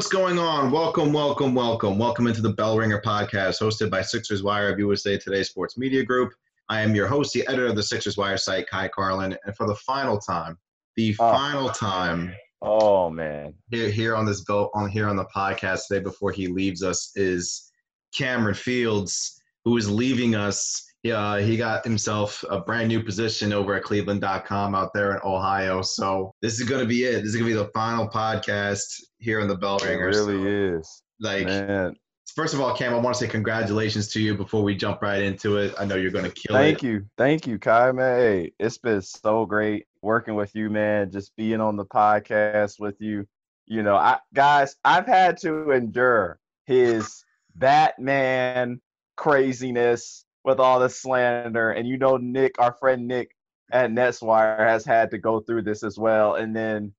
what's 0.00 0.08
going 0.08 0.38
on? 0.38 0.70
Welcome, 0.70 1.12
welcome, 1.12 1.54
welcome. 1.54 1.98
Welcome 1.98 2.26
into 2.26 2.40
the 2.40 2.54
Bell 2.54 2.78
Ringer 2.78 3.02
podcast 3.02 3.60
hosted 3.60 3.90
by 3.90 4.00
Sixers 4.00 4.42
Wire 4.42 4.72
of 4.72 4.78
USA 4.78 5.18
Today 5.18 5.42
Sports 5.42 5.76
Media 5.76 6.02
Group. 6.02 6.32
I 6.70 6.80
am 6.80 6.94
your 6.94 7.06
host, 7.06 7.34
the 7.34 7.46
editor 7.48 7.66
of 7.66 7.76
the 7.76 7.82
Sixers 7.82 8.16
Wire 8.16 8.38
site, 8.38 8.66
Ky 8.70 8.88
Carlin. 8.88 9.36
And 9.44 9.54
for 9.54 9.66
the 9.66 9.74
final 9.74 10.16
time, 10.16 10.56
the 10.96 11.14
oh. 11.20 11.30
final 11.30 11.68
time. 11.68 12.34
Oh 12.62 13.10
man. 13.10 13.52
Here, 13.70 13.90
here 13.90 14.16
on 14.16 14.24
this 14.24 14.40
bill 14.40 14.70
on 14.72 14.88
here 14.88 15.06
on 15.06 15.16
the 15.16 15.26
podcast 15.26 15.88
today 15.88 16.02
before 16.02 16.32
he 16.32 16.46
leaves 16.46 16.82
us 16.82 17.12
is 17.14 17.70
Cameron 18.16 18.54
Fields, 18.54 19.42
who 19.66 19.76
is 19.76 19.90
leaving 19.90 20.34
us 20.34 20.82
yeah, 21.02 21.14
uh, 21.14 21.36
he 21.38 21.56
got 21.56 21.84
himself 21.84 22.44
a 22.50 22.60
brand 22.60 22.88
new 22.88 23.02
position 23.02 23.52
over 23.52 23.74
at 23.74 23.82
cleveland.com 23.82 24.74
out 24.74 24.92
there 24.92 25.14
in 25.14 25.20
Ohio. 25.24 25.80
So 25.80 26.34
this 26.42 26.60
is 26.60 26.68
going 26.68 26.82
to 26.82 26.86
be 26.86 27.04
it. 27.04 27.22
This 27.22 27.30
is 27.30 27.36
going 27.36 27.50
to 27.50 27.56
be 27.56 27.58
the 27.58 27.70
final 27.72 28.06
podcast 28.06 28.84
here 29.18 29.40
in 29.40 29.48
the 29.48 29.56
Bell 29.56 29.78
Ringer. 29.78 30.08
It 30.08 30.16
really 30.16 30.42
so, 30.42 30.78
is. 30.78 31.02
Like, 31.18 31.46
Man. 31.46 31.96
first 32.34 32.52
of 32.52 32.60
all, 32.60 32.76
Cam, 32.76 32.92
I 32.92 32.98
want 32.98 33.16
to 33.16 33.24
say 33.24 33.30
congratulations 33.30 34.08
to 34.08 34.20
you 34.20 34.34
before 34.34 34.62
we 34.62 34.74
jump 34.74 35.00
right 35.00 35.22
into 35.22 35.56
it. 35.56 35.74
I 35.78 35.86
know 35.86 35.94
you're 35.94 36.10
going 36.10 36.26
to 36.26 36.30
kill 36.30 36.54
Thank 36.54 36.78
it. 36.78 36.80
Thank 36.80 36.82
you. 36.82 37.06
Thank 37.16 37.46
you, 37.46 37.58
Ky. 37.58 37.92
man. 37.92 38.18
Hey, 38.18 38.52
it's 38.58 38.78
been 38.78 39.00
so 39.00 39.46
great 39.46 39.86
working 40.02 40.34
with 40.34 40.54
you, 40.54 40.68
man. 40.68 41.10
Just 41.10 41.34
being 41.34 41.62
on 41.62 41.76
the 41.76 41.86
podcast 41.86 42.78
with 42.78 42.96
you. 43.00 43.26
You 43.66 43.82
know, 43.82 43.96
I 43.96 44.18
guys, 44.34 44.76
I've 44.84 45.06
had 45.06 45.38
to 45.42 45.70
endure 45.70 46.40
his 46.66 47.24
Batman 47.54 48.80
craziness 49.16 50.24
with 50.44 50.58
all 50.58 50.80
the 50.80 50.88
slander. 50.88 51.70
And 51.70 51.86
you 51.86 51.98
know, 51.98 52.16
Nick, 52.16 52.58
our 52.58 52.74
friend 52.74 53.06
Nick 53.06 53.30
at 53.72 53.90
NetsWire 53.90 54.66
has 54.66 54.84
had 54.84 55.10
to 55.12 55.18
go 55.18 55.40
through 55.40 55.62
this 55.62 55.82
as 55.82 55.98
well. 55.98 56.34
And 56.34 56.54
then 56.54 56.92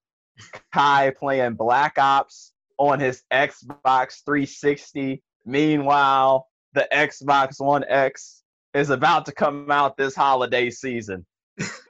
Ky 0.74 1.12
playing 1.12 1.56
Black 1.56 1.98
Ops 1.98 2.54
on 2.78 3.00
his 3.00 3.24
Xbox 3.32 4.24
360. 4.26 5.22
Meanwhile, 5.46 6.48
the 6.74 6.88
Xbox 6.92 7.60
One 7.60 7.84
X 7.88 8.44
is 8.74 8.90
about 8.90 9.26
to 9.26 9.32
come 9.32 9.70
out 9.70 9.98
this 9.98 10.16
holiday 10.16 10.70
season. 10.70 11.26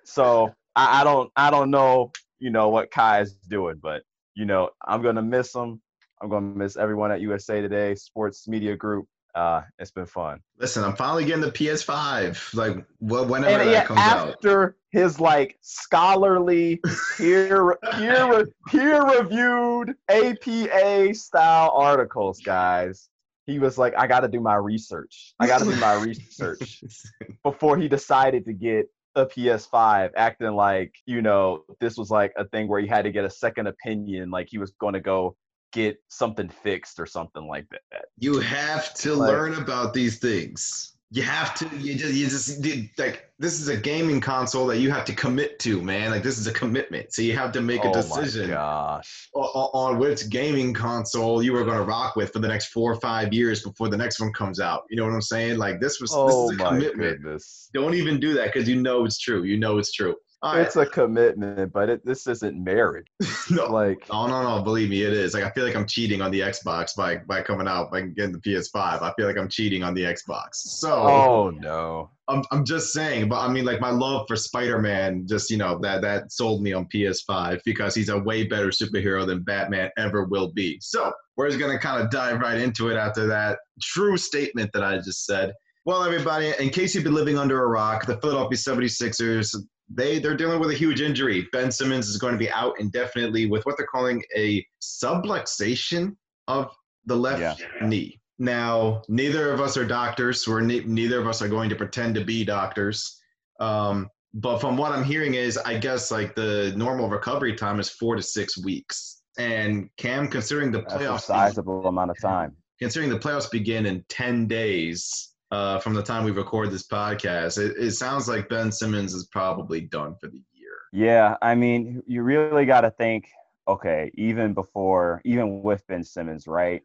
so 0.04 0.52
I, 0.76 1.02
I 1.02 1.04
don't 1.04 1.32
I 1.36 1.52
don't 1.52 1.70
know, 1.70 2.12
you 2.40 2.50
know, 2.50 2.70
what 2.70 2.92
Ky 2.92 3.22
is 3.22 3.34
doing, 3.34 3.80
but 3.82 4.04
you 4.36 4.46
know, 4.46 4.70
I'm 4.86 5.02
gonna 5.02 5.22
miss 5.22 5.54
him. 5.54 5.82
I'm 6.22 6.30
gonna 6.30 6.56
miss 6.56 6.78
everyone 6.78 7.12
at 7.12 7.22
USA 7.22 7.62
Today 7.62 7.96
Sports 7.96 8.48
Media 8.48 8.76
Group 8.76 9.08
uh, 9.36 9.62
it's 9.80 9.92
been 9.92 10.06
fun. 10.06 10.40
Listen, 10.58 10.84
I'm 10.84 10.96
finally 10.96 11.26
getting 11.26 11.42
the 11.42 11.52
PS5. 11.52 12.54
Like, 12.54 12.86
whenever 13.00 13.64
and, 13.64 13.74
that 13.74 13.88
comes 13.88 14.00
after 14.00 14.20
out. 14.20 14.30
After 14.30 14.78
his 14.92 15.20
like 15.20 15.58
scholarly, 15.62 16.82
peer 17.18 17.78
peer 17.94 18.48
peer 18.68 19.04
reviewed 19.04 19.96
APA 20.10 21.14
style 21.14 21.72
articles, 21.74 22.40
guys, 22.40 23.10
he 23.46 23.60
was 23.60 23.78
like, 23.78 23.94
I 23.98 24.08
got 24.08 24.22
to 24.22 24.28
do 24.28 24.40
my 24.40 24.56
research. 24.56 25.34
I 25.40 25.48
got 25.48 25.60
to 25.60 25.66
do 25.66 25.76
my 25.78 25.94
research 25.96 26.84
before 27.44 27.78
he 27.78 27.88
decided 27.88 28.46
to 28.46 28.54
get 28.54 28.88
a 29.16 29.26
PS5, 29.26 30.12
acting 30.16 30.54
like 30.54 30.94
you 31.06 31.22
know 31.22 31.64
this 31.80 31.98
was 31.98 32.10
like 32.10 32.34
a 32.38 32.46
thing 32.46 32.68
where 32.68 32.80
he 32.80 32.88
had 32.88 33.04
to 33.04 33.12
get 33.12 33.26
a 33.26 33.30
second 33.30 33.68
opinion, 33.68 34.32
like 34.32 34.48
he 34.50 34.58
was 34.58 34.72
going 34.80 34.94
to 34.94 35.02
go 35.02 35.36
get 35.72 36.02
something 36.10 36.50
fixed 36.50 37.00
or 37.00 37.06
something 37.06 37.48
like 37.48 37.68
that. 37.70 38.06
You 38.18 38.40
have 38.40 38.94
to 38.96 39.16
like, 39.16 39.30
learn 39.30 39.56
about 39.56 39.94
these 39.94 40.20
things. 40.20 40.94
You 41.14 41.24
have 41.24 41.56
to. 41.56 41.66
You 41.78 41.96
just. 41.96 42.14
You 42.14 42.28
just 42.28 42.66
you, 42.66 42.88
like. 42.98 43.30
This 43.38 43.60
is 43.60 43.68
a 43.68 43.76
gaming 43.76 44.22
console 44.22 44.66
that 44.68 44.78
you 44.78 44.92
have 44.92 45.04
to 45.06 45.16
commit 45.16 45.60
to, 45.60 45.82
man. 45.82 46.10
Like 46.10 46.24
this 46.24 46.38
is 46.38 46.48
a 46.48 46.54
commitment. 46.54 47.12
So 47.12 47.22
you 47.22 47.36
have 47.36 47.52
to 47.54 47.62
make 47.62 47.84
a 47.84 47.90
oh 47.90 47.94
decision. 47.94 48.52
gosh. 48.52 49.30
On, 49.34 49.70
on, 49.74 50.00
which 50.00 50.30
gaming 50.30 50.74
console 50.74 51.44
you 51.44 51.54
are 51.58 51.66
going 51.66 51.78
to 51.78 51.84
rock 51.84 52.16
with 52.16 52.32
for 52.32 52.40
the 52.40 52.48
next 52.48 52.68
four 52.68 52.94
or 52.94 53.00
five 53.02 53.34
years 53.34 53.62
before 53.64 53.90
the 53.90 53.98
next 53.98 54.22
one 54.22 54.32
comes 54.32 54.62
out. 54.62 54.84
You 54.90 54.98
know 54.98 55.06
what 55.06 55.14
I'm 55.14 55.22
saying? 55.22 55.58
Like 55.58 55.82
this 55.82 56.00
was. 56.00 56.14
Oh 56.16 56.28
this 56.28 56.56
is 56.56 56.62
oh 56.62 56.66
a 56.66 56.70
commitment. 56.70 57.22
Goodness. 57.24 57.70
Don't 57.74 57.94
even 57.94 58.20
do 58.20 58.34
that 58.36 58.54
because 58.54 58.70
you 58.70 58.82
know 58.82 59.04
it's 59.04 59.20
true. 59.20 59.44
You 59.44 59.58
know 59.58 59.80
it's 59.80 59.92
true. 59.92 60.16
It's 60.44 60.76
a 60.76 60.88
commitment, 60.88 61.72
but 61.72 61.90
it, 61.90 62.06
this 62.06 62.26
isn't 62.26 62.62
marriage. 62.64 63.06
no, 63.52 63.66
like 63.66 64.10
no, 64.10 64.26
no, 64.26 64.42
no. 64.42 64.64
Believe 64.64 64.90
me, 64.90 65.04
it 65.04 65.14
is. 65.14 65.36
Like 65.36 65.44
I 65.44 65.52
feel 65.52 65.66
like 65.66 65.76
I'm 65.76 65.86
cheating 65.86 66.22
on 66.22 66.32
the 66.32 66.40
Xbox 66.40 66.96
by 66.96 67.18
by 67.18 67.44
coming 67.44 67.68
out 67.68 67.92
by 67.92 68.02
getting 68.02 68.32
the 68.32 68.40
PS5. 68.40 69.02
I 69.02 69.14
feel 69.18 69.28
like 69.28 69.38
I'm 69.38 69.50
cheating 69.50 69.84
on 69.84 69.94
the 69.94 70.02
Xbox. 70.02 70.54
So 70.54 70.92
oh 70.92 71.50
no, 71.52 72.10
I'm 72.28 72.44
I'm 72.52 72.66
just 72.66 72.92
saying. 72.92 73.30
But 73.30 73.42
I 73.42 73.50
mean, 73.50 73.66
like 73.66 73.80
my 73.80 73.92
love 73.92 74.26
for 74.28 74.36
Spider-Man, 74.36 75.28
just 75.28 75.52
you 75.52 75.58
know 75.58 75.78
that 75.84 76.02
that 76.02 76.32
sold 76.32 76.64
me 76.64 76.74
on 76.74 76.88
PS5 76.88 77.60
because 77.64 77.94
he's 77.94 78.10
a 78.10 78.18
way 78.18 78.44
better 78.44 78.70
superhero 78.70 79.28
than 79.28 79.44
Batman 79.44 79.92
ever 79.98 80.24
will 80.24 80.52
be. 80.52 80.80
So 80.82 81.14
we're 81.38 81.50
just 81.50 81.60
gonna 81.60 81.80
kind 81.80 82.02
of 82.02 82.10
dive 82.10 82.40
right 82.40 82.60
into 82.60 82.90
it 82.90 82.96
after 82.96 83.28
that 83.28 83.60
true 83.80 84.18
statement 84.18 84.72
that 84.74 84.84
I 84.84 84.98
just 84.98 85.26
said. 85.26 85.54
Well, 85.84 86.04
everybody, 86.04 86.54
in 86.60 86.70
case 86.70 86.94
you've 86.94 87.04
been 87.04 87.16
living 87.16 87.40
under 87.40 87.64
a 87.64 87.68
rock, 87.68 88.06
the 88.06 88.18
Philadelphia 88.18 88.56
76ers 88.56 89.56
they 89.94 90.20
they're 90.20 90.38
dealing 90.38 90.60
with 90.60 90.70
a 90.70 90.76
huge 90.76 91.02
injury. 91.02 91.48
Ben 91.52 91.72
Simmons 91.72 92.08
is 92.08 92.18
going 92.18 92.34
to 92.34 92.40
be 92.40 92.50
out 92.52 92.80
indefinitely 92.80 93.46
with 93.48 93.66
what 93.66 93.78
they're 93.78 93.88
calling 93.88 94.24
a 94.36 94.66
subluxation 94.82 96.16
of 96.48 96.74
the 97.06 97.16
left 97.16 97.60
yeah. 97.60 97.88
knee. 97.88 98.20
Now, 98.40 99.04
neither 99.08 99.52
of 99.52 99.62
us 99.62 99.78
are 99.78 99.86
doctors. 99.86 100.48
We're 100.48 100.62
ne- 100.62 100.84
neither 100.84 101.20
of 101.20 101.28
us 101.28 101.42
are 101.42 101.48
going 101.48 101.70
to 101.70 101.76
pretend 101.76 102.16
to 102.16 102.26
be 102.26 102.44
doctors. 102.44 103.20
Um, 103.60 104.10
but 104.34 104.60
from 104.60 104.78
what 104.78 104.92
I'm 104.92 105.04
hearing 105.04 105.36
is, 105.36 105.58
I 105.58 105.78
guess 105.78 106.10
like 106.10 106.36
the 106.36 106.74
normal 106.76 107.10
recovery 107.10 107.56
time 107.56 107.80
is 107.80 107.90
four 107.90 108.16
to 108.16 108.22
six 108.22 108.58
weeks. 108.64 109.22
And 109.38 109.90
Cam, 109.98 110.28
considering 110.28 110.72
the 110.72 110.82
playoffs, 110.82 111.00
That's 111.00 111.24
a 111.24 111.28
sizable 111.28 111.88
amount 111.88 112.12
of 112.12 112.20
time. 112.20 112.56
Considering 112.80 113.12
the 113.12 113.20
playoffs 113.20 113.52
begin 113.52 113.86
in 113.86 114.04
ten 114.10 114.48
days, 114.48 115.31
uh, 115.52 115.80
from 115.80 115.94
the 115.94 116.04
time 116.04 116.24
we 116.24 116.32
record 116.32 116.72
this 116.72 116.88
podcast. 116.88 117.58
It, 117.58 117.76
it 117.78 117.92
sounds 117.92 118.28
like 118.28 118.50
Ben 118.50 118.72
Simmons 118.72 119.14
is 119.14 119.28
probably 119.28 119.82
done 119.82 120.16
for 120.16 120.28
the 120.28 120.42
year. 120.54 120.72
Yeah, 120.94 121.36
I 121.42 121.56
mean, 121.56 122.02
you 122.08 122.24
really 122.24 122.66
got 122.66 122.82
to 122.82 122.92
think. 122.92 123.28
Okay, 123.68 124.12
even 124.16 124.54
before, 124.54 125.22
even 125.24 125.62
with 125.62 125.86
Ben 125.88 126.04
Simmons, 126.04 126.48
right? 126.48 126.82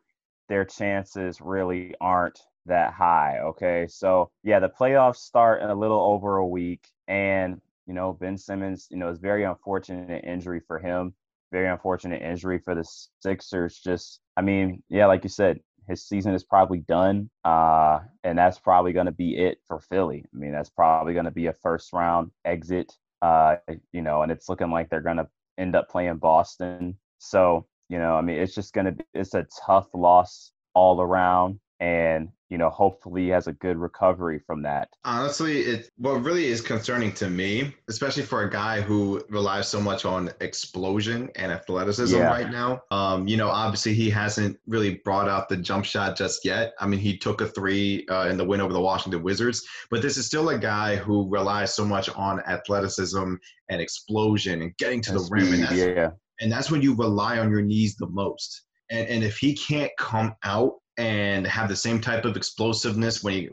Their 0.48 0.64
chances 0.64 1.40
really 1.40 1.94
aren't 2.00 2.38
that 2.66 2.92
high. 2.92 3.38
Okay, 3.40 3.86
so 3.88 4.30
yeah, 4.42 4.58
the 4.58 4.68
playoffs 4.68 5.16
start 5.16 5.62
in 5.62 5.70
a 5.70 5.74
little 5.74 6.00
over 6.00 6.36
a 6.36 6.46
week, 6.46 6.86
and 7.08 7.60
you 7.86 7.94
know 7.94 8.12
Ben 8.12 8.36
Simmons, 8.36 8.88
you 8.90 8.98
know, 8.98 9.08
is 9.08 9.18
very 9.18 9.44
unfortunate 9.44 10.24
injury 10.24 10.60
for 10.60 10.78
him. 10.78 11.14
Very 11.50 11.68
unfortunate 11.68 12.20
injury 12.20 12.58
for 12.58 12.74
the 12.74 12.84
Sixers. 13.20 13.78
Just, 13.78 14.20
I 14.36 14.42
mean, 14.42 14.82
yeah, 14.88 15.06
like 15.06 15.22
you 15.22 15.30
said, 15.30 15.60
his 15.88 16.06
season 16.06 16.34
is 16.34 16.44
probably 16.44 16.78
done, 16.78 17.30
uh, 17.44 18.00
and 18.24 18.38
that's 18.38 18.58
probably 18.58 18.92
going 18.92 19.06
to 19.06 19.12
be 19.12 19.36
it 19.36 19.58
for 19.66 19.80
Philly. 19.80 20.24
I 20.32 20.36
mean, 20.36 20.52
that's 20.52 20.70
probably 20.70 21.12
going 21.14 21.24
to 21.24 21.30
be 21.30 21.46
a 21.46 21.52
first 21.52 21.92
round 21.92 22.30
exit, 22.44 22.92
uh, 23.22 23.56
you 23.92 24.02
know, 24.02 24.22
and 24.22 24.32
it's 24.32 24.48
looking 24.48 24.70
like 24.70 24.90
they're 24.90 25.00
going 25.00 25.18
to 25.18 25.28
end 25.58 25.76
up 25.76 25.88
playing 25.88 26.16
Boston. 26.16 26.96
So, 27.18 27.66
you 27.88 27.98
know, 27.98 28.16
I 28.16 28.20
mean, 28.20 28.38
it's 28.38 28.54
just 28.54 28.74
going 28.74 28.86
to 28.86 28.92
be 28.92 29.04
it's 29.14 29.34
a 29.34 29.46
tough 29.66 29.88
loss 29.94 30.52
all 30.74 31.00
around 31.00 31.60
and 31.80 32.28
you 32.48 32.58
know 32.58 32.70
hopefully 32.70 33.24
he 33.24 33.28
has 33.28 33.46
a 33.46 33.52
good 33.52 33.76
recovery 33.76 34.38
from 34.38 34.62
that 34.62 34.88
honestly 35.04 35.60
it 35.60 35.90
what 35.96 36.22
really 36.22 36.46
is 36.46 36.60
concerning 36.60 37.12
to 37.12 37.28
me 37.28 37.74
especially 37.88 38.22
for 38.22 38.42
a 38.42 38.50
guy 38.50 38.80
who 38.80 39.22
relies 39.28 39.68
so 39.68 39.80
much 39.80 40.04
on 40.04 40.30
explosion 40.40 41.28
and 41.36 41.50
athleticism 41.50 42.16
yeah. 42.16 42.28
right 42.28 42.50
now 42.50 42.80
um 42.90 43.26
you 43.26 43.36
know 43.36 43.48
obviously 43.48 43.94
he 43.94 44.08
hasn't 44.08 44.56
really 44.66 45.00
brought 45.04 45.28
out 45.28 45.48
the 45.48 45.56
jump 45.56 45.84
shot 45.84 46.16
just 46.16 46.44
yet 46.44 46.72
i 46.80 46.86
mean 46.86 47.00
he 47.00 47.16
took 47.16 47.40
a 47.40 47.46
three 47.46 48.06
uh, 48.08 48.28
in 48.28 48.36
the 48.36 48.44
win 48.44 48.60
over 48.60 48.72
the 48.72 48.80
washington 48.80 49.22
wizards 49.22 49.66
but 49.90 50.02
this 50.02 50.16
is 50.16 50.26
still 50.26 50.50
a 50.50 50.58
guy 50.58 50.96
who 50.96 51.28
relies 51.28 51.74
so 51.74 51.84
much 51.84 52.08
on 52.10 52.40
athleticism 52.46 53.34
and 53.68 53.80
explosion 53.80 54.62
and 54.62 54.76
getting 54.76 55.00
to 55.00 55.12
the 55.12 55.28
rim 55.30 55.52
and 55.52 55.62
that's, 55.64 55.74
yeah. 55.74 56.10
and 56.40 56.52
that's 56.52 56.70
when 56.70 56.82
you 56.82 56.94
rely 56.94 57.38
on 57.38 57.50
your 57.50 57.62
knees 57.62 57.96
the 57.96 58.08
most 58.08 58.62
and, 58.90 59.08
and 59.08 59.24
if 59.24 59.38
he 59.38 59.54
can't 59.54 59.90
come 59.98 60.32
out 60.44 60.74
and 60.98 61.46
have 61.46 61.68
the 61.68 61.76
same 61.76 62.00
type 62.00 62.24
of 62.24 62.36
explosiveness 62.36 63.22
when 63.22 63.34
he 63.34 63.48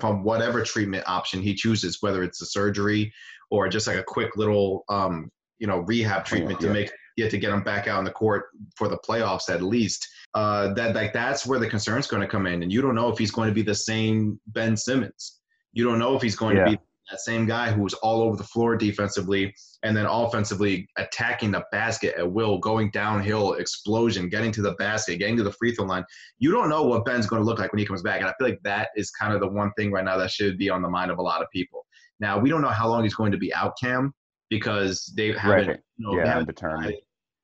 from 0.00 0.24
whatever 0.24 0.62
treatment 0.62 1.04
option 1.06 1.40
he 1.40 1.54
chooses, 1.54 1.98
whether 2.00 2.22
it's 2.22 2.42
a 2.42 2.46
surgery 2.46 3.12
or 3.50 3.68
just 3.68 3.86
like 3.86 3.96
a 3.96 4.02
quick 4.02 4.36
little 4.36 4.84
um, 4.88 5.30
you 5.58 5.66
know 5.66 5.78
rehab 5.80 6.24
treatment 6.24 6.60
yeah, 6.60 6.68
to 6.68 6.72
make 6.72 6.92
yeah, 7.16 7.28
to 7.28 7.38
get 7.38 7.52
him 7.52 7.62
back 7.62 7.86
out 7.86 7.98
on 7.98 8.04
the 8.04 8.10
court 8.10 8.46
for 8.76 8.88
the 8.88 8.98
playoffs 8.98 9.50
at 9.50 9.62
least. 9.62 10.08
Uh, 10.34 10.72
that 10.74 10.94
like 10.94 11.12
that's 11.12 11.46
where 11.46 11.58
the 11.58 11.68
concern 11.68 11.98
is 11.98 12.06
going 12.06 12.22
to 12.22 12.28
come 12.28 12.46
in, 12.46 12.62
and 12.62 12.72
you 12.72 12.80
don't 12.80 12.94
know 12.94 13.08
if 13.08 13.18
he's 13.18 13.30
going 13.30 13.48
to 13.48 13.54
be 13.54 13.62
the 13.62 13.74
same 13.74 14.40
Ben 14.48 14.76
Simmons. 14.76 15.40
You 15.72 15.84
don't 15.84 15.98
know 15.98 16.16
if 16.16 16.22
he's 16.22 16.36
going 16.36 16.56
yeah. 16.56 16.64
to 16.64 16.70
be 16.72 16.78
that 17.10 17.20
same 17.20 17.46
guy 17.46 17.70
who 17.70 17.82
was 17.82 17.94
all 17.94 18.22
over 18.22 18.36
the 18.36 18.44
floor 18.44 18.76
defensively 18.76 19.54
and 19.82 19.96
then 19.96 20.06
offensively 20.06 20.86
attacking 20.96 21.50
the 21.50 21.64
basket 21.72 22.14
at 22.16 22.30
will, 22.30 22.58
going 22.58 22.90
downhill, 22.90 23.54
explosion, 23.54 24.28
getting 24.28 24.52
to 24.52 24.62
the 24.62 24.72
basket, 24.72 25.18
getting 25.18 25.36
to 25.36 25.42
the 25.42 25.52
free 25.52 25.74
throw 25.74 25.86
line. 25.86 26.04
You 26.38 26.52
don't 26.52 26.68
know 26.68 26.84
what 26.84 27.04
Ben's 27.04 27.26
going 27.26 27.40
to 27.40 27.46
look 27.46 27.58
like 27.58 27.72
when 27.72 27.78
he 27.78 27.86
comes 27.86 28.02
back. 28.02 28.20
And 28.20 28.28
I 28.28 28.34
feel 28.38 28.48
like 28.48 28.60
that 28.64 28.90
is 28.96 29.10
kind 29.10 29.32
of 29.32 29.40
the 29.40 29.48
one 29.48 29.72
thing 29.76 29.90
right 29.90 30.04
now 30.04 30.16
that 30.18 30.30
should 30.30 30.58
be 30.58 30.70
on 30.70 30.82
the 30.82 30.88
mind 30.88 31.10
of 31.10 31.18
a 31.18 31.22
lot 31.22 31.42
of 31.42 31.48
people. 31.50 31.86
Now, 32.20 32.38
we 32.38 32.50
don't 32.50 32.60
know 32.60 32.68
how 32.68 32.88
long 32.88 33.02
he's 33.02 33.14
going 33.14 33.32
to 33.32 33.38
be 33.38 33.52
out, 33.54 33.74
Cam, 33.80 34.12
because 34.50 35.12
they 35.16 35.32
haven't, 35.32 35.68
right. 35.68 35.80
you 35.96 36.06
know, 36.06 36.16
yeah, 36.16 36.26
haven't 36.26 36.46
determined. 36.46 36.94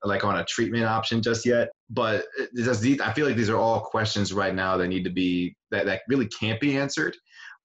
like 0.04 0.24
on 0.24 0.38
a 0.38 0.44
treatment 0.44 0.84
option 0.84 1.22
just 1.22 1.46
yet. 1.46 1.70
But 1.90 2.26
uh, 2.40 2.46
just 2.56 2.82
these, 2.82 3.00
I 3.00 3.12
feel 3.12 3.26
like 3.26 3.36
these 3.36 3.50
are 3.50 3.56
all 3.56 3.80
questions 3.80 4.32
right 4.32 4.54
now 4.54 4.76
that 4.76 4.88
need 4.88 5.04
to 5.04 5.10
be 5.10 5.56
that, 5.70 5.86
that 5.86 6.02
really 6.08 6.28
can't 6.28 6.60
be 6.60 6.76
answered. 6.76 7.16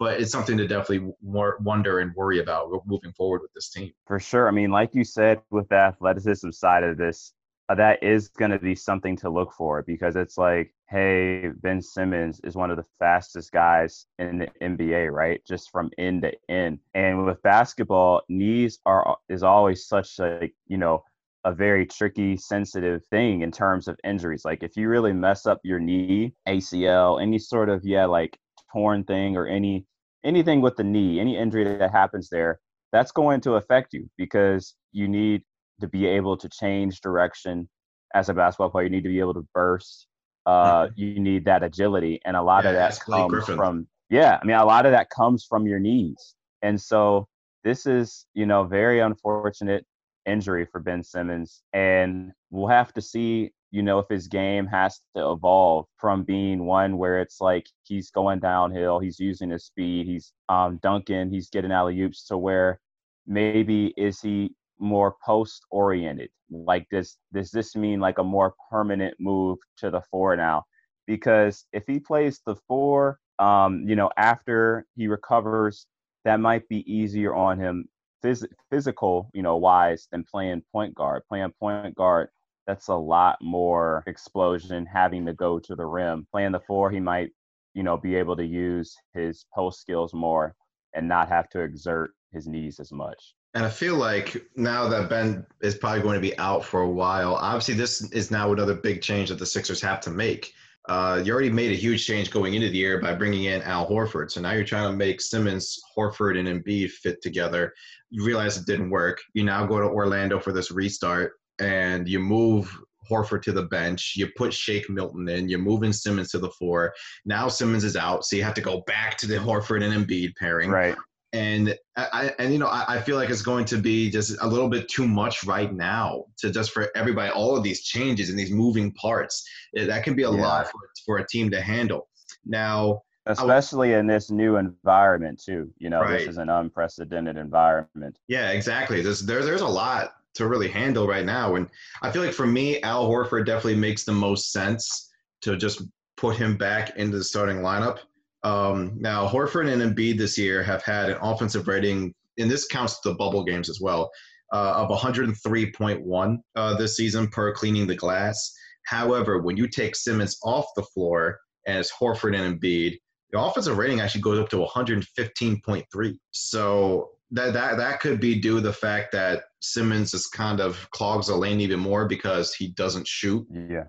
But 0.02 0.20
it's 0.20 0.32
something 0.32 0.58
to 0.58 0.68
definitely 0.68 1.14
wonder 1.22 2.00
and 2.00 2.12
worry 2.16 2.40
about 2.40 2.72
moving 2.88 3.12
forward 3.12 3.44
with 3.44 3.54
this 3.54 3.70
team. 3.70 3.92
For 4.08 4.20
sure. 4.20 4.48
I 4.48 4.52
mean, 4.52 4.72
like 4.72 4.96
you 4.96 5.04
said, 5.04 5.44
with 5.52 5.70
the 5.70 5.76
athleticism 5.76 6.50
side 6.50 6.82
of 6.84 6.98
this, 6.98 7.34
uh, 7.70 7.76
that 7.76 8.02
is 8.02 8.30
going 8.30 8.50
to 8.50 8.58
be 8.58 8.74
something 8.74 9.16
to 9.18 9.30
look 9.30 9.54
for 9.54 9.84
because 9.84 10.16
it's 10.16 10.40
like, 10.40 10.74
hey, 10.90 11.50
Ben 11.62 11.84
Simmons 11.84 12.42
is 12.44 12.56
one 12.56 12.72
of 12.72 12.78
the 12.78 12.86
fastest 12.98 13.52
guys 13.52 14.08
in 14.18 14.40
the 14.40 14.48
NBA, 14.60 15.12
right? 15.12 15.40
Just 15.48 15.70
from 15.70 15.92
end 16.00 16.24
to 16.24 16.32
end. 16.50 16.80
And 16.96 17.24
with 17.24 17.40
basketball, 17.44 18.24
knees 18.28 18.80
are 18.88 19.18
is 19.30 19.44
always 19.44 19.86
such 19.86 20.18
a, 20.18 20.50
you 20.66 20.80
know, 20.80 21.04
a 21.46 21.54
very 21.54 21.86
tricky, 21.86 22.38
sensitive 22.38 23.06
thing 23.12 23.42
in 23.42 23.52
terms 23.52 23.88
of 23.88 24.00
injuries. 24.04 24.46
Like 24.46 24.64
if 24.64 24.76
you 24.76 24.90
really 24.90 25.14
mess 25.14 25.46
up 25.46 25.60
your 25.64 25.80
knee, 25.80 26.34
ACL, 26.48 27.22
any 27.22 27.38
sort 27.38 27.70
of 27.70 27.86
yeah, 27.86 28.06
like 28.06 28.36
torn 28.72 29.04
thing 29.04 29.38
or 29.38 29.46
any 29.46 29.86
anything 30.24 30.62
with 30.62 30.76
the 30.76 30.84
knee, 30.84 31.20
any 31.20 31.38
injury 31.38 31.64
that 31.64 31.92
happens 31.92 32.30
there, 32.30 32.60
that's 32.92 33.12
going 33.12 33.42
to 33.42 33.54
affect 33.54 33.94
you 33.94 34.10
because 34.18 34.76
you 34.92 35.08
need 35.08 35.44
to 35.80 35.88
be 35.88 36.06
able 36.06 36.38
to 36.38 36.50
change 36.50 37.02
direction 37.02 37.68
as 38.14 38.30
a 38.30 38.34
basketball 38.34 38.70
player. 38.70 38.86
You 38.86 38.90
need 38.92 39.04
to 39.04 39.10
be 39.10 39.20
able 39.20 39.34
to 39.34 39.48
burst. 39.54 40.08
Uh, 40.46 40.86
mm-hmm. 40.86 40.94
You 40.96 41.20
need 41.20 41.46
that 41.46 41.64
agility, 41.64 42.20
and 42.26 42.36
a 42.36 42.42
lot 42.42 42.64
yeah, 42.64 42.72
of 42.72 42.76
that 42.76 43.00
comes 43.00 43.46
from 43.46 43.88
yeah. 44.10 44.40
I 44.42 44.46
mean, 44.46 44.56
a 44.56 44.66
lot 44.66 44.86
of 44.86 44.92
that 44.92 45.10
comes 45.10 45.46
from 45.48 45.68
your 45.68 45.80
knees, 45.80 46.36
and 46.62 46.82
so 46.82 47.28
this 47.64 47.86
is 47.86 48.26
you 48.34 48.48
know 48.48 48.64
very 48.64 49.02
unfortunate 49.02 49.86
injury 50.26 50.66
for 50.72 50.80
Ben 50.80 51.04
Simmons, 51.04 51.62
and 51.74 52.32
we'll 52.50 52.68
have 52.68 52.92
to 52.94 53.02
see 53.02 53.52
you 53.72 53.82
know 53.82 54.00
if 54.00 54.08
his 54.10 54.28
game 54.28 54.68
has 54.68 55.00
to 55.16 55.32
evolve 55.32 55.86
from 55.98 56.24
being 56.24 56.66
one 56.66 56.98
where 56.98 57.20
it's 57.22 57.42
like 57.42 57.66
he's 57.84 58.12
going 58.12 58.40
downhill, 58.40 59.00
he's 59.00 59.20
using 59.20 59.50
his 59.50 59.66
speed, 59.66 60.06
he's 60.08 60.34
um 60.50 60.80
dunking, 60.84 61.30
he's 61.32 61.50
getting 61.50 61.72
alley 61.72 62.00
oops 62.02 62.26
to 62.28 62.38
where 62.38 62.80
maybe 63.28 63.94
is 63.98 64.22
he 64.22 64.54
more 64.80 65.16
post 65.24 65.64
oriented 65.70 66.30
like 66.52 66.88
does 66.92 67.18
does 67.34 67.52
this 67.52 67.76
mean 67.76 68.00
like 68.00 68.18
a 68.18 68.24
more 68.24 68.54
permanent 68.70 69.16
move 69.20 69.58
to 69.78 69.90
the 69.90 70.02
four 70.12 70.36
now? 70.36 70.64
Because 71.08 71.66
if 71.74 71.84
he 71.88 72.00
plays 72.00 72.42
the 72.46 72.56
four 72.68 73.20
um 73.40 73.88
you 73.88 73.96
know 73.96 74.10
after 74.18 74.86
he 74.96 75.08
recovers 75.08 75.88
that 76.26 76.40
might 76.40 76.68
be 76.68 76.80
easier 76.92 77.34
on 77.34 77.58
him 77.60 77.88
phys- 78.24 78.48
physical 78.70 79.30
you 79.34 79.42
know 79.42 79.58
wise 79.58 80.08
than 80.12 80.24
playing 80.30 80.62
point 80.72 80.94
guard. 80.96 81.24
Playing 81.30 81.52
point 81.60 81.96
guard 81.96 82.30
that's 82.68 82.88
a 82.88 82.96
lot 82.96 83.38
more 83.42 84.04
explosion 84.08 84.86
having 84.86 85.26
to 85.26 85.34
go 85.34 85.60
to 85.60 85.76
the 85.76 85.86
rim 85.86 86.28
playing 86.32 86.52
the 86.52 86.60
four 86.60 86.92
he 86.92 87.00
might 87.00 87.32
you 87.74 87.84
know 87.84 87.98
be 87.98 88.16
able 88.16 88.36
to 88.36 88.46
use 88.46 88.96
his 89.14 89.46
post 89.54 89.80
skills 89.80 90.14
more 90.14 90.56
and 90.94 91.08
not 91.08 91.30
have 91.30 91.50
to 91.50 91.62
exert 91.62 92.12
his 92.32 92.48
knees 92.48 92.80
as 92.80 92.92
much 92.92 93.34
and 93.54 93.66
I 93.66 93.70
feel 93.70 93.98
like 93.98 94.46
now 94.56 94.88
that 94.88 95.10
Ben 95.10 95.46
is 95.62 95.76
probably 95.76 96.02
going 96.02 96.16
to 96.16 96.22
be 96.22 96.38
out 96.38 96.64
for 96.64 96.82
a 96.82 96.90
while, 96.90 97.36
obviously 97.36 97.74
this 97.74 98.02
is 98.14 98.32
now 98.32 98.52
another 98.54 98.76
big 98.76 99.02
change 99.02 99.28
that 99.28 99.40
the 99.40 99.46
Sixers 99.46 99.82
have 99.82 100.00
to 100.02 100.10
make. 100.10 100.54
Uh, 100.88 101.22
you 101.24 101.32
already 101.32 101.50
made 101.50 101.72
a 101.72 101.76
huge 101.76 102.06
change 102.06 102.32
going 102.32 102.54
into 102.54 102.70
the 102.70 102.78
year 102.78 103.00
by 103.00 103.14
bringing 103.14 103.44
in 103.44 103.62
Al 103.64 103.88
Horford. 103.88 104.32
So 104.32 104.42
now 104.42 104.52
you're 104.52 104.64
trying 104.64 104.90
to 104.90 104.98
make 104.98 105.22
Simmons, 105.22 105.80
Horford, 105.96 106.40
and 106.40 106.48
Embiid 106.48 106.90
fit 106.90 107.22
together. 107.22 107.74
You 108.10 108.26
realize 108.26 108.58
it 108.58 108.66
didn't 108.66 108.90
work. 108.90 109.22
You 109.34 109.44
now 109.44 109.66
go 109.66 109.80
to 109.80 109.86
Orlando 109.86 110.40
for 110.40 110.54
this 110.54 110.72
restart, 110.72 111.34
and 111.62 112.08
you 112.08 112.20
move 112.20 112.78
Horford 113.10 113.42
to 113.44 113.52
the 113.52 113.64
bench. 113.64 114.14
You 114.16 114.28
put 114.36 114.54
Shake 114.54 114.90
Milton 114.90 115.28
in. 115.30 115.50
You're 115.50 115.60
moving 115.60 115.94
Simmons 115.94 116.32
to 116.32 116.40
the 116.40 116.50
floor. 116.50 116.94
Now 117.26 117.48
Simmons 117.48 117.84
is 117.84 117.96
out, 117.96 118.26
so 118.26 118.36
you 118.36 118.44
have 118.44 118.54
to 118.56 118.62
go 118.62 118.82
back 118.82 119.18
to 119.20 119.28
the 119.28 119.36
Horford 119.36 119.84
and 119.84 119.94
Embiid 119.94 120.36
pairing. 120.38 120.70
Right 120.70 120.96
and 121.34 121.76
I 121.96 122.34
and 122.40 122.52
you 122.52 122.60
know 122.60 122.68
I, 122.68 122.86
I, 122.96 123.02
feel 123.02 123.16
like 123.16 123.30
it's 123.30 123.42
going 123.42 123.66
to 123.66 123.78
be 123.78 124.10
just 124.10 124.38
a 124.42 124.48
little 124.48 124.68
bit 124.68 124.90
too 124.90 125.08
much 125.08 125.46
right 125.46 125.72
now 125.74 126.26
to 126.40 126.52
just 126.52 126.72
for 126.72 126.90
everybody 126.96 127.32
all 127.32 127.56
of 127.56 127.64
these 127.64 127.84
changes 127.84 128.30
and 128.30 128.38
these 128.38 128.52
moving 128.52 128.92
parts 128.94 129.48
that 129.74 130.04
can 130.04 130.14
be 130.14 130.24
a 130.24 130.32
yeah. 130.32 130.42
lot 130.42 130.66
for, 130.66 130.80
for 131.06 131.18
a 131.20 131.28
team 131.28 131.50
to 131.52 131.62
handle 131.62 132.10
now 132.46 133.02
especially 133.28 133.94
in 133.94 134.08
this 134.08 134.30
new 134.30 134.58
environment 134.58 135.42
too 135.42 135.72
you 135.78 135.90
know 135.90 136.02
right. 136.02 136.20
this 136.20 136.28
is 136.28 136.38
an 136.38 136.50
unprecedented 136.50 137.38
environment 137.38 138.18
yeah 138.28 138.50
exactly 138.50 139.02
there's 139.02 139.22
there, 139.22 139.44
there's 139.44 139.62
a 139.62 139.68
lot 139.68 140.16
to 140.34 140.48
really 140.48 140.70
handle 140.70 141.08
right 141.08 141.26
now 141.26 141.56
and 141.56 141.68
i 142.02 142.12
feel 142.12 142.24
like 142.24 142.34
for 142.34 142.48
me 142.48 142.82
al 142.82 143.08
horford 143.08 143.46
definitely 143.46 143.76
makes 143.76 144.04
the 144.04 144.12
most 144.12 144.52
sense 144.52 145.10
to 145.42 145.58
just 145.58 145.84
put 146.18 146.36
him 146.36 146.56
back 146.56 146.96
into 146.98 147.18
the 147.18 147.24
starting 147.24 147.58
lineup 147.58 148.00
um, 148.44 148.94
now, 148.98 149.28
Horford 149.28 149.72
and 149.72 149.82
Embiid 149.82 150.18
this 150.18 150.38
year 150.38 150.64
have 150.64 150.84
had 150.84 151.10
an 151.10 151.18
offensive 151.22 151.68
rating, 151.68 152.14
and 152.38 152.50
this 152.50 152.68
counts 152.68 153.00
the 153.02 153.14
bubble 153.14 153.44
games 153.44 153.70
as 153.70 153.80
well, 153.80 154.10
uh, 154.52 154.74
of 154.76 154.90
103.1 154.90 156.38
uh, 156.56 156.78
this 156.78 156.98
season 156.98 157.28
per 157.28 157.54
cleaning 157.54 157.88
the 157.88 157.96
glass. 157.96 158.54
However, 158.86 159.42
when 159.42 159.58
you 159.58 159.68
take 159.68 159.96
Simmons 159.96 160.40
off 160.44 160.66
the 160.76 160.84
floor 160.84 161.40
and 161.68 161.78
it's 161.78 161.92
Horford 161.92 162.36
and 162.36 162.60
Embiid, 162.60 162.98
the 163.32 163.40
offensive 163.40 163.78
rating 163.78 164.02
actually 164.02 164.22
goes 164.22 164.40
up 164.40 164.50
to 164.50 164.58
115.3. 164.58 166.18
So 166.32 167.12
that 167.30 167.54
that 167.54 167.78
that 167.78 168.00
could 168.02 168.20
be 168.20 168.40
due 168.40 168.56
to 168.56 168.62
the 168.62 168.74
fact 168.74 169.12
that 169.14 169.44
Simmons 169.62 170.14
is 170.14 170.28
kind 170.28 170.60
of 170.60 170.90
clogs 170.92 171.28
the 171.28 171.36
lane 171.36 171.62
even 171.62 171.80
more 171.80 172.08
because 172.08 172.54
he 172.54 172.70
doesn't 172.70 173.08
shoot. 173.08 173.46
Yeah. 173.52 173.86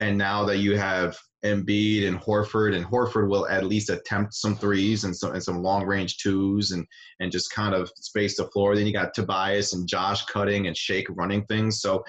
And 0.00 0.18
now 0.18 0.44
that 0.46 0.58
you 0.58 0.76
have 0.76 1.16
Embiid 1.44 2.06
and 2.06 2.20
Horford, 2.20 2.74
and 2.74 2.84
Horford 2.84 3.28
will 3.28 3.48
at 3.48 3.64
least 3.64 3.90
attempt 3.90 4.34
some 4.34 4.56
threes 4.56 5.04
and 5.04 5.16
some 5.16 5.32
and 5.32 5.42
some 5.42 5.62
long 5.62 5.86
range 5.86 6.18
twos 6.18 6.72
and 6.72 6.86
and 7.20 7.32
just 7.32 7.52
kind 7.52 7.74
of 7.74 7.90
space 7.96 8.36
the 8.36 8.46
floor. 8.48 8.74
Then 8.74 8.86
you 8.86 8.92
got 8.92 9.14
Tobias 9.14 9.72
and 9.72 9.88
Josh 9.88 10.24
cutting 10.26 10.66
and 10.66 10.76
Shake 10.76 11.06
running 11.10 11.44
things. 11.46 11.80
So 11.80 12.04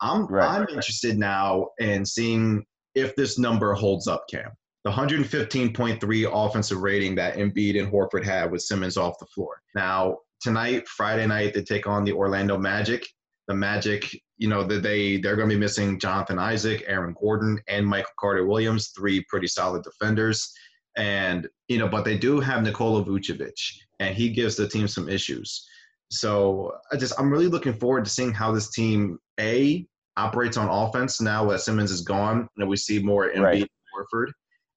I'm 0.00 0.26
right. 0.26 0.46
I'm 0.46 0.68
interested 0.68 1.18
now 1.18 1.68
in 1.78 2.04
seeing 2.04 2.64
if 2.94 3.16
this 3.16 3.38
number 3.38 3.74
holds 3.74 4.08
up, 4.08 4.24
Cam. 4.30 4.50
The 4.84 4.90
115.3 4.90 6.30
offensive 6.32 6.78
rating 6.78 7.14
that 7.16 7.36
Embiid 7.36 7.78
and 7.78 7.92
Horford 7.92 8.24
had 8.24 8.50
with 8.50 8.62
Simmons 8.62 8.96
off 8.96 9.18
the 9.18 9.26
floor. 9.26 9.60
Now 9.74 10.18
tonight, 10.40 10.86
Friday 10.88 11.26
night, 11.26 11.54
they 11.54 11.62
take 11.62 11.86
on 11.86 12.04
the 12.04 12.12
Orlando 12.12 12.58
Magic. 12.58 13.06
The 13.46 13.54
Magic 13.54 14.14
you 14.38 14.48
know 14.48 14.62
that 14.64 14.82
they 14.82 15.18
they're 15.18 15.36
going 15.36 15.48
to 15.48 15.54
be 15.54 15.60
missing 15.60 15.98
Jonathan 15.98 16.38
Isaac, 16.38 16.84
Aaron 16.86 17.14
Gordon, 17.20 17.60
and 17.68 17.86
Michael 17.86 18.12
Carter 18.18 18.46
Williams, 18.46 18.88
three 18.96 19.24
pretty 19.28 19.48
solid 19.48 19.82
defenders. 19.82 20.52
And 20.96 21.48
you 21.68 21.78
know, 21.78 21.88
but 21.88 22.04
they 22.04 22.16
do 22.16 22.40
have 22.40 22.62
Nikola 22.62 23.04
Vucevic, 23.04 23.60
and 23.98 24.14
he 24.14 24.30
gives 24.30 24.56
the 24.56 24.68
team 24.68 24.88
some 24.88 25.08
issues. 25.08 25.66
So 26.10 26.72
I 26.92 26.96
just 26.96 27.14
I'm 27.18 27.30
really 27.30 27.48
looking 27.48 27.74
forward 27.74 28.04
to 28.04 28.10
seeing 28.10 28.32
how 28.32 28.52
this 28.52 28.70
team 28.70 29.18
a 29.38 29.86
operates 30.16 30.56
on 30.56 30.68
offense 30.68 31.20
now 31.20 31.48
that 31.50 31.60
Simmons 31.60 31.90
is 31.90 32.02
gone, 32.02 32.48
and 32.56 32.68
we 32.68 32.76
see 32.76 33.00
more 33.00 33.30
Embiid 33.30 33.42
right. 33.42 33.70
Horford, 33.94 34.30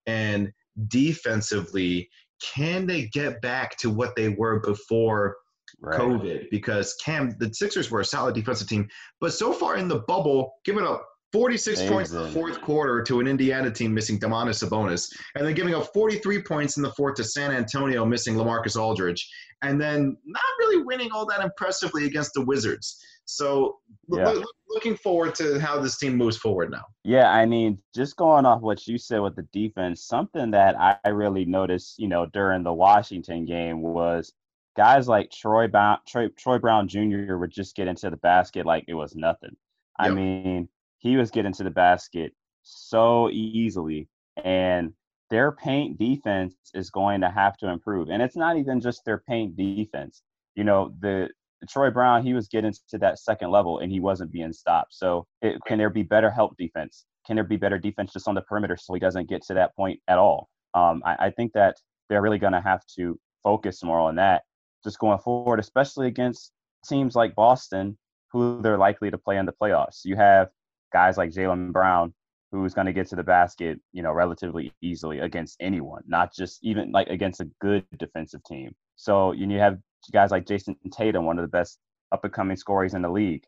and 0.07 0.51
defensively, 0.87 2.09
can 2.41 2.87
they 2.87 3.07
get 3.07 3.41
back 3.41 3.77
to 3.77 3.89
what 3.91 4.15
they 4.15 4.29
were 4.29 4.59
before 4.59 5.37
right. 5.81 5.99
COVID 5.99 6.49
because 6.49 6.95
Cam, 7.03 7.35
the 7.39 7.53
Sixers 7.53 7.91
were 7.91 8.01
a 8.01 8.05
solid 8.05 8.35
defensive 8.35 8.67
team, 8.67 8.87
but 9.19 9.33
so 9.33 9.51
far 9.53 9.77
in 9.77 9.87
the 9.87 9.99
bubble, 9.99 10.53
giving 10.65 10.85
up 10.85 11.05
46 11.31 11.79
Amazing. 11.79 11.93
points 11.93 12.11
in 12.11 12.21
the 12.23 12.29
fourth 12.29 12.61
quarter 12.61 13.01
to 13.03 13.19
an 13.21 13.27
Indiana 13.27 13.71
team 13.71 13.93
missing 13.93 14.19
Domantas 14.19 14.63
Sabonis, 14.63 15.09
and 15.35 15.47
then 15.47 15.53
giving 15.53 15.73
up 15.73 15.93
43 15.93 16.41
points 16.43 16.77
in 16.77 16.83
the 16.83 16.91
fourth 16.91 17.15
to 17.15 17.23
San 17.23 17.51
Antonio 17.51 18.05
missing 18.05 18.35
LaMarcus 18.35 18.79
Aldridge, 18.79 19.29
and 19.61 19.79
then 19.79 20.17
not 20.25 20.43
really 20.59 20.83
winning 20.83 21.09
all 21.11 21.25
that 21.27 21.41
impressively 21.41 22.05
against 22.05 22.33
the 22.33 22.43
Wizards. 22.43 22.97
So 23.25 23.77
yeah. 24.09 24.29
lo- 24.29 24.43
looking 24.69 24.95
forward 24.97 25.35
to 25.35 25.57
how 25.59 25.79
this 25.79 25.97
team 25.97 26.17
moves 26.17 26.35
forward 26.35 26.69
now. 26.69 26.83
Yeah, 27.05 27.31
I 27.31 27.45
mean, 27.45 27.77
just 27.95 28.17
going 28.17 28.45
off 28.45 28.61
what 28.61 28.85
you 28.87 28.97
said 28.97 29.19
with 29.19 29.37
the 29.37 29.47
defense, 29.53 30.03
something 30.03 30.51
that 30.51 30.75
I 30.77 31.09
really 31.09 31.45
noticed, 31.45 31.97
you 31.97 32.09
know, 32.09 32.25
during 32.25 32.63
the 32.63 32.73
Washington 32.73 33.45
game 33.45 33.81
was 33.81 34.33
guys 34.75 35.07
like 35.07 35.31
Troy, 35.31 35.67
ba- 35.67 36.01
Troy, 36.07 36.27
Troy 36.37 36.57
Brown 36.57 36.87
Jr. 36.87 37.37
would 37.37 37.51
just 37.51 37.75
get 37.75 37.87
into 37.87 38.09
the 38.09 38.17
basket 38.17 38.65
like 38.65 38.85
it 38.87 38.93
was 38.93 39.15
nothing. 39.15 39.55
Yep. 39.99 40.11
I 40.11 40.13
mean, 40.13 40.69
he 40.99 41.17
was 41.17 41.31
getting 41.31 41.53
to 41.53 41.63
the 41.63 41.71
basket 41.71 42.33
so 42.63 43.29
easily, 43.29 44.07
and 44.43 44.93
their 45.29 45.51
paint 45.51 45.97
defense 45.97 46.55
is 46.73 46.89
going 46.89 47.21
to 47.21 47.29
have 47.29 47.57
to 47.57 47.69
improve. 47.69 48.09
And 48.09 48.21
it's 48.21 48.35
not 48.35 48.57
even 48.57 48.81
just 48.81 49.03
their 49.05 49.23
paint 49.27 49.55
defense. 49.55 50.21
You 50.55 50.63
know, 50.63 50.93
the 50.99 51.29
Troy 51.69 51.89
Brown, 51.89 52.23
he 52.23 52.33
was 52.33 52.47
getting 52.47 52.73
to 52.89 52.97
that 52.97 53.19
second 53.19 53.49
level 53.49 53.79
and 53.79 53.91
he 53.91 53.99
wasn't 53.99 54.31
being 54.31 54.51
stopped. 54.51 54.93
So, 54.93 55.25
it, 55.41 55.57
can 55.65 55.77
there 55.77 55.89
be 55.89 56.03
better 56.03 56.29
help 56.29 56.57
defense? 56.57 57.05
Can 57.25 57.35
there 57.35 57.45
be 57.45 57.55
better 57.55 57.77
defense 57.77 58.11
just 58.13 58.27
on 58.27 58.35
the 58.35 58.41
perimeter 58.41 58.75
so 58.77 58.93
he 58.93 58.99
doesn't 58.99 59.29
get 59.29 59.43
to 59.43 59.53
that 59.53 59.75
point 59.75 59.99
at 60.07 60.17
all? 60.17 60.49
Um, 60.73 61.01
I, 61.05 61.27
I 61.27 61.29
think 61.31 61.53
that 61.53 61.75
they're 62.09 62.21
really 62.21 62.39
going 62.39 62.53
to 62.53 62.61
have 62.61 62.81
to 62.97 63.17
focus 63.43 63.83
more 63.83 63.99
on 63.99 64.15
that 64.15 64.43
just 64.83 64.99
going 64.99 65.19
forward, 65.19 65.59
especially 65.59 66.07
against 66.07 66.51
teams 66.87 67.15
like 67.15 67.35
Boston, 67.35 67.97
who 68.31 68.61
they're 68.61 68.77
likely 68.77 69.11
to 69.11 69.17
play 69.17 69.37
in 69.37 69.45
the 69.45 69.53
playoffs. 69.53 70.01
You 70.03 70.15
have 70.15 70.49
guys 70.91 71.17
like 71.17 71.31
Jaylen 71.31 71.71
Brown, 71.71 72.13
who's 72.51 72.73
going 72.73 72.87
to 72.87 72.93
get 72.93 73.07
to 73.07 73.15
the 73.15 73.23
basket, 73.23 73.79
you 73.93 74.03
know, 74.03 74.11
relatively 74.11 74.73
easily 74.81 75.19
against 75.19 75.57
anyone, 75.59 76.03
not 76.07 76.33
just 76.33 76.59
even 76.63 76.91
like 76.91 77.07
against 77.07 77.41
a 77.41 77.49
good 77.59 77.85
defensive 77.97 78.43
team. 78.43 78.73
So 78.95 79.31
you 79.31 79.47
have 79.59 79.79
guys 80.11 80.31
like 80.31 80.45
Jayson 80.45 80.75
Tatum, 80.91 81.25
one 81.25 81.39
of 81.39 81.43
the 81.43 81.49
best 81.49 81.79
up 82.11 82.23
and 82.23 82.33
coming 82.33 82.57
scorers 82.57 82.93
in 82.93 83.01
the 83.01 83.09
league. 83.09 83.45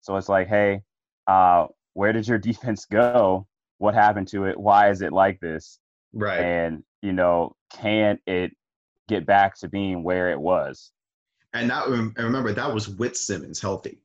So 0.00 0.16
it's 0.16 0.28
like, 0.28 0.48
hey, 0.48 0.82
uh, 1.26 1.66
where 1.92 2.12
did 2.12 2.26
your 2.26 2.38
defense 2.50 2.86
go? 2.86 3.46
What 3.78 3.94
happened 3.94 4.28
to 4.28 4.44
it? 4.44 4.58
Why 4.58 4.90
is 4.90 5.02
it 5.02 5.12
like 5.12 5.40
this? 5.40 5.78
Right. 6.14 6.40
And 6.40 6.82
you 7.02 7.12
know, 7.12 7.54
can 7.72 8.18
it 8.26 8.52
get 9.08 9.26
back 9.26 9.58
to 9.58 9.68
being 9.68 10.02
where 10.02 10.30
it 10.30 10.40
was? 10.40 10.92
And 11.52 11.70
that 11.70 11.88
remember 11.88 12.52
that 12.52 12.72
was 12.72 12.88
with 12.88 13.16
Simmons 13.16 13.60
healthy. 13.60 13.98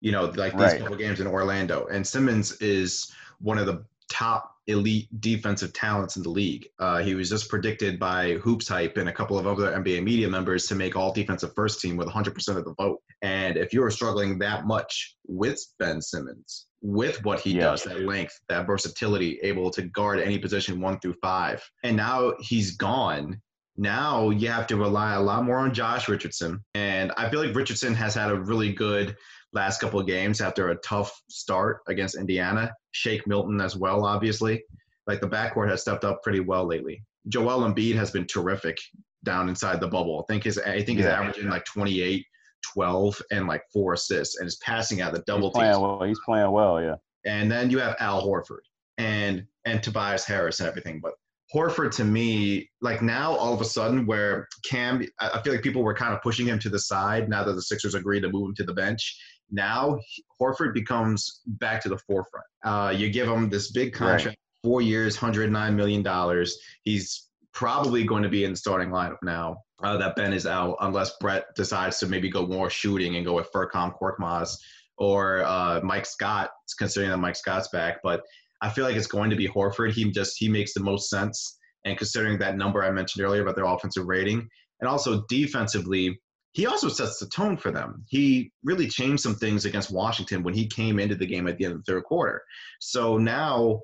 You 0.00 0.12
know, 0.12 0.26
like 0.26 0.52
these 0.52 0.60
right. 0.60 0.80
couple 0.80 0.96
games 0.96 1.20
in 1.20 1.26
Orlando, 1.26 1.86
and 1.86 2.06
Simmons 2.06 2.52
is 2.60 3.12
one 3.40 3.58
of 3.58 3.66
the 3.66 3.84
top 4.08 4.54
elite 4.68 5.08
defensive 5.20 5.72
talents 5.72 6.16
in 6.16 6.22
the 6.22 6.28
league. 6.28 6.68
Uh, 6.78 6.98
he 6.98 7.14
was 7.14 7.30
just 7.30 7.48
predicted 7.48 7.98
by 7.98 8.34
Hoops 8.34 8.68
Hype 8.68 8.98
and 8.98 9.08
a 9.08 9.12
couple 9.12 9.38
of 9.38 9.46
other 9.46 9.72
NBA 9.72 10.02
media 10.04 10.28
members 10.28 10.66
to 10.66 10.74
make 10.74 10.94
all 10.94 11.12
defensive 11.12 11.54
first 11.54 11.80
team 11.80 11.96
with 11.96 12.06
100% 12.06 12.56
of 12.56 12.64
the 12.64 12.74
vote. 12.74 13.00
And 13.22 13.56
if 13.56 13.72
you 13.72 13.82
are 13.82 13.90
struggling 13.90 14.38
that 14.40 14.66
much 14.66 15.16
with 15.26 15.58
Ben 15.78 16.00
Simmons, 16.00 16.66
with 16.82 17.24
what 17.24 17.40
he 17.40 17.52
yeah. 17.52 17.62
does, 17.62 17.84
that 17.84 18.02
length, 18.02 18.38
that 18.48 18.66
versatility, 18.66 19.38
able 19.42 19.70
to 19.70 19.82
guard 19.82 20.20
any 20.20 20.38
position 20.38 20.80
one 20.80 21.00
through 21.00 21.14
five, 21.22 21.62
and 21.82 21.96
now 21.96 22.34
he's 22.40 22.76
gone. 22.76 23.40
Now 23.78 24.30
you 24.30 24.48
have 24.48 24.66
to 24.66 24.76
rely 24.76 25.14
a 25.14 25.20
lot 25.20 25.44
more 25.44 25.58
on 25.58 25.72
Josh 25.72 26.08
Richardson. 26.08 26.62
And 26.74 27.12
I 27.16 27.30
feel 27.30 27.42
like 27.44 27.54
Richardson 27.54 27.94
has 27.94 28.14
had 28.14 28.30
a 28.30 28.40
really 28.40 28.72
good 28.72 29.16
last 29.52 29.80
couple 29.80 30.00
of 30.00 30.06
games 30.06 30.40
after 30.40 30.70
a 30.70 30.76
tough 30.76 31.18
start 31.30 31.80
against 31.86 32.16
Indiana. 32.16 32.74
Shake 32.90 33.26
Milton 33.26 33.60
as 33.60 33.76
well, 33.76 34.04
obviously. 34.04 34.64
Like 35.06 35.20
the 35.20 35.28
backcourt 35.28 35.70
has 35.70 35.80
stepped 35.80 36.04
up 36.04 36.22
pretty 36.24 36.40
well 36.40 36.66
lately. 36.66 37.02
Joel 37.28 37.60
Embiid 37.60 37.94
has 37.94 38.10
been 38.10 38.26
terrific 38.26 38.78
down 39.24 39.48
inside 39.48 39.80
the 39.80 39.88
bubble. 39.88 40.24
I 40.28 40.32
think 40.32 40.44
his 40.44 40.58
I 40.58 40.82
think 40.82 40.98
he's 40.98 41.06
yeah. 41.06 41.20
averaging 41.20 41.48
like 41.48 41.64
28, 41.64 42.26
12, 42.74 43.22
and 43.30 43.46
like 43.46 43.62
four 43.72 43.92
assists, 43.92 44.38
and 44.38 44.46
is 44.46 44.56
passing 44.56 45.00
out 45.00 45.12
the 45.12 45.22
double 45.26 45.48
he's 45.48 45.56
playing 45.56 45.80
well. 45.80 46.02
He's 46.02 46.20
playing 46.24 46.50
well, 46.50 46.82
yeah. 46.82 46.96
And 47.24 47.50
then 47.50 47.70
you 47.70 47.78
have 47.78 47.96
Al 48.00 48.26
Horford 48.26 48.60
and 48.98 49.46
and 49.64 49.82
Tobias 49.82 50.24
Harris 50.24 50.60
and 50.60 50.68
everything. 50.68 51.00
But 51.00 51.14
Horford 51.54 51.94
to 51.96 52.04
me, 52.04 52.68
like 52.82 53.00
now 53.00 53.34
all 53.34 53.54
of 53.54 53.60
a 53.60 53.64
sudden, 53.64 54.04
where 54.06 54.46
Cam, 54.68 55.04
I 55.18 55.40
feel 55.40 55.54
like 55.54 55.62
people 55.62 55.82
were 55.82 55.94
kind 55.94 56.12
of 56.12 56.20
pushing 56.22 56.46
him 56.46 56.58
to 56.58 56.68
the 56.68 56.78
side 56.78 57.28
now 57.28 57.42
that 57.44 57.54
the 57.54 57.62
Sixers 57.62 57.94
agreed 57.94 58.20
to 58.20 58.28
move 58.30 58.50
him 58.50 58.54
to 58.56 58.64
the 58.64 58.74
bench. 58.74 59.18
Now 59.50 59.98
Horford 60.40 60.74
becomes 60.74 61.40
back 61.46 61.82
to 61.82 61.88
the 61.88 61.98
forefront. 61.98 62.44
Uh, 62.64 62.92
you 62.94 63.08
give 63.08 63.26
him 63.26 63.48
this 63.48 63.70
big 63.70 63.94
contract, 63.94 64.26
right. 64.26 64.38
four 64.62 64.82
years, 64.82 65.16
hundred 65.16 65.50
nine 65.50 65.74
million 65.74 66.02
dollars. 66.02 66.58
He's 66.84 67.28
probably 67.54 68.04
going 68.04 68.22
to 68.22 68.28
be 68.28 68.44
in 68.44 68.50
the 68.50 68.56
starting 68.56 68.90
lineup 68.90 69.16
now. 69.22 69.62
Uh, 69.82 69.96
that 69.96 70.16
Ben 70.16 70.32
is 70.32 70.44
out, 70.44 70.76
unless 70.80 71.16
Brett 71.20 71.46
decides 71.54 71.98
to 72.00 72.06
maybe 72.06 72.28
go 72.28 72.46
more 72.46 72.68
shooting 72.68 73.16
and 73.16 73.24
go 73.24 73.34
with 73.34 73.50
Furkan 73.52 73.96
Korkmaz 73.96 74.56
or 74.98 75.44
uh, 75.44 75.80
Mike 75.82 76.04
Scott, 76.04 76.50
considering 76.78 77.10
that 77.12 77.18
Mike 77.18 77.36
Scott's 77.36 77.68
back. 77.68 78.00
But 78.02 78.22
I 78.60 78.70
feel 78.70 78.84
like 78.84 78.96
it's 78.96 79.06
going 79.06 79.30
to 79.30 79.36
be 79.36 79.48
Horford. 79.48 79.92
He 79.92 80.10
just 80.10 80.36
he 80.38 80.48
makes 80.48 80.74
the 80.74 80.82
most 80.82 81.08
sense, 81.10 81.58
and 81.84 81.96
considering 81.96 82.38
that 82.38 82.56
number 82.56 82.82
I 82.82 82.90
mentioned 82.90 83.24
earlier 83.24 83.42
about 83.42 83.56
their 83.56 83.64
offensive 83.64 84.06
rating, 84.06 84.48
and 84.80 84.88
also 84.88 85.24
defensively, 85.28 86.20
he 86.52 86.66
also 86.66 86.88
sets 86.88 87.18
the 87.18 87.26
tone 87.26 87.56
for 87.56 87.70
them. 87.70 88.04
He 88.08 88.50
really 88.64 88.88
changed 88.88 89.22
some 89.22 89.34
things 89.34 89.64
against 89.64 89.92
Washington 89.92 90.42
when 90.42 90.54
he 90.54 90.66
came 90.66 90.98
into 90.98 91.14
the 91.14 91.26
game 91.26 91.46
at 91.46 91.58
the 91.58 91.64
end 91.64 91.74
of 91.74 91.84
the 91.84 91.92
third 91.92 92.04
quarter. 92.04 92.42
So 92.80 93.18
now 93.18 93.80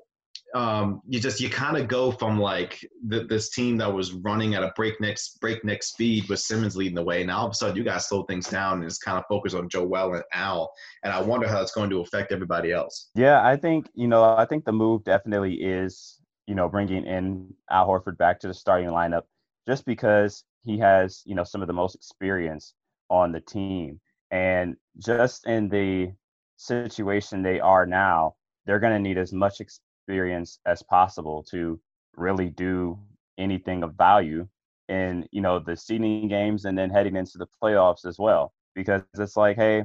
um, 0.55 1.01
you 1.07 1.19
just 1.19 1.39
you 1.39 1.49
kind 1.49 1.77
of 1.77 1.87
go 1.87 2.11
from 2.11 2.39
like 2.39 2.79
this 3.03 3.49
team 3.49 3.77
that 3.77 3.93
was 3.93 4.13
running 4.13 4.55
at 4.55 4.63
a 4.63 4.71
breakneck 4.75 5.17
breakneck 5.41 5.83
speed 5.83 6.27
with 6.29 6.39
Simmons 6.39 6.75
leading 6.75 6.95
the 6.95 7.03
way. 7.03 7.23
Now 7.23 7.39
all 7.39 7.45
of 7.45 7.51
a 7.51 7.55
sudden 7.55 7.75
you 7.75 7.83
guys 7.83 8.07
slow 8.07 8.23
things 8.23 8.47
down 8.47 8.79
and 8.79 8.89
just 8.89 9.03
kind 9.03 9.17
of 9.17 9.25
focus 9.29 9.53
on 9.53 9.69
Joel 9.69 10.15
and 10.15 10.23
Al. 10.33 10.71
And 11.03 11.13
I 11.13 11.21
wonder 11.21 11.47
how 11.47 11.59
that's 11.59 11.73
going 11.73 11.89
to 11.91 12.01
affect 12.01 12.31
everybody 12.31 12.71
else. 12.71 13.09
Yeah, 13.15 13.45
I 13.45 13.57
think 13.57 13.89
you 13.93 14.07
know 14.07 14.23
I 14.23 14.45
think 14.45 14.65
the 14.65 14.71
move 14.71 15.03
definitely 15.03 15.55
is 15.55 16.21
you 16.47 16.55
know 16.55 16.69
bringing 16.69 17.05
in 17.05 17.53
Al 17.69 17.87
Horford 17.87 18.17
back 18.17 18.39
to 18.39 18.47
the 18.47 18.53
starting 18.53 18.89
lineup 18.89 19.23
just 19.67 19.85
because 19.85 20.43
he 20.63 20.79
has, 20.79 21.21
you 21.25 21.35
know, 21.35 21.43
some 21.43 21.61
of 21.61 21.67
the 21.67 21.73
most 21.73 21.95
experience 21.95 22.73
on 23.09 23.31
the 23.31 23.39
team. 23.39 23.99
And 24.31 24.75
just 24.97 25.45
in 25.47 25.69
the 25.69 26.11
situation 26.57 27.43
they 27.43 27.59
are 27.59 27.85
now, 27.85 28.35
they're 28.65 28.79
going 28.79 28.93
to 28.93 28.99
need 28.99 29.17
as 29.17 29.31
much 29.31 29.61
experience 30.05 30.59
as 30.67 30.83
possible 30.83 31.43
to 31.43 31.79
really 32.15 32.49
do 32.49 32.97
anything 33.39 33.83
of 33.83 33.95
value 33.95 34.47
in, 34.87 35.27
you 35.31 35.41
know, 35.41 35.57
the 35.57 35.75
seeding 35.75 36.27
games 36.27 36.65
and 36.65 36.77
then 36.77 36.91
heading 36.91 37.15
into 37.15 37.39
the 37.39 37.47
playoffs 37.61 38.05
as 38.05 38.19
well. 38.19 38.53
Because 38.75 39.01
it's 39.17 39.35
like, 39.35 39.55
hey, 39.55 39.83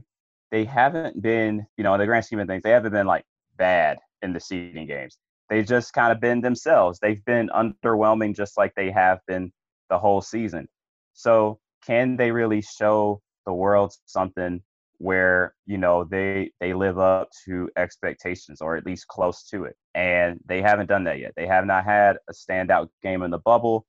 they 0.51 0.65
haven't 0.65 1.23
been, 1.23 1.67
you 1.79 1.85
know, 1.85 1.95
in 1.95 2.01
the 2.01 2.07
grand 2.07 2.25
scheme 2.25 2.41
of 2.41 2.49
things, 2.49 2.63
they 2.63 2.71
haven't 2.71 2.93
been 2.93 3.07
like 3.07 3.25
bad 3.57 3.99
in 4.21 4.35
the 4.35 4.41
seeding 4.41 4.87
games. 4.87 5.17
They've 5.49 5.67
just 5.67 5.95
kind 5.95 6.13
of 6.13 6.21
been 6.21 6.43
themselves. 6.43 6.99
They've 6.99 7.25
been 7.25 7.49
underwhelming 7.49 8.37
just 8.37 8.59
like 8.59 8.75
they 8.75 8.91
have 8.91 9.21
been 9.27 9.53
the 9.89 9.99
whole 9.99 10.21
season. 10.21 10.69
So 11.15 11.59
can 11.87 12.17
they 12.17 12.31
really 12.31 12.61
show 12.61 13.23
the 13.47 13.55
world 13.55 13.95
something 14.05 14.61
where 15.01 15.55
you 15.65 15.79
know 15.79 16.05
they 16.05 16.51
they 16.61 16.75
live 16.75 16.99
up 16.99 17.31
to 17.43 17.71
expectations 17.79 18.61
or 18.61 18.77
at 18.77 18.85
least 18.85 19.09
close 19.09 19.45
to 19.45 19.65
it 19.65 19.75
and 19.95 20.39
they 20.45 20.61
haven't 20.61 20.89
done 20.89 21.05
that 21.05 21.19
yet. 21.19 21.33
They 21.37 21.47
have 21.47 21.65
not 21.65 21.85
had 21.87 22.19
a 22.29 22.35
standout 22.35 22.89
game 23.03 23.23
in 23.23 23.31
the 23.31 23.39
bubble. 23.39 23.87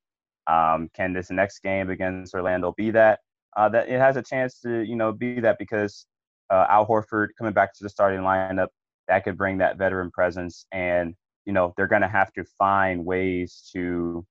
Um, 0.48 0.90
can 0.96 1.12
this 1.12 1.30
next 1.30 1.60
game 1.64 1.90
against 1.90 2.34
orlando 2.34 2.74
be 2.78 2.92
that? 2.92 3.20
Uh, 3.58 3.68
that 3.68 3.90
it 3.90 4.00
has 4.00 4.16
a 4.16 4.24
chance 4.24 4.62
to 4.62 4.84
you 4.84 4.96
know 4.96 5.12
be 5.12 5.42
that 5.42 5.58
because 5.60 6.06
uh, 6.50 6.66
al 6.70 6.88
horford 6.88 7.28
coming 7.38 7.54
back 7.54 7.74
to 7.74 7.84
the 7.84 7.90
starting 7.90 8.22
lineup 8.22 8.70
that 9.10 9.26
could 9.26 9.38
bring 9.38 9.58
that 9.58 9.78
veteran 9.78 10.12
presence 10.12 10.66
and 10.72 11.14
you 11.44 11.52
know 11.52 11.74
they're 11.76 11.88
going 11.88 12.02
to 12.02 12.08
have 12.08 12.32
to 12.32 12.46
find 12.58 13.06
ways 13.06 13.70
to 13.74 14.26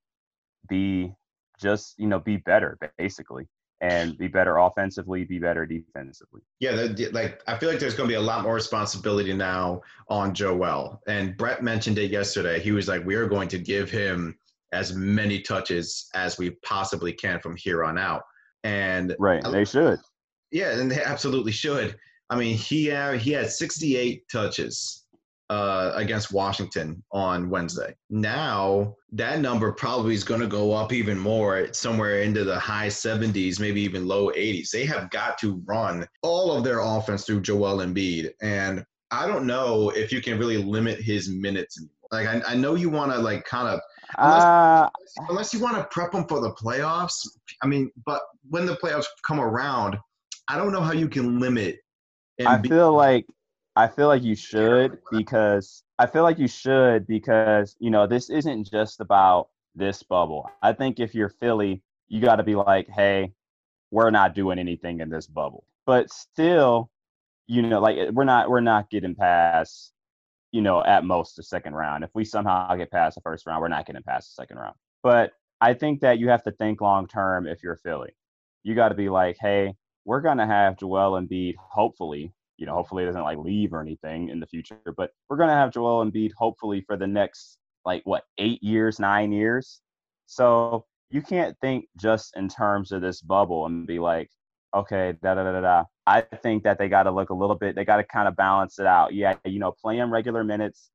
be 0.67 1.13
just 1.59 1.93
you 1.99 2.07
know 2.07 2.17
be 2.19 2.37
better 2.37 2.79
basically 2.97 3.47
and 3.81 4.15
be 4.17 4.27
better 4.27 4.57
offensively, 4.57 5.25
be 5.25 5.39
better 5.39 5.65
defensively. 5.65 6.41
Yeah, 6.59 6.87
like 7.11 7.41
I 7.47 7.57
feel 7.57 7.69
like 7.69 7.79
there's 7.79 7.95
going 7.95 8.07
to 8.07 8.13
be 8.13 8.17
a 8.17 8.21
lot 8.21 8.43
more 8.43 8.53
responsibility 8.53 9.33
now 9.33 9.81
on 10.07 10.33
Joel. 10.33 11.01
And 11.07 11.35
Brett 11.35 11.63
mentioned 11.63 11.97
it 11.97 12.11
yesterday. 12.11 12.59
He 12.59 12.71
was 12.71 12.87
like, 12.87 13.03
"We 13.05 13.15
are 13.15 13.27
going 13.27 13.49
to 13.49 13.57
give 13.57 13.89
him 13.89 14.37
as 14.71 14.93
many 14.93 15.41
touches 15.41 16.09
as 16.13 16.37
we 16.37 16.51
possibly 16.63 17.11
can 17.11 17.39
from 17.39 17.55
here 17.55 17.83
on 17.83 17.97
out." 17.97 18.21
And 18.63 19.15
right, 19.17 19.43
they 19.51 19.65
should. 19.65 19.99
Yeah, 20.51 20.77
and 20.77 20.91
they 20.91 21.03
absolutely 21.03 21.51
should. 21.51 21.97
I 22.29 22.35
mean, 22.37 22.55
he 22.55 22.85
had, 22.85 23.19
he 23.19 23.31
had 23.31 23.49
68 23.49 24.23
touches 24.31 25.00
uh, 25.51 25.91
against 25.95 26.31
Washington 26.31 27.03
on 27.11 27.49
Wednesday. 27.49 27.93
Now 28.09 28.95
that 29.11 29.41
number 29.41 29.73
probably 29.73 30.13
is 30.13 30.23
going 30.23 30.39
to 30.39 30.47
go 30.47 30.71
up 30.71 30.93
even 30.93 31.19
more, 31.19 31.73
somewhere 31.73 32.21
into 32.21 32.45
the 32.45 32.57
high 32.57 32.87
70s, 32.87 33.59
maybe 33.59 33.81
even 33.81 34.07
low 34.07 34.29
80s. 34.29 34.69
They 34.69 34.85
have 34.85 35.09
got 35.09 35.37
to 35.39 35.61
run 35.65 36.07
all 36.23 36.53
of 36.53 36.63
their 36.63 36.79
offense 36.79 37.25
through 37.25 37.41
Joel 37.41 37.79
Embiid, 37.79 38.31
and 38.41 38.85
I 39.11 39.27
don't 39.27 39.45
know 39.45 39.89
if 39.89 40.13
you 40.13 40.21
can 40.21 40.39
really 40.39 40.55
limit 40.55 41.01
his 41.01 41.27
minutes. 41.27 41.83
Like 42.13 42.27
I, 42.27 42.41
I 42.47 42.55
know 42.55 42.75
you 42.75 42.89
want 42.89 43.11
to 43.11 43.17
like 43.17 43.43
kind 43.43 43.67
of 43.67 43.81
unless, 44.19 44.43
uh, 44.43 44.89
unless 45.27 45.53
you 45.53 45.59
want 45.59 45.75
to 45.75 45.83
prep 45.91 46.13
him 46.13 46.25
for 46.29 46.39
the 46.39 46.53
playoffs. 46.53 47.27
I 47.61 47.67
mean, 47.67 47.91
but 48.05 48.21
when 48.49 48.65
the 48.65 48.77
playoffs 48.77 49.05
come 49.27 49.41
around, 49.41 49.97
I 50.47 50.55
don't 50.55 50.71
know 50.71 50.81
how 50.81 50.93
you 50.93 51.09
can 51.09 51.41
limit. 51.41 51.79
Embiid. 52.39 52.47
I 52.47 52.61
feel 52.61 52.93
like 52.93 53.25
I 53.75 53.87
feel 53.87 54.07
like 54.07 54.23
you 54.23 54.35
should 54.35 54.97
because 55.11 55.83
I 55.97 56.05
feel 56.05 56.23
like 56.23 56.39
you 56.39 56.47
should 56.47 57.07
because 57.07 57.75
you 57.79 57.89
know 57.89 58.05
this 58.05 58.29
isn't 58.29 58.69
just 58.69 58.99
about 58.99 59.49
this 59.75 60.03
bubble. 60.03 60.49
I 60.61 60.73
think 60.73 60.99
if 60.99 61.15
you're 61.15 61.29
Philly, 61.29 61.81
you 62.09 62.19
got 62.19 62.37
to 62.37 62.43
be 62.43 62.55
like, 62.55 62.89
hey, 62.89 63.33
we're 63.91 64.09
not 64.09 64.35
doing 64.35 64.59
anything 64.59 64.99
in 64.99 65.09
this 65.09 65.27
bubble. 65.27 65.63
But 65.85 66.11
still, 66.11 66.89
you 67.47 67.61
know, 67.61 67.79
like 67.79 67.97
eh, 67.97 68.09
we're 68.11 68.25
not 68.25 68.49
we're 68.49 68.59
not 68.61 68.89
getting 68.89 69.15
past, 69.15 69.93
you 70.51 70.61
know, 70.61 70.83
at 70.83 71.05
most 71.05 71.37
the 71.37 71.43
second 71.43 71.73
round. 71.73 72.03
If 72.03 72.09
we 72.13 72.25
somehow 72.25 72.75
get 72.75 72.91
past 72.91 73.15
the 73.15 73.21
first 73.21 73.47
round, 73.47 73.61
we're 73.61 73.69
not 73.69 73.85
getting 73.85 74.03
past 74.03 74.29
the 74.35 74.41
second 74.41 74.57
round. 74.57 74.75
But 75.03 75.31
I 75.61 75.73
think 75.73 76.01
that 76.01 76.19
you 76.19 76.29
have 76.29 76.43
to 76.43 76.51
think 76.51 76.81
long 76.81 77.07
term 77.07 77.47
if 77.47 77.63
you're 77.63 77.77
Philly. 77.77 78.15
You 78.63 78.75
got 78.75 78.89
to 78.89 78.95
be 78.95 79.09
like, 79.09 79.37
hey, 79.39 79.75
we're 80.05 80.21
gonna 80.21 80.47
have 80.47 80.77
Joel 80.77 81.19
Embiid, 81.21 81.55
hopefully, 81.57 82.33
you 82.61 82.67
know, 82.67 82.75
hopefully 82.75 83.01
he 83.01 83.07
doesn't 83.07 83.23
like 83.23 83.39
leave 83.39 83.73
or 83.73 83.81
anything 83.81 84.29
in 84.29 84.39
the 84.39 84.45
future. 84.45 84.79
But 84.95 85.09
we're 85.27 85.37
gonna 85.37 85.53
have 85.53 85.73
Joel 85.73 86.05
Embiid 86.05 86.29
hopefully 86.37 86.81
for 86.85 86.95
the 86.95 87.07
next 87.07 87.57
like 87.85 88.03
what 88.05 88.23
eight 88.37 88.61
years, 88.61 88.99
nine 88.99 89.31
years. 89.31 89.81
So 90.27 90.85
you 91.09 91.23
can't 91.23 91.57
think 91.59 91.85
just 91.99 92.37
in 92.37 92.47
terms 92.47 92.91
of 92.91 93.01
this 93.01 93.19
bubble 93.19 93.65
and 93.65 93.87
be 93.87 93.97
like, 93.97 94.29
okay, 94.75 95.15
da 95.23 95.33
da 95.33 95.43
da 95.43 95.59
da. 95.59 95.83
I 96.05 96.21
think 96.21 96.61
that 96.63 96.77
they 96.77 96.87
got 96.87 97.03
to 97.03 97.11
look 97.11 97.31
a 97.31 97.33
little 97.33 97.55
bit. 97.55 97.75
They 97.75 97.83
got 97.83 97.97
to 97.97 98.03
kind 98.03 98.27
of 98.27 98.35
balance 98.35 98.77
it 98.77 98.85
out. 98.85 99.15
Yeah, 99.15 99.35
you 99.43 99.59
know, 99.59 99.73
play 99.81 99.97
him 99.97 100.13
regular 100.13 100.43
minutes, 100.43 100.91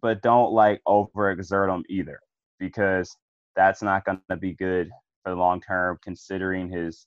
but 0.00 0.22
don't 0.22 0.52
like 0.52 0.80
overexert 0.88 1.72
him 1.72 1.84
either, 1.90 2.18
because 2.58 3.14
that's 3.56 3.82
not 3.82 4.06
going 4.06 4.20
to 4.30 4.36
be 4.38 4.54
good 4.54 4.88
for 5.22 5.30
the 5.30 5.36
long 5.36 5.60
term. 5.60 5.98
Considering 6.02 6.70
his 6.70 7.06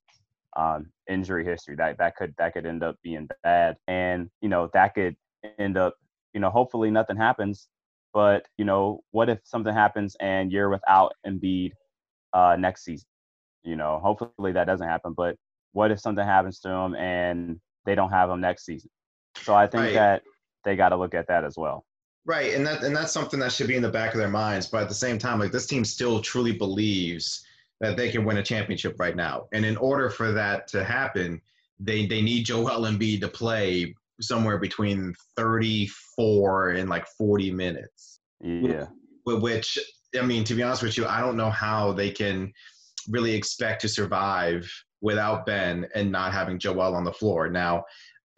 um, 0.55 0.87
injury 1.09 1.45
history, 1.45 1.75
that 1.77 1.97
that 1.97 2.15
could 2.15 2.33
that 2.37 2.53
could 2.53 2.65
end 2.65 2.83
up 2.83 2.97
being 3.03 3.27
bad, 3.43 3.77
and 3.87 4.29
you 4.41 4.49
know 4.49 4.69
that 4.73 4.93
could 4.93 5.15
end 5.59 5.77
up, 5.77 5.95
you 6.33 6.39
know, 6.39 6.49
hopefully 6.49 6.91
nothing 6.91 7.17
happens. 7.17 7.67
But 8.13 8.45
you 8.57 8.65
know, 8.65 9.01
what 9.11 9.29
if 9.29 9.39
something 9.43 9.73
happens 9.73 10.15
and 10.19 10.51
you're 10.51 10.69
without 10.69 11.13
Embiid 11.25 11.71
uh, 12.33 12.55
next 12.59 12.83
season? 12.83 13.07
You 13.63 13.75
know, 13.75 13.99
hopefully 13.99 14.51
that 14.51 14.65
doesn't 14.65 14.87
happen. 14.87 15.13
But 15.13 15.35
what 15.71 15.91
if 15.91 15.99
something 15.99 16.25
happens 16.25 16.59
to 16.59 16.69
him 16.69 16.95
and 16.95 17.59
they 17.85 17.95
don't 17.95 18.11
have 18.11 18.29
him 18.29 18.41
next 18.41 18.65
season? 18.65 18.89
So 19.41 19.55
I 19.55 19.67
think 19.67 19.83
right. 19.83 19.93
that 19.93 20.23
they 20.63 20.75
got 20.75 20.89
to 20.89 20.95
look 20.95 21.15
at 21.15 21.27
that 21.27 21.43
as 21.43 21.57
well. 21.57 21.85
Right, 22.25 22.53
and 22.53 22.65
that 22.65 22.83
and 22.83 22.95
that's 22.95 23.11
something 23.11 23.39
that 23.41 23.51
should 23.51 23.67
be 23.67 23.75
in 23.75 23.81
the 23.81 23.89
back 23.89 24.13
of 24.13 24.19
their 24.19 24.29
minds. 24.29 24.67
But 24.67 24.83
at 24.83 24.89
the 24.89 24.95
same 24.95 25.17
time, 25.17 25.39
like 25.39 25.51
this 25.51 25.65
team 25.65 25.83
still 25.83 26.21
truly 26.21 26.53
believes 26.53 27.43
that 27.83 27.97
they 27.97 28.09
can 28.09 28.23
win 28.23 28.37
a 28.37 28.43
championship 28.43 28.95
right 28.97 29.15
now. 29.15 29.45
And 29.51 29.65
in 29.65 29.75
order 29.75 30.09
for 30.09 30.31
that 30.31 30.67
to 30.69 30.85
happen, 30.85 31.41
they 31.81 32.05
they 32.05 32.21
need 32.21 32.45
Joel 32.45 32.85
Embiid 32.85 33.19
to 33.19 33.27
play 33.27 33.93
somewhere 34.21 34.57
between 34.57 35.13
34 35.35 36.69
and 36.71 36.89
like 36.89 37.05
40 37.17 37.51
minutes. 37.51 38.21
Yeah. 38.39 38.85
With 39.25 39.41
which 39.41 39.77
I 40.17 40.25
mean, 40.25 40.45
to 40.45 40.55
be 40.55 40.63
honest 40.63 40.81
with 40.81 40.95
you, 40.95 41.05
I 41.05 41.19
don't 41.19 41.35
know 41.35 41.49
how 41.49 41.91
they 41.91 42.09
can 42.09 42.53
really 43.09 43.33
expect 43.33 43.81
to 43.81 43.89
survive 43.89 44.71
without 45.01 45.45
Ben 45.45 45.85
and 45.93 46.09
not 46.09 46.31
having 46.31 46.59
Joel 46.59 46.95
on 46.95 47.03
the 47.03 47.11
floor. 47.11 47.49
Now, 47.49 47.83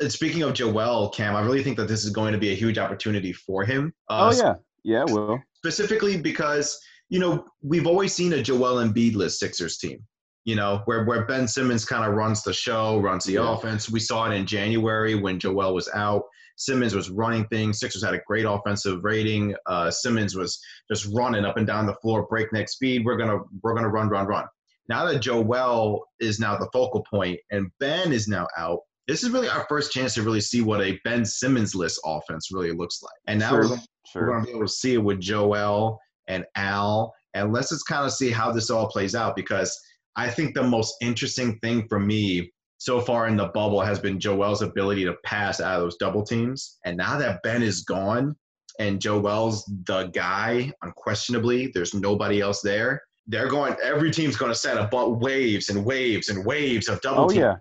speaking 0.07 0.41
of 0.41 0.55
Joel, 0.55 1.09
Cam, 1.09 1.35
I 1.35 1.41
really 1.41 1.61
think 1.61 1.77
that 1.77 1.87
this 1.87 2.03
is 2.03 2.09
going 2.09 2.33
to 2.33 2.39
be 2.39 2.51
a 2.51 2.55
huge 2.55 2.79
opportunity 2.79 3.31
for 3.31 3.63
him. 3.63 3.93
Uh, 4.09 4.31
oh 4.33 4.37
yeah, 4.43 4.55
yeah, 4.83 5.03
will 5.03 5.39
specifically 5.53 6.17
because 6.17 6.79
you 7.09 7.19
know 7.19 7.45
we've 7.61 7.87
always 7.87 8.13
seen 8.13 8.33
a 8.33 8.41
Joel 8.41 8.83
Embiid-less 8.83 9.39
Sixers 9.39 9.77
team. 9.77 9.99
You 10.43 10.55
know 10.55 10.81
where 10.85 11.05
where 11.05 11.25
Ben 11.25 11.47
Simmons 11.47 11.85
kind 11.85 12.05
of 12.05 12.15
runs 12.15 12.43
the 12.43 12.53
show, 12.53 12.99
runs 12.99 13.25
the 13.25 13.33
yeah. 13.33 13.53
offense. 13.53 13.89
We 13.89 13.99
saw 13.99 14.29
it 14.29 14.35
in 14.35 14.45
January 14.45 15.15
when 15.15 15.39
Joel 15.39 15.73
was 15.73 15.89
out. 15.93 16.23
Simmons 16.57 16.95
was 16.95 17.09
running 17.09 17.45
things. 17.47 17.79
Sixers 17.79 18.03
had 18.03 18.13
a 18.13 18.21
great 18.25 18.45
offensive 18.45 19.03
rating. 19.03 19.55
Uh, 19.65 19.91
Simmons 19.91 20.35
was 20.35 20.59
just 20.89 21.07
running 21.13 21.43
up 21.43 21.57
and 21.57 21.67
down 21.67 21.85
the 21.85 21.95
floor, 21.95 22.27
breakneck 22.27 22.69
speed. 22.69 23.05
We're 23.05 23.17
gonna 23.17 23.39
we're 23.61 23.73
gonna 23.73 23.89
run, 23.89 24.09
run, 24.09 24.27
run. 24.27 24.45
Now 24.87 25.05
that 25.05 25.19
Joel 25.19 26.05
is 26.19 26.39
now 26.39 26.57
the 26.57 26.69
focal 26.71 27.03
point 27.09 27.39
and 27.51 27.71
Ben 27.79 28.11
is 28.13 28.27
now 28.27 28.47
out, 28.55 28.81
this 29.07 29.23
is 29.23 29.31
really 29.31 29.49
our 29.49 29.65
first 29.67 29.91
chance 29.91 30.13
to 30.15 30.21
really 30.21 30.41
see 30.41 30.61
what 30.61 30.81
a 30.81 30.99
Ben 31.03 31.25
Simmons-less 31.25 31.99
offense 32.05 32.51
really 32.51 32.71
looks 32.71 33.01
like. 33.01 33.15
And 33.27 33.39
now 33.39 33.49
sure, 33.49 33.69
we're, 33.69 33.77
sure. 34.07 34.21
we're, 34.21 34.27
going 34.27 34.41
to 34.41 34.45
be 34.45 34.51
able 34.51 34.67
to 34.67 34.71
see 34.71 34.93
it 34.93 35.03
with 35.03 35.19
Joel 35.19 35.99
and 36.27 36.45
Al. 36.55 37.13
And 37.33 37.51
let's 37.51 37.69
just 37.69 37.87
kind 37.87 38.05
of 38.05 38.11
see 38.11 38.31
how 38.31 38.51
this 38.51 38.69
all 38.69 38.87
plays 38.87 39.15
out 39.15 39.35
because 39.35 39.77
I 40.15 40.29
think 40.29 40.53
the 40.53 40.63
most 40.63 40.95
interesting 41.01 41.59
thing 41.59 41.87
for 41.87 41.99
me 41.99 42.51
so 42.77 43.01
far 43.01 43.27
in 43.27 43.37
the 43.37 43.47
bubble 43.47 43.81
has 43.81 43.99
been 43.99 44.19
Joel's 44.19 44.61
ability 44.61 45.05
to 45.05 45.15
pass 45.23 45.59
out 45.59 45.75
of 45.75 45.81
those 45.81 45.97
double 45.97 46.23
teams. 46.23 46.77
And 46.85 46.97
now 46.97 47.17
that 47.17 47.41
Ben 47.43 47.63
is 47.63 47.83
gone 47.83 48.35
and 48.79 49.01
Joel's 49.01 49.65
the 49.85 50.05
guy, 50.13 50.71
unquestionably, 50.81 51.71
there's 51.73 51.93
nobody 51.93 52.41
else 52.41 52.61
there 52.61 53.01
they're 53.27 53.49
going. 53.49 53.75
Every 53.81 54.11
team's 54.11 54.37
going 54.37 54.51
to 54.51 54.57
set 54.57 54.77
up 54.77 54.93
waves 54.93 55.69
and 55.69 55.85
waves 55.85 56.29
and 56.29 56.45
waves 56.45 56.87
of 56.87 57.01
double. 57.01 57.25
Oh 57.25 57.31
yeah, 57.31 57.55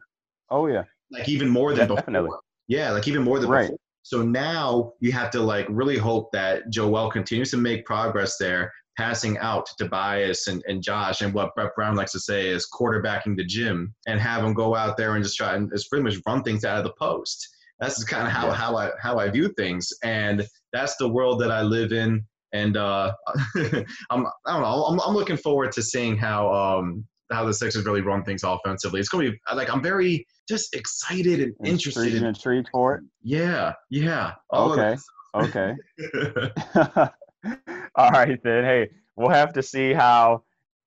oh 0.50 0.66
yeah. 0.66 0.84
Like 1.10 1.28
even 1.28 1.48
more 1.48 1.74
than 1.74 1.88
Definitely. 1.88 2.28
before. 2.28 2.40
Yeah, 2.68 2.90
like 2.92 3.08
even 3.08 3.22
more 3.22 3.38
than 3.38 3.50
right. 3.50 3.62
before. 3.62 3.78
So 4.04 4.22
now 4.22 4.92
you 5.00 5.12
have 5.12 5.30
to 5.30 5.40
like 5.40 5.66
really 5.70 5.96
hope 5.96 6.30
that 6.32 6.68
Joel 6.70 7.10
continues 7.10 7.50
to 7.52 7.56
make 7.56 7.86
progress 7.86 8.36
there, 8.36 8.70
passing 8.98 9.38
out 9.38 9.64
to 9.64 9.72
Tobias 9.78 10.46
and, 10.46 10.62
and 10.68 10.82
Josh, 10.82 11.22
and 11.22 11.32
what 11.32 11.54
Brett 11.54 11.74
Brown 11.74 11.96
likes 11.96 12.12
to 12.12 12.20
say 12.20 12.48
is 12.48 12.68
quarterbacking 12.70 13.34
the 13.34 13.44
gym, 13.44 13.94
and 14.06 14.20
have 14.20 14.42
them 14.42 14.52
go 14.52 14.76
out 14.76 14.98
there 14.98 15.14
and 15.14 15.24
just 15.24 15.38
try 15.38 15.54
and 15.56 15.70
just 15.72 15.88
pretty 15.88 16.04
much 16.04 16.20
run 16.26 16.42
things 16.42 16.66
out 16.66 16.76
of 16.76 16.84
the 16.84 16.92
post. 16.98 17.48
That's 17.80 18.04
kind 18.04 18.26
of 18.26 18.32
how, 18.32 18.48
yeah. 18.48 18.54
how 18.54 18.76
I 18.76 18.90
how 19.00 19.18
I 19.18 19.30
view 19.30 19.48
things, 19.56 19.90
and 20.02 20.46
that's 20.74 20.96
the 20.96 21.08
world 21.08 21.40
that 21.40 21.50
I 21.50 21.62
live 21.62 21.92
in 21.92 22.24
and 22.52 22.76
uh, 22.76 23.12
I'm 23.56 24.26
I 24.46 24.52
don't 24.52 24.62
know. 24.62 24.84
I'm, 24.84 25.00
I'm 25.00 25.14
looking 25.14 25.36
forward 25.36 25.72
to 25.72 25.82
seeing 25.82 26.16
how 26.16 26.52
um, 26.52 27.06
how 27.32 27.44
the 27.44 27.54
Sixers 27.54 27.84
really 27.84 28.00
run 28.00 28.22
things 28.22 28.44
offensively. 28.44 29.00
It's 29.00 29.08
gonna 29.08 29.30
be 29.30 29.38
like 29.54 29.72
I'm 29.72 29.82
very 29.82 30.26
just 30.48 30.74
excited 30.74 31.40
and 31.40 31.54
interested. 31.64 32.14
and 32.14 32.26
intrigued 32.26 32.68
for 32.70 32.96
it. 32.96 33.04
Yeah, 33.22 33.72
yeah. 33.90 34.32
okay, 34.52 34.96
okay. 35.34 35.74
All 37.96 38.10
right 38.10 38.42
then. 38.42 38.64
Hey, 38.64 38.90
we'll 39.16 39.30
have 39.30 39.52
to 39.54 39.62
see 39.62 39.92
how 39.92 40.44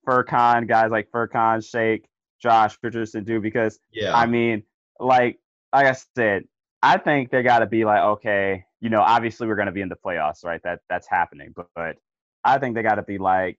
Furkan 0.08 0.68
guys 0.68 0.92
like 0.92 1.10
Furkan, 1.12 1.68
Shake, 1.68 2.08
Josh 2.42 2.78
Richardson 2.82 3.24
do 3.24 3.40
because 3.40 3.80
yeah. 3.92 4.16
I 4.16 4.26
mean, 4.26 4.64
like 5.00 5.40
like 5.74 5.86
I 5.86 5.96
said, 6.16 6.44
I 6.82 6.98
think 6.98 7.32
they 7.32 7.44
got 7.44 7.60
to 7.60 7.66
be 7.66 7.86
like, 7.86 8.02
okay, 8.02 8.66
you 8.80 8.90
know, 8.90 9.02
obviously 9.02 9.48
we're 9.48 9.56
going 9.56 9.68
to 9.68 9.72
be 9.72 9.82
in 9.82 9.90
the 9.90 9.96
playoffs, 9.96 10.46
right? 10.46 10.62
That 10.64 10.80
that's 10.90 11.08
happening, 11.10 11.54
but, 11.56 11.68
but 11.76 11.98
I 12.44 12.58
think 12.60 12.76
they 12.76 12.84
got 12.84 12.96
to 12.96 13.04
be 13.04 13.18
like, 13.18 13.58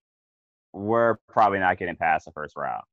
we're 0.72 1.16
probably 1.28 1.58
not 1.58 1.78
getting 1.78 1.96
past 1.96 2.24
the 2.24 2.32
first 2.32 2.56
round. 2.56 2.84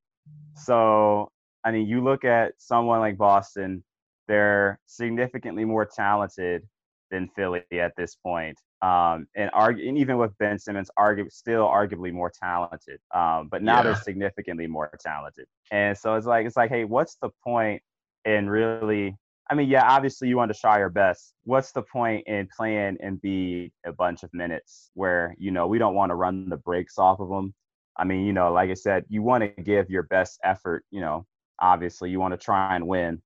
So, 0.55 1.31
I 1.65 1.71
mean, 1.71 1.87
you 1.87 2.03
look 2.03 2.23
at 2.23 2.53
someone 2.57 2.99
like 2.99 3.17
Boston, 3.17 3.83
they're 4.27 4.79
significantly 4.85 5.65
more 5.65 5.85
talented 5.85 6.63
than 7.11 7.29
Philly 7.35 7.63
at 7.73 7.93
this 7.97 8.15
point. 8.15 8.57
Um, 8.81 9.27
and, 9.35 9.49
argue, 9.53 9.87
and 9.89 9.97
even 9.97 10.17
with 10.17 10.37
Ben 10.37 10.59
Simmons, 10.59 10.89
argue, 10.95 11.27
still 11.29 11.67
arguably 11.67 12.13
more 12.13 12.31
talented. 12.31 12.99
Um, 13.13 13.47
but 13.49 13.63
now 13.63 13.77
yeah. 13.77 13.83
they're 13.83 13.95
significantly 13.95 14.67
more 14.67 14.91
talented. 14.99 15.47
And 15.71 15.97
so 15.97 16.15
it's 16.15 16.27
like, 16.27 16.45
it's 16.45 16.57
like, 16.57 16.69
hey, 16.69 16.83
what's 16.85 17.17
the 17.21 17.29
point 17.43 17.81
in 18.25 18.49
really 18.49 19.17
I 19.49 19.53
mean, 19.53 19.69
yeah, 19.69 19.87
obviously 19.87 20.27
you 20.27 20.37
want 20.37 20.51
to 20.51 20.59
try 20.59 20.79
your 20.79 20.89
best. 20.89 21.33
What's 21.43 21.71
the 21.71 21.83
point 21.83 22.25
in 22.27 22.47
playing 22.55 22.97
and 22.99 23.21
be 23.21 23.71
a 23.85 23.93
bunch 23.93 24.23
of 24.23 24.33
minutes 24.33 24.89
where, 24.95 25.35
you 25.37 25.51
know, 25.51 25.67
we 25.67 25.77
don't 25.77 25.93
want 25.93 26.09
to 26.09 26.15
run 26.15 26.49
the 26.49 26.57
brakes 26.57 26.97
off 26.97 27.19
of 27.19 27.29
them? 27.29 27.53
I 27.95 28.05
mean, 28.05 28.25
you 28.25 28.33
know, 28.33 28.51
like 28.51 28.71
I 28.71 28.73
said, 28.73 29.05
you 29.07 29.21
want 29.21 29.43
to 29.43 29.61
give 29.61 29.89
your 29.89 30.03
best 30.03 30.39
effort, 30.43 30.83
you 30.89 30.99
know, 30.99 31.25
obviously 31.59 32.09
you 32.09 32.19
want 32.19 32.33
to 32.33 32.37
try 32.37 32.75
and 32.75 32.87
win, 32.87 33.21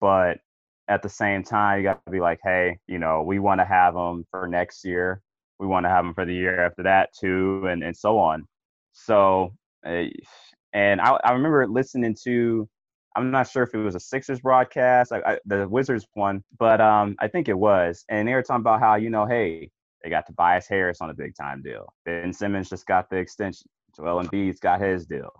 but 0.00 0.38
at 0.88 1.02
the 1.02 1.08
same 1.08 1.42
time, 1.42 1.78
you 1.78 1.84
got 1.84 2.04
to 2.04 2.10
be 2.10 2.20
like, 2.20 2.40
hey, 2.42 2.78
you 2.86 2.98
know, 2.98 3.22
we 3.22 3.38
want 3.38 3.60
to 3.60 3.64
have 3.64 3.94
them 3.94 4.24
for 4.30 4.48
next 4.48 4.84
year. 4.84 5.20
We 5.58 5.66
want 5.66 5.84
to 5.84 5.90
have 5.90 6.04
them 6.04 6.14
for 6.14 6.24
the 6.24 6.34
year 6.34 6.64
after 6.64 6.82
that 6.84 7.10
too, 7.18 7.66
and, 7.66 7.82
and 7.82 7.96
so 7.96 8.18
on. 8.18 8.46
So, 8.92 9.52
eh, 9.84 10.10
and 10.72 11.00
I, 11.00 11.18
I 11.24 11.32
remember 11.32 11.66
listening 11.66 12.16
to 12.24 12.68
I'm 13.16 13.32
not 13.32 13.50
sure 13.50 13.64
if 13.64 13.74
it 13.74 13.78
was 13.78 13.96
a 13.96 14.00
Sixers 14.00 14.40
broadcast, 14.40 15.12
I, 15.12 15.18
I, 15.26 15.38
the 15.44 15.68
Wizards 15.68 16.06
one, 16.14 16.44
but 16.56 16.80
um, 16.80 17.16
I 17.18 17.26
think 17.26 17.48
it 17.48 17.58
was. 17.58 18.04
And 18.08 18.28
they 18.28 18.34
were 18.34 18.42
talking 18.42 18.60
about 18.60 18.78
how, 18.78 18.94
you 18.94 19.10
know, 19.10 19.26
hey, 19.26 19.70
they 20.02 20.10
got 20.10 20.26
Tobias 20.26 20.68
Harris 20.68 21.00
on 21.00 21.10
a 21.10 21.14
big 21.14 21.34
time 21.34 21.60
deal. 21.60 21.92
Ben 22.04 22.32
Simmons 22.32 22.70
just 22.70 22.86
got 22.86 23.10
the 23.10 23.16
extension. 23.16 23.66
Joel 23.96 24.22
Embiid's 24.22 24.60
got 24.60 24.80
his 24.80 25.04
deal. 25.04 25.30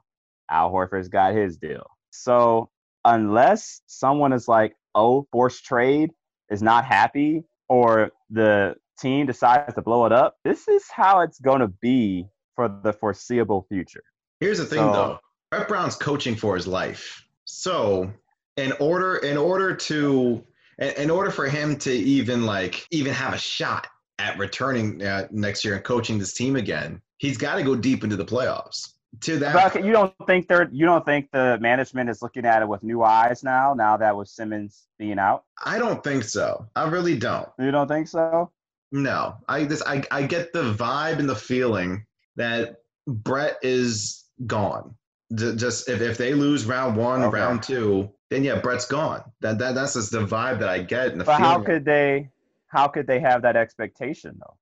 Al 0.51 0.73
Horford's 0.73 1.09
got 1.09 1.35
his 1.35 1.57
deal. 1.57 1.87
So 2.11 2.71
unless 3.05 3.83
someone 3.87 4.33
is 4.33 4.49
like, 4.49 4.75
oh, 4.95 5.27
forced 5.33 5.65
trade 5.65 6.11
is 6.51 6.63
not 6.63 6.85
happy, 6.85 7.45
or 7.69 8.11
the 8.31 8.75
team 8.99 9.27
decides 9.27 9.75
to 9.75 9.83
blow 9.83 10.07
it 10.07 10.13
up, 10.13 10.37
this 10.45 10.69
is 10.69 10.85
how 10.91 11.21
it's 11.21 11.39
going 11.39 11.61
to 11.61 11.69
be 11.69 12.27
for 12.57 12.69
the 12.83 12.93
foreseeable 12.93 13.67
future. 13.69 14.03
Here's 14.41 14.59
the 14.59 14.65
thing, 14.65 14.79
so, 14.79 14.93
though. 14.93 15.19
Brett 15.51 15.69
Brown's 15.69 15.97
coaching 15.97 16.37
for 16.37 16.55
his 16.57 16.67
life. 16.67 17.25
So 17.45 18.13
in 18.57 18.73
order 18.81 19.17
in 19.17 19.37
order 19.37 19.75
to 19.75 20.45
in 20.79 21.11
order 21.11 21.31
for 21.31 21.49
him 21.49 21.77
to 21.79 21.93
even 21.93 22.45
like 22.45 22.87
even 22.91 23.13
have 23.13 23.33
a 23.33 23.39
shot 23.39 23.87
at 24.19 24.37
returning 24.39 25.03
uh, 25.03 25.29
next 25.31 25.65
year 25.65 25.75
and 25.77 25.85
coaching 25.85 26.19
this 26.19 26.35
team 26.35 26.57
again, 26.57 27.01
he's 27.19 27.39
got 27.39 27.57
to 27.57 27.63
go 27.63 27.75
deep 27.75 28.05
into 28.05 28.17
the 28.17 28.25
playoffs. 28.25 28.95
To 29.23 29.39
that, 29.39 29.73
but 29.73 29.85
you 29.85 29.91
don't 29.91 30.15
think 30.27 30.49
they're 30.49 30.69
you 30.71 30.85
don't 30.85 31.05
think 31.05 31.31
the 31.33 31.59
management 31.61 32.11
is 32.11 32.21
looking 32.23 32.45
at 32.45 32.63
it 32.63 32.69
with 32.69 32.83
new 32.83 33.03
eyes 33.03 33.43
now? 33.43 33.75
Now 33.75 33.97
that 33.97 34.17
with 34.17 34.29
Simmons 34.29 34.87
being 34.99 35.19
out, 35.19 35.45
I 35.65 35.79
don't 35.79 36.05
think 36.05 36.25
so. 36.25 36.69
I 36.77 36.89
really 36.89 37.19
don't. 37.19 37.49
You 37.59 37.71
don't 37.71 37.89
think 37.89 38.07
so? 38.07 38.53
No, 38.93 39.37
I 39.49 39.65
just 39.65 39.83
I 39.87 40.05
I 40.11 40.23
get 40.25 40.53
the 40.53 40.75
vibe 40.75 41.19
and 41.19 41.29
the 41.29 41.35
feeling 41.35 42.05
that 42.37 42.77
Brett 43.07 43.57
is 43.63 44.25
gone 44.47 44.95
just 45.35 45.89
if, 45.89 46.01
if 46.01 46.17
they 46.17 46.35
lose 46.35 46.65
round 46.65 46.97
one, 46.97 47.23
okay. 47.23 47.39
round 47.39 47.63
two, 47.63 48.11
then 48.31 48.45
yeah, 48.45 48.61
Brett's 48.61 48.87
gone. 48.87 49.23
That, 49.41 49.59
that 49.59 49.75
that's 49.75 49.95
just 49.95 50.11
the 50.11 50.27
vibe 50.27 50.61
that 50.61 50.69
I 50.69 50.81
get. 50.81 51.13
And 51.13 51.21
the 51.21 51.25
but 51.25 51.39
how 51.39 51.61
could 51.61 51.85
they? 51.85 52.31
How 52.69 52.89
could 52.89 53.07
they 53.07 53.21
have 53.21 53.43
that 53.43 53.57
expectation 53.57 54.39
though? 54.41 54.57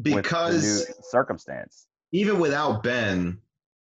Because 0.00 0.90
circumstance. 1.10 1.86
Even 2.12 2.38
without 2.38 2.82
Ben, 2.82 3.38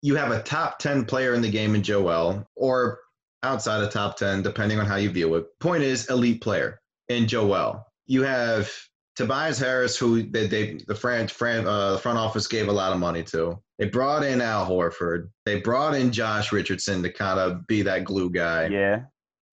you 0.04 0.16
have 0.16 0.30
a 0.32 0.44
top 0.44 0.78
ten 0.78 1.06
player 1.06 1.34
in 1.34 1.42
the 1.42 1.50
game 1.50 1.74
in 1.74 1.82
Joel, 1.82 2.48
or 2.56 3.00
outside 3.44 3.84
of 3.84 3.92
top 3.92 4.18
10, 4.18 4.42
depending 4.42 4.80
on 4.80 4.86
how 4.86 4.96
you 4.96 5.10
view 5.10 5.36
it. 5.36 5.46
Point 5.60 5.84
is, 5.84 6.10
elite 6.10 6.42
player 6.42 6.80
in 7.10 7.28
Joel. 7.28 7.86
You 8.08 8.24
have 8.24 8.72
Tobias 9.16 9.60
Harris, 9.60 9.98
who 9.98 10.24
they, 10.24 10.48
they 10.48 10.80
the 10.88 10.96
front, 10.96 11.30
front, 11.30 11.68
uh, 11.68 11.98
front 11.98 12.18
office 12.18 12.48
gave 12.48 12.68
a 12.68 12.72
lot 12.72 12.94
of 12.94 13.00
money 13.00 13.24
to. 13.24 13.60
They 13.78 13.88
brought 13.88 14.24
in 14.24 14.42
Al 14.42 14.68
Horford. 14.68 15.30
They 15.46 15.60
brought 15.60 15.94
in 15.96 16.12
Josh 16.12 16.52
Richardson 16.52 17.04
to 17.04 17.12
kind 17.12 17.40
of 17.40 17.68
be 17.68 17.82
that 17.84 18.06
glue 18.06 18.30
guy. 18.30 18.68
Yeah. 18.68 19.02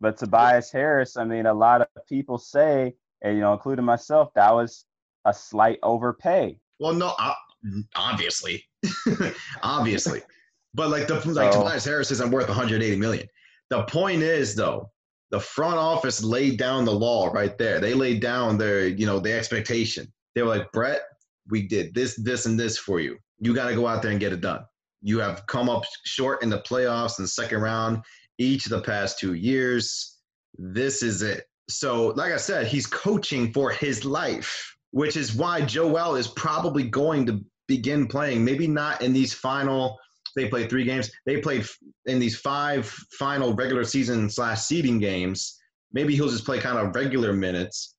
But 0.01 0.17
Tobias 0.17 0.73
Harris, 0.73 1.17
I 1.17 1.25
mean, 1.25 1.47
a 1.47 1.53
lot 1.53 1.83
of 1.83 1.89
people 2.09 2.39
say, 2.39 2.95
and 3.23 3.35
you 3.35 3.43
know, 3.43 3.53
including 3.53 3.85
myself, 3.85 4.33
that 4.35 4.55
was 4.55 4.87
a 5.27 5.35
slight 5.35 5.79
overpay. 5.83 6.57
Well, 6.79 6.95
no, 6.95 7.13
obviously, 7.95 8.65
obviously, 9.63 10.23
but 10.75 10.91
like 10.91 11.07
the 11.07 11.15
like 11.31 11.53
so, 11.53 11.61
Tobias 11.61 11.85
Harris 11.85 12.11
isn't 12.11 12.31
worth 12.31 12.49
180 12.49 12.97
million. 12.97 13.27
The 13.71 13.83
point 13.85 14.23
is, 14.23 14.55
though, 14.55 14.91
the 15.31 15.41
front 15.41 15.77
office 15.77 16.23
laid 16.23 16.59
down 16.59 16.85
the 16.85 16.93
law 16.93 17.29
right 17.29 17.57
there. 17.57 17.81
They 17.81 17.95
laid 17.95 18.21
down 18.21 18.59
their, 18.59 18.87
you 18.87 19.07
know, 19.07 19.21
the 19.21 19.33
expectation. 19.33 20.13
They 20.35 20.43
were 20.43 20.49
like, 20.49 20.73
Brett, 20.73 21.03
we 21.49 21.67
did 21.67 21.95
this, 21.95 22.17
this, 22.17 22.47
and 22.47 22.59
this 22.59 22.79
for 22.79 23.01
you. 23.01 23.17
You 23.39 23.55
got 23.55 23.69
to 23.69 23.75
go 23.75 23.87
out 23.87 24.03
there 24.03 24.11
and 24.11 24.21
get 24.21 24.33
it 24.33 24.41
done. 24.41 24.65
You 25.03 25.19
have 25.21 25.47
come 25.47 25.69
up 25.69 25.85
short 26.05 26.43
in 26.43 26.51
the 26.51 26.61
playoffs 26.61 27.19
in 27.19 27.25
the 27.25 27.29
second 27.29 27.61
round 27.61 28.03
each 28.39 28.67
of 28.67 28.71
the 28.71 28.83
past 28.83 29.19
two 29.19 29.35
years. 29.35 30.19
This 30.59 31.03
is 31.03 31.23
it. 31.23 31.45
So, 31.69 32.09
like 32.09 32.33
I 32.33 32.37
said, 32.37 32.67
he's 32.67 32.87
coaching 32.87 33.53
for 33.53 33.71
his 33.71 34.05
life, 34.05 34.77
which 34.91 35.17
is 35.17 35.35
why 35.35 35.61
Joel 35.61 36.17
is 36.17 36.27
probably 36.27 36.83
going 36.83 37.25
to 37.27 37.41
begin 37.69 38.09
playing. 38.09 38.45
Maybe 38.45 38.67
not 38.67 39.01
in 39.01 39.13
these 39.13 39.33
final 39.33 39.97
they 40.35 40.49
played 40.49 40.71
three 40.71 40.85
games. 40.85 41.11
They 41.27 41.41
played 41.41 41.67
in 42.07 42.19
these 42.19 42.39
five 42.39 42.87
final 43.19 43.55
regular 43.55 43.85
season 43.85 44.31
slash 44.31 44.63
seeding 44.63 44.99
games. 44.99 45.59
Maybe 45.93 46.15
he'll 46.15 46.29
just 46.29 46.45
play 46.45 46.59
kind 46.59 46.79
of 46.79 46.95
regular 46.95 47.33
minutes. 47.33 47.95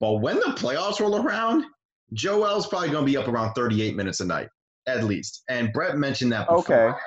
But 0.00 0.14
when 0.14 0.36
the 0.36 0.54
playoffs 0.56 1.00
roll 1.00 1.24
around, 1.24 1.64
Joel's 2.12 2.66
probably 2.66 2.90
going 2.90 3.06
to 3.06 3.10
be 3.10 3.16
up 3.16 3.28
around 3.28 3.54
38 3.54 3.96
minutes 3.96 4.20
a 4.20 4.24
night, 4.24 4.48
at 4.86 5.04
least. 5.04 5.42
And 5.48 5.72
Brett 5.72 5.96
mentioned 5.96 6.32
that 6.32 6.48
before. 6.48 6.90
Okay. 6.90 6.98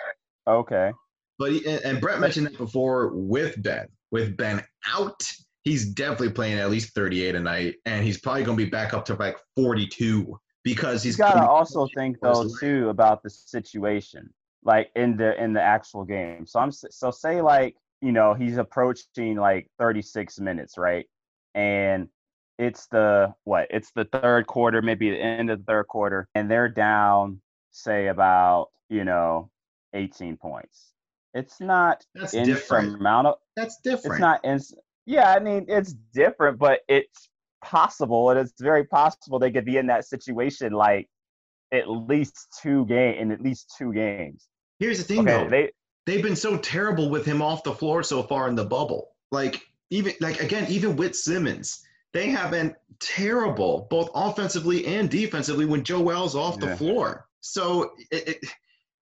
Okay. 0.47 0.91
But 1.37 1.51
and 1.65 2.01
Brett 2.01 2.19
mentioned 2.19 2.47
that 2.47 2.57
before 2.57 3.11
with 3.13 3.61
Ben. 3.61 3.87
With 4.11 4.35
Ben 4.35 4.63
out, 4.87 5.21
he's 5.63 5.85
definitely 5.85 6.31
playing 6.31 6.59
at 6.59 6.69
least 6.69 6.93
38 6.95 7.35
a 7.35 7.39
night, 7.39 7.75
and 7.85 8.03
he's 8.03 8.19
probably 8.19 8.43
going 8.43 8.57
to 8.57 8.63
be 8.65 8.69
back 8.69 8.93
up 8.93 9.05
to 9.05 9.15
like 9.15 9.37
42 9.55 10.37
because 10.63 11.03
he's 11.03 11.15
got 11.15 11.35
to 11.35 11.47
also 11.47 11.87
think 11.95 12.17
though 12.21 12.49
too 12.59 12.89
about 12.89 13.23
the 13.23 13.29
situation 13.29 14.29
like 14.63 14.91
in 14.95 15.17
the 15.17 15.41
in 15.41 15.53
the 15.53 15.61
actual 15.61 16.03
game. 16.03 16.45
So 16.45 16.59
I'm 16.59 16.71
so 16.71 17.11
say 17.11 17.41
like 17.41 17.75
you 18.01 18.11
know 18.11 18.33
he's 18.33 18.57
approaching 18.57 19.37
like 19.37 19.67
36 19.79 20.39
minutes, 20.39 20.77
right? 20.77 21.05
And 21.55 22.09
it's 22.57 22.87
the 22.87 23.33
what? 23.45 23.67
It's 23.69 23.91
the 23.91 24.05
third 24.05 24.47
quarter, 24.47 24.81
maybe 24.81 25.09
the 25.11 25.21
end 25.21 25.49
of 25.49 25.59
the 25.59 25.65
third 25.65 25.87
quarter, 25.87 26.27
and 26.35 26.49
they're 26.49 26.69
down 26.69 27.41
say 27.71 28.07
about 28.07 28.69
you 28.89 29.03
know 29.03 29.49
18 29.93 30.37
points. 30.37 30.93
It's 31.33 31.61
not 31.61 32.03
That's 32.15 32.33
different. 32.33 33.05
Of, 33.05 33.35
That's 33.55 33.77
different. 33.81 34.15
It's 34.15 34.19
not 34.19 34.45
in. 34.45 34.59
Yeah, 35.05 35.31
I 35.31 35.39
mean 35.39 35.65
it's 35.67 35.93
different, 36.13 36.59
but 36.59 36.81
it's 36.87 37.29
possible, 37.63 38.29
and 38.29 38.39
it's 38.39 38.59
very 38.59 38.83
possible 38.83 39.39
they 39.39 39.51
could 39.51 39.65
be 39.65 39.77
in 39.77 39.87
that 39.87 40.05
situation 40.05 40.73
like 40.73 41.07
at 41.71 41.89
least 41.89 42.47
two 42.61 42.85
game 42.85 43.15
in 43.15 43.31
at 43.31 43.41
least 43.41 43.73
two 43.77 43.93
games. 43.93 44.47
Here's 44.79 44.97
the 44.97 45.03
thing, 45.03 45.27
okay, 45.27 45.43
though. 45.43 45.49
They 45.49 45.71
they've 46.05 46.23
been 46.23 46.35
so 46.35 46.57
terrible 46.57 47.09
with 47.09 47.25
him 47.25 47.41
off 47.41 47.63
the 47.63 47.73
floor 47.73 48.03
so 48.03 48.23
far 48.23 48.47
in 48.47 48.55
the 48.55 48.65
bubble. 48.65 49.09
Like 49.31 49.61
even 49.89 50.13
like 50.19 50.41
again, 50.41 50.65
even 50.69 50.95
with 50.95 51.15
Simmons, 51.15 51.85
they 52.13 52.29
have 52.29 52.51
been 52.51 52.75
terrible 52.99 53.87
both 53.89 54.09
offensively 54.13 54.85
and 54.85 55.09
defensively 55.09 55.65
when 55.65 55.83
Joel's 55.83 56.35
off 56.35 56.57
yeah. 56.59 56.69
the 56.69 56.77
floor. 56.77 57.27
So 57.41 57.91
it, 58.11 58.27
it, 58.27 58.37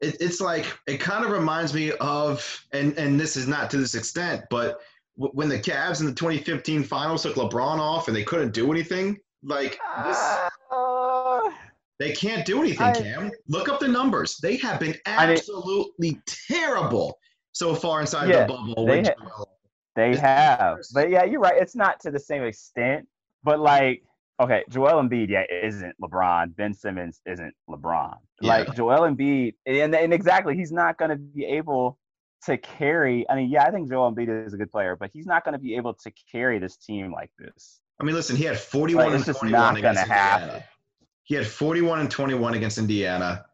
it, 0.02 0.18
it's 0.20 0.42
like 0.42 0.66
it 0.88 1.00
kind 1.00 1.26
of 1.26 1.32
reminds 1.32 1.74
me 1.74 1.92
of, 1.94 2.66
and 2.72 2.98
and 2.98 3.20
this 3.20 3.36
is 3.38 3.48
not 3.48 3.70
to 3.72 3.78
this 3.78 3.96
extent, 3.96 4.44
but 4.50 4.80
when 5.16 5.50
the 5.50 5.60
Cavs 5.60 6.00
in 6.00 6.06
the 6.06 6.14
2015 6.14 6.84
finals 6.84 7.24
took 7.24 7.36
LeBron 7.36 7.80
off 7.80 8.08
and 8.08 8.16
they 8.16 8.24
couldn't 8.24 8.54
do 8.54 8.72
anything, 8.72 9.18
like 9.44 9.72
this. 9.72 9.80
Ah. 10.20 10.50
They 12.00 12.12
can't 12.12 12.46
do 12.46 12.60
anything, 12.62 12.82
I, 12.82 12.94
Cam. 12.94 13.32
Look 13.48 13.70
up 13.70 13.80
the 13.80 13.88
numbers. 13.88 14.38
They 14.38 14.58
have 14.58 14.80
been 14.80 14.96
absolutely 15.06 16.10
I 16.10 16.14
mean, 16.14 16.24
terrible 16.48 17.18
so 17.54 17.74
far 17.74 18.02
inside 18.02 18.30
yeah, 18.30 18.46
the 18.46 18.54
bubble. 18.54 18.86
They, 18.86 19.02
ha- 19.02 19.46
they 19.96 20.16
have. 20.16 20.78
But 20.94 21.10
yeah, 21.10 21.24
you're 21.24 21.40
right. 21.40 21.60
It's 21.60 21.76
not 21.76 22.00
to 22.02 22.12
the 22.12 22.20
same 22.20 22.44
extent. 22.44 23.08
But 23.44 23.60
like, 23.60 24.04
okay, 24.40 24.64
Joel 24.70 25.02
Embiid, 25.02 25.30
yeah, 25.30 25.44
isn't 25.50 25.96
LeBron. 26.00 26.56
Ben 26.56 26.74
Simmons 26.74 27.20
isn't 27.26 27.54
LeBron. 27.68 28.16
Yeah. 28.42 28.48
Like 28.48 28.76
Joel 28.76 29.02
Embiid, 29.02 29.56
and, 29.66 29.96
and 29.96 30.14
exactly, 30.14 30.56
he's 30.56 30.72
not 30.72 30.98
going 31.00 31.10
to 31.10 31.18
be 31.18 31.46
able 31.46 31.98
to 32.46 32.58
carry. 32.58 33.28
I 33.30 33.36
mean, 33.36 33.50
yeah, 33.50 33.64
I 33.64 33.72
think 33.72 33.90
Joel 33.90 34.14
Embiid 34.14 34.46
is 34.46 34.54
a 34.54 34.58
good 34.58 34.72
player, 34.72 34.96
but 34.96 35.10
he's 35.12 35.26
not 35.26 35.44
going 35.44 35.54
to 35.54 35.60
be 35.60 35.76
able 35.76 35.96
to 35.96 36.12
carry 36.32 36.60
this 36.60 36.78
team 36.78 37.12
like 37.12 37.32
this. 37.40 37.82
I 38.00 38.04
mean, 38.04 38.14
listen, 38.14 38.36
he 38.36 38.44
had 38.44 38.60
41 38.60 39.06
like, 39.06 39.16
and 39.16 39.36
21 39.36 39.52
not 39.52 39.78
against 39.78 40.08
happen. 40.08 40.62
He 41.28 41.36
had 41.36 41.46
41 41.46 42.00
and 42.00 42.10
21 42.10 42.54
against 42.54 42.78
Indiana, 42.78 43.46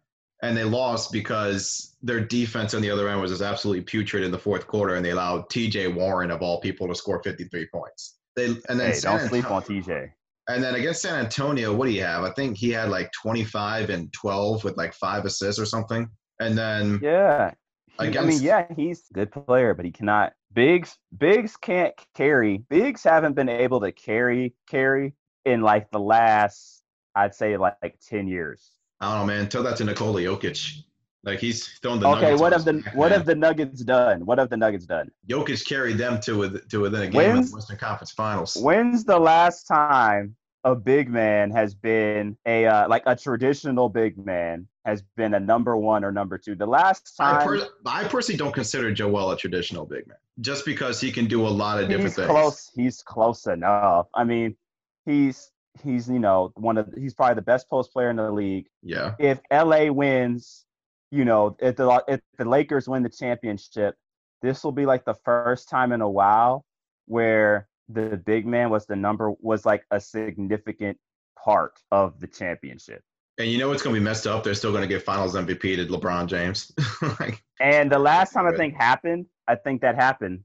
and 0.44 0.56
they 0.56 0.64
lost 0.64 1.12
because 1.12 1.96
their 2.04 2.20
defense 2.20 2.76
on 2.76 2.84
the 2.84 2.92
other 2.92 3.10
end 3.10 3.20
was 3.20 3.32
just 3.32 3.42
absolutely 3.42 3.82
putrid 3.82 4.24
in 4.24 4.30
the 4.30 4.38
fourth 4.38 4.68
quarter, 4.68 4.94
and 4.94 5.04
they 5.04 5.10
allowed 5.10 5.50
T.J. 5.50 5.88
Warren 5.88 6.30
of 6.30 6.44
all 6.44 6.62
people 6.62 6.88
to 6.88 6.94
score 6.94 7.22
53 7.24 7.68
points. 7.74 8.20
They 8.36 8.46
and 8.46 8.80
then 8.80 8.92
hey, 8.92 9.00
don't 9.00 9.20
Antonio, 9.20 9.28
sleep 9.28 9.52
on 9.52 9.64
TJ. 9.64 10.12
And 10.50 10.64
then 10.64 10.76
against 10.76 11.02
San 11.02 11.16
Antonio, 11.16 11.74
what 11.74 11.88
do 11.88 11.92
you 11.92 12.04
have? 12.04 12.24
I 12.24 12.32
think 12.34 12.58
he 12.58 12.70
had 12.70 12.90
like 12.90 13.12
25 13.20 13.90
and 13.90 14.14
12 14.14 14.64
with 14.64 14.78
like 14.78 14.94
five 14.94 15.26
assists 15.26 15.60
or 15.60 15.66
something. 15.66 16.08
And 16.40 16.56
then 16.56 17.00
yeah, 17.02 17.54
against, 17.98 18.20
I 18.20 18.30
mean, 18.30 18.42
yeah, 18.44 18.68
he's 18.76 19.04
a 19.10 19.14
good 19.14 19.32
player, 19.32 19.74
but 19.74 19.86
he 19.86 19.92
cannot. 19.92 20.34
Bigs, 20.54 20.96
Bigs 21.18 21.58
can't 21.58 21.96
carry. 22.14 22.60
Bigs 22.70 23.04
haven't 23.04 23.34
been 23.34 23.50
able 23.50 23.82
to 23.82 23.92
carry 23.92 24.54
carry 24.70 25.16
in 25.44 25.62
like 25.62 25.90
the 25.90 26.00
last 26.00 26.83
I'd 27.16 27.36
say 27.36 27.58
like, 27.58 27.76
like 27.82 28.00
ten 28.00 28.28
years. 28.28 28.72
I 29.00 29.10
don't 29.10 29.28
know, 29.28 29.34
man. 29.34 29.50
Tell 29.50 29.64
that 29.64 29.78
to 29.78 29.84
Nikola 29.84 30.22
Jokic. 30.22 30.84
Like 31.24 31.40
he's 31.40 31.68
throwing 31.82 32.02
the 32.02 32.08
okay. 32.10 32.36
What 32.36 32.52
have 32.52 32.66
the 32.66 32.74
back, 32.74 32.96
what 32.96 33.10
man. 33.10 33.20
have 33.20 33.26
the 33.26 33.36
Nuggets 33.36 33.82
done? 33.82 34.26
What 34.26 34.40
have 34.40 34.50
the 34.50 34.58
Nuggets 34.58 34.86
done? 34.86 35.10
Jokic 35.30 35.66
carried 35.66 35.98
them 35.98 36.20
to 36.22 36.60
to 36.70 36.80
within 36.80 37.04
a 37.04 37.08
game 37.08 37.14
when's, 37.14 37.48
of 37.48 37.52
the 37.52 37.56
Western 37.56 37.78
Conference 37.78 38.12
Finals. 38.12 38.58
When's 38.60 39.06
the 39.06 39.18
last 39.18 39.64
time 39.64 40.36
a 40.66 40.76
big 40.76 41.10
man 41.10 41.50
has 41.52 41.76
been 41.76 42.38
a 42.46 42.66
uh, 42.66 42.90
like 42.90 43.04
a 43.06 43.16
traditional 43.16 43.88
big 43.88 44.18
man 44.18 44.68
has 44.86 45.02
been 45.16 45.34
a 45.34 45.40
number 45.40 45.78
one 45.78 46.04
or 46.04 46.12
number 46.12 46.38
two? 46.38 46.56
The 46.56 46.66
last 46.66 47.16
time 47.16 47.38
I, 47.38 47.44
per- 47.46 47.70
I 47.86 48.04
personally 48.04 48.38
don't 48.38 48.54
consider 48.54 48.92
Joel 48.94 49.32
a 49.32 49.38
traditional 49.38 49.86
big 49.86 50.06
man 50.08 50.18
just 50.42 50.66
because 50.66 51.00
he 51.00 51.10
can 51.10 51.28
do 51.28 51.48
a 51.48 51.48
lot 51.48 51.82
of 51.82 51.88
different 51.88 52.10
he's 52.10 52.16
things. 52.18 52.28
Close. 52.28 52.72
He's 52.76 53.02
close 53.02 53.48
enough. 53.48 54.08
I 54.14 54.26
mean, 54.26 54.58
he's 55.06 55.53
he's 55.82 56.08
you 56.08 56.20
know 56.20 56.52
one 56.56 56.78
of 56.78 56.94
he's 56.96 57.14
probably 57.14 57.36
the 57.36 57.42
best 57.42 57.70
post 57.70 57.92
player 57.92 58.10
in 58.10 58.18
the 58.18 58.32
league. 58.32 58.68
Yeah. 58.82 59.16
If 59.20 59.40
LA 59.52 59.92
wins, 59.92 60.66
you 61.12 61.26
know, 61.26 61.56
if 61.60 61.76
the 61.76 62.04
if 62.08 62.22
the 62.38 62.46
Lakers 62.46 62.88
win 62.88 63.04
the 63.04 63.10
championship, 63.10 63.96
this 64.42 64.64
will 64.64 64.72
be 64.72 64.86
like 64.86 65.06
the 65.06 65.16
first 65.26 65.70
time 65.70 65.92
in 65.92 66.02
a 66.02 66.10
while 66.10 66.66
where 67.06 67.68
the 67.90 68.22
big 68.26 68.46
man 68.46 68.70
was 68.70 68.86
the 68.86 68.96
number 68.96 69.32
was 69.40 69.66
like 69.66 69.86
a 69.92 70.00
significant 70.00 70.98
part 71.44 71.74
of 71.92 72.20
the 72.20 72.28
championship. 72.28 73.02
And 73.40 73.50
you 73.50 73.58
know 73.58 73.68
what's 73.68 73.82
going 73.82 73.96
to 73.96 74.00
be 74.00 74.04
messed 74.04 74.28
up? 74.28 74.44
They're 74.44 74.54
still 74.54 74.72
going 74.72 74.84
to 74.84 74.88
get 74.88 75.02
Finals 75.02 75.34
MVP 75.34 75.76
to 75.76 75.86
LeBron 75.88 76.28
James. 76.28 76.72
like, 77.20 77.44
and 77.60 77.92
the 77.92 77.98
last 77.98 78.32
time 78.32 78.46
I 78.46 78.56
think 78.56 78.76
happened, 78.76 79.26
I 79.48 79.56
think 79.56 79.82
that 79.82 79.96
happened. 79.96 80.44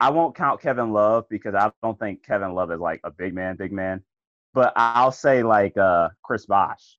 I 0.00 0.10
won't 0.10 0.34
count 0.34 0.60
Kevin 0.60 0.92
Love 0.92 1.26
because 1.28 1.54
I 1.54 1.70
don't 1.82 1.98
think 1.98 2.24
Kevin 2.24 2.54
Love 2.54 2.72
is 2.72 2.80
like 2.80 3.00
a 3.04 3.10
big 3.10 3.34
man, 3.34 3.56
big 3.56 3.70
man 3.70 4.02
but 4.54 4.72
I'll 4.76 5.12
say 5.12 5.42
like 5.42 5.76
uh, 5.76 6.10
Chris 6.22 6.46
Bosh. 6.46 6.98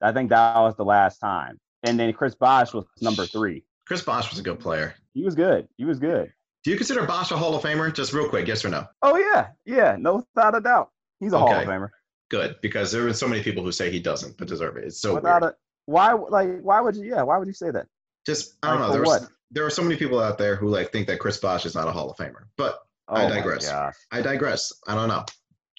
I 0.00 0.12
think 0.12 0.30
that 0.30 0.56
was 0.56 0.76
the 0.76 0.84
last 0.84 1.18
time. 1.18 1.58
And 1.84 1.98
then 1.98 2.12
Chris 2.12 2.34
Bosh 2.34 2.72
was 2.72 2.84
number 3.00 3.26
three. 3.26 3.64
Chris 3.86 4.02
Bosh 4.02 4.30
was 4.30 4.38
a 4.38 4.42
good 4.42 4.60
player. 4.60 4.94
He 5.14 5.24
was 5.24 5.34
good. 5.34 5.68
He 5.76 5.84
was 5.84 5.98
good. 5.98 6.32
Do 6.64 6.70
you 6.70 6.76
consider 6.76 7.04
Bosh 7.04 7.30
a 7.32 7.36
Hall 7.36 7.54
of 7.56 7.62
Famer? 7.62 7.92
Just 7.92 8.12
real 8.12 8.28
quick, 8.28 8.46
yes 8.46 8.64
or 8.64 8.68
no? 8.68 8.86
Oh 9.02 9.16
yeah, 9.16 9.48
yeah, 9.66 9.96
no 9.98 10.24
without 10.34 10.56
a 10.56 10.60
doubt. 10.60 10.90
He's 11.18 11.32
a 11.32 11.36
okay. 11.36 11.52
Hall 11.52 11.60
of 11.60 11.68
Famer. 11.68 11.88
Good, 12.30 12.56
because 12.62 12.92
there 12.92 13.06
are 13.06 13.12
so 13.12 13.28
many 13.28 13.42
people 13.42 13.62
who 13.64 13.72
say 13.72 13.90
he 13.90 14.00
doesn't, 14.00 14.38
but 14.38 14.48
deserve 14.48 14.76
it. 14.76 14.84
It's 14.84 15.00
so 15.00 15.16
without 15.16 15.42
weird. 15.42 15.54
a 15.54 15.56
why 15.86 16.12
like 16.12 16.60
why 16.60 16.80
would 16.80 16.94
you 16.94 17.04
yeah 17.04 17.22
why 17.22 17.36
would 17.36 17.48
you 17.48 17.54
say 17.54 17.70
that? 17.72 17.86
Just 18.24 18.54
I 18.62 18.70
don't 18.70 18.80
like, 18.80 18.90
know. 18.90 19.04
There's 19.04 19.30
there 19.50 19.66
are 19.66 19.70
so 19.70 19.82
many 19.82 19.96
people 19.96 20.20
out 20.20 20.38
there 20.38 20.54
who 20.54 20.68
like 20.68 20.92
think 20.92 21.08
that 21.08 21.18
Chris 21.18 21.38
Bosh 21.38 21.66
is 21.66 21.74
not 21.74 21.88
a 21.88 21.90
Hall 21.90 22.10
of 22.10 22.16
Famer, 22.16 22.44
but 22.56 22.78
oh 23.08 23.16
I 23.16 23.28
digress. 23.28 23.68
I 24.12 24.22
digress. 24.22 24.72
I 24.86 24.94
don't 24.94 25.08
know 25.08 25.24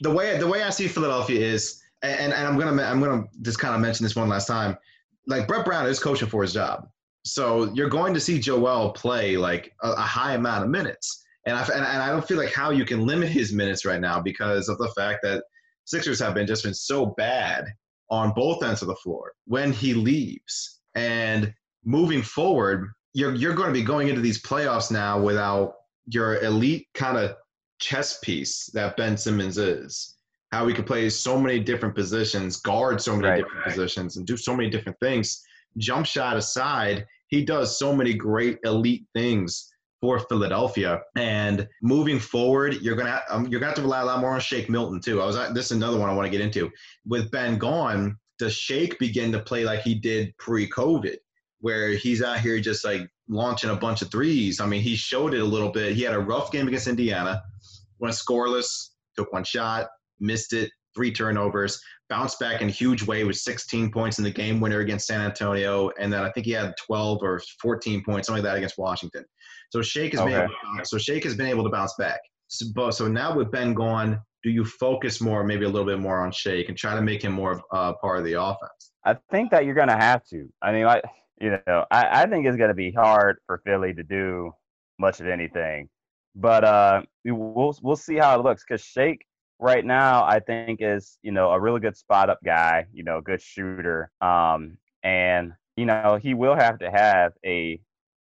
the 0.02 0.12
way 0.12 0.38
the 0.38 0.48
way 0.48 0.64
I 0.64 0.70
see 0.70 0.88
Philadelphia 0.88 1.40
is, 1.40 1.82
and, 2.02 2.34
and 2.34 2.48
I'm 2.48 2.58
gonna 2.58 2.84
I'm 2.84 3.00
gonna 3.00 3.26
just 3.42 3.60
kind 3.60 3.76
of 3.76 3.82
mention 3.82 4.04
this 4.04 4.16
one 4.16 4.30
last 4.30 4.48
time. 4.48 4.78
Like 5.28 5.48
Brett 5.48 5.66
Brown 5.66 5.88
is 5.88 6.00
coaching 6.00 6.28
for 6.28 6.42
his 6.42 6.54
job, 6.54 6.88
so 7.26 7.72
you're 7.74 7.90
going 7.90 8.14
to 8.14 8.20
see 8.20 8.40
Joel 8.40 8.92
play 8.92 9.38
like 9.38 9.74
a, 9.82 9.92
a 9.92 10.02
high 10.02 10.34
amount 10.34 10.64
of 10.64 10.70
minutes. 10.70 11.24
And 11.46 11.58
I, 11.58 11.62
and, 11.64 11.74
and 11.74 12.02
I 12.02 12.10
don't 12.10 12.26
feel 12.26 12.38
like 12.38 12.54
how 12.54 12.70
you 12.70 12.86
can 12.86 13.06
limit 13.06 13.30
his 13.30 13.52
minutes 13.52 13.86
right 13.86 14.00
now 14.00 14.22
because 14.22 14.70
of 14.70 14.78
the 14.78 14.90
fact 14.96 15.20
that 15.24 15.44
Sixers 15.86 16.20
have 16.20 16.34
been 16.34 16.48
just 16.48 16.64
been 16.64 16.74
so 16.74 17.08
bad 17.18 17.66
on 18.10 18.34
both 18.34 18.64
ends 18.64 18.82
of 18.82 18.88
the 18.88 18.96
floor 18.96 19.34
when 19.46 19.74
he 19.74 19.94
leaves. 19.94 20.80
And 20.96 21.54
moving 21.84 22.22
forward, 22.22 22.92
you're 23.14 23.34
you're 23.34 23.56
going 23.56 23.68
to 23.68 23.74
be 23.74 23.84
going 23.84 24.08
into 24.08 24.22
these 24.22 24.42
playoffs 24.42 24.92
now 24.92 25.20
without 25.20 25.76
your 26.08 26.42
elite 26.44 26.88
kind 26.94 27.18
of 27.18 27.36
chess 27.84 28.20
piece 28.20 28.68
that 28.74 28.98
Ben 28.98 29.18
Simmons 29.18 29.58
is. 29.58 30.16
How 30.52 30.68
he 30.68 30.74
could 30.74 30.86
play 30.86 31.10
so 31.10 31.40
many 31.40 31.60
different 31.60 31.96
positions, 31.96 32.58
guard 32.58 33.02
so 33.02 33.16
many 33.16 33.28
right. 33.28 33.44
different 33.44 33.66
positions, 33.66 34.18
and 34.18 34.28
do 34.28 34.38
so 34.38 34.56
many 34.56 34.70
different 34.70 35.00
things. 35.00 35.42
Jump 35.78 36.06
shot 36.06 36.38
aside, 36.38 37.08
he 37.28 37.44
does 37.44 37.80
so 37.80 37.96
many 37.96 38.14
great 38.14 38.60
elite 38.64 39.06
things 39.14 39.74
for 40.00 40.20
Philadelphia. 40.20 41.02
And 41.16 41.68
moving 41.82 42.20
forward, 42.20 42.82
you're 42.82 42.96
gonna 42.96 43.22
um, 43.30 43.48
you're 43.48 43.60
gonna 43.60 43.70
have 43.72 43.78
to 43.78 43.82
rely 43.82 44.02
a 44.02 44.06
lot 44.06 44.20
more 44.20 44.34
on 44.34 44.40
Shake 44.40 44.70
Milton 44.70 45.00
too. 45.00 45.22
I 45.22 45.26
was 45.26 45.36
this 45.54 45.68
is 45.68 45.72
another 45.72 45.98
one 45.98 46.10
I 46.10 46.14
want 46.14 46.26
to 46.26 46.30
get 46.30 46.42
into. 46.42 46.70
With 47.08 47.32
Ben 47.32 47.58
gone, 47.58 48.18
does 48.38 48.54
Shake 48.54 49.00
begin 49.00 49.32
to 49.32 49.40
play 49.40 49.64
like 49.64 49.82
he 49.82 49.96
did 49.96 50.38
pre-COVID, 50.38 51.16
where 51.62 51.90
he's 51.92 52.22
out 52.22 52.40
here 52.40 52.60
just 52.60 52.84
like 52.84 53.02
launching 53.30 53.70
a 53.70 53.76
bunch 53.76 54.02
of 54.02 54.12
threes? 54.12 54.60
I 54.60 54.66
mean, 54.66 54.82
he 54.82 54.96
showed 54.96 55.34
it 55.34 55.40
a 55.40 55.46
little 55.46 55.72
bit. 55.72 55.96
He 55.96 56.04
had 56.04 56.14
a 56.14 56.20
rough 56.20 56.52
game 56.52 56.68
against 56.68 56.88
Indiana, 56.88 57.42
went 58.04 58.14
scoreless, 58.14 58.90
took 59.18 59.34
one 59.34 59.44
shot, 59.44 59.88
missed 60.20 60.54
it, 60.54 60.70
three 60.96 61.12
turnovers, 61.12 61.82
bounced 62.10 62.40
back 62.40 62.62
in 62.62 62.70
a 62.70 62.72
huge 62.72 63.02
way 63.02 63.24
with 63.24 63.38
16 63.38 63.92
points 63.92 64.20
in 64.20 64.24
the 64.24 64.30
game 64.30 64.60
winner 64.60 64.80
against 64.80 65.08
San 65.08 65.22
Antonio, 65.22 65.90
and 66.00 66.14
then 66.14 66.24
I 66.24 66.30
think 66.32 66.46
he 66.46 66.52
had 66.52 66.76
12 66.86 67.20
or 67.24 67.42
14 67.62 68.04
points, 68.04 68.28
something 68.28 68.44
like 68.44 68.52
that 68.52 68.58
against 68.58 68.78
Washington. 68.78 69.26
So 69.72 69.82
Shake 69.82 70.12
has 70.12 70.22
okay. 70.22 70.46
been 70.76 70.86
so 70.86 71.00
Shake 71.00 71.24
has 71.24 71.36
been 71.36 71.48
able 71.48 71.64
to 71.64 71.70
bounce 71.70 71.96
back. 71.98 72.20
So, 72.50 72.92
so 72.92 73.08
now 73.08 73.36
with 73.36 73.50
Ben 73.52 73.74
gone, 73.74 74.20
do 74.44 74.52
you 74.52 74.64
focus 74.64 75.20
more, 75.22 75.44
maybe 75.44 75.66
a 75.66 75.70
little 75.70 75.88
bit 75.88 76.00
more 76.00 76.24
on 76.24 76.32
Shake 76.32 76.70
and 76.70 76.78
try 76.78 76.94
to 76.94 77.02
make 77.02 77.24
him 77.24 77.32
more 77.32 77.54
of 77.54 77.62
uh, 77.72 77.94
part 78.02 78.20
of 78.20 78.26
the 78.26 78.34
offense? 78.34 78.92
I 79.06 79.16
think 79.32 79.50
that 79.52 79.66
you're 79.66 79.74
going 79.74 79.88
to 79.88 79.96
have 79.96 80.24
to. 80.26 80.48
I 80.62 80.72
mean, 80.72 80.86
I 80.86 81.02
you 81.42 81.58
know, 81.66 81.86
I, 81.90 82.24
I 82.24 82.26
think 82.28 82.46
it's 82.46 82.58
going 82.58 82.70
to 82.70 82.76
be 82.76 82.92
hard 82.92 83.38
for 83.48 83.62
Philly 83.66 83.94
to 83.96 84.04
do 84.04 84.52
much 85.00 85.20
of 85.20 85.28
anything, 85.28 85.90
but 86.36 86.64
uh, 86.64 87.02
we'll 87.26 87.78
we'll 87.82 87.96
see 87.96 88.16
how 88.16 88.40
it 88.40 88.44
looks 88.44 88.64
because 88.68 88.82
Shake 88.82 89.26
right 89.60 89.86
now 89.86 90.24
I 90.24 90.40
think 90.40 90.80
is 90.82 91.18
you 91.22 91.32
know 91.32 91.52
a 91.52 91.60
really 91.60 91.80
good 91.80 91.98
spot 91.98 92.30
up 92.30 92.40
guy, 92.44 92.88
you 92.94 93.04
know, 93.04 93.22
good 93.22 93.42
shooter, 93.42 94.12
um, 94.22 94.78
and 95.04 95.54
you 95.76 95.86
know 95.86 96.20
he 96.22 96.34
will 96.34 96.56
have 96.56 96.80
to 96.80 96.92
have 96.92 97.34
a 97.46 97.80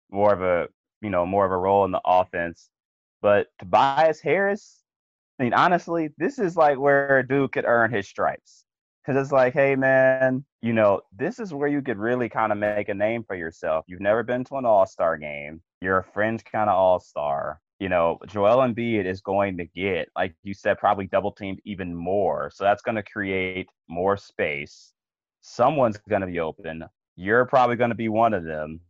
more 0.10 0.34
of 0.34 0.42
a 0.42 0.68
you 1.02 1.10
know, 1.10 1.26
more 1.26 1.46
of 1.46 1.52
a 1.52 1.58
role 1.58 1.86
in 1.86 1.92
the 1.92 2.02
offense. 2.06 2.70
But 3.22 3.48
Tobias 3.60 4.22
Harris, 4.22 4.82
I 5.40 5.44
mean, 5.44 5.54
honestly, 5.54 6.10
this 6.18 6.40
is 6.40 6.56
like 6.56 6.80
where 6.80 7.24
dude 7.24 7.52
could 7.52 7.66
earn 7.66 7.92
his 7.92 8.08
stripes. 8.08 8.66
Because 9.04 9.20
it's 9.20 9.32
like, 9.32 9.54
hey, 9.54 9.76
man, 9.76 10.46
you 10.62 10.74
know, 10.74 11.02
this 11.18 11.40
is 11.40 11.56
where 11.56 11.68
you 11.68 11.82
could 11.82 11.98
really 11.98 12.30
kind 12.30 12.52
of 12.52 12.60
make 12.60 12.88
a 12.88 12.94
name 12.94 13.24
for 13.24 13.36
yourself. 13.36 13.84
You've 13.88 14.00
never 14.00 14.22
been 14.22 14.44
to 14.46 14.58
an 14.58 14.66
all 14.66 14.86
star 14.86 15.18
game, 15.18 15.62
you're 15.82 15.98
a 15.98 16.04
fringe 16.04 16.44
kind 16.44 16.70
of 16.70 16.78
all 16.78 17.00
star. 17.00 17.60
You 17.82 17.90
know, 17.90 18.20
Joel 18.28 18.58
Embiid 18.58 19.06
is 19.06 19.22
going 19.22 19.58
to 19.58 19.66
get, 19.66 20.08
like 20.16 20.36
you 20.44 20.54
said, 20.54 20.78
probably 20.78 21.08
double 21.08 21.32
teamed 21.32 21.62
even 21.66 21.96
more. 21.96 22.52
So 22.54 22.64
that's 22.64 22.84
going 22.84 22.94
to 22.94 23.02
create 23.02 23.70
more 23.88 24.18
space. 24.18 24.94
Someone's 25.42 25.98
going 26.08 26.22
to 26.22 26.28
be 26.28 26.40
open. 26.40 26.84
You're 27.16 27.46
probably 27.46 27.78
going 27.78 27.90
to 27.90 27.96
be 27.96 28.08
one 28.08 28.36
of 28.36 28.44
them. 28.44 28.82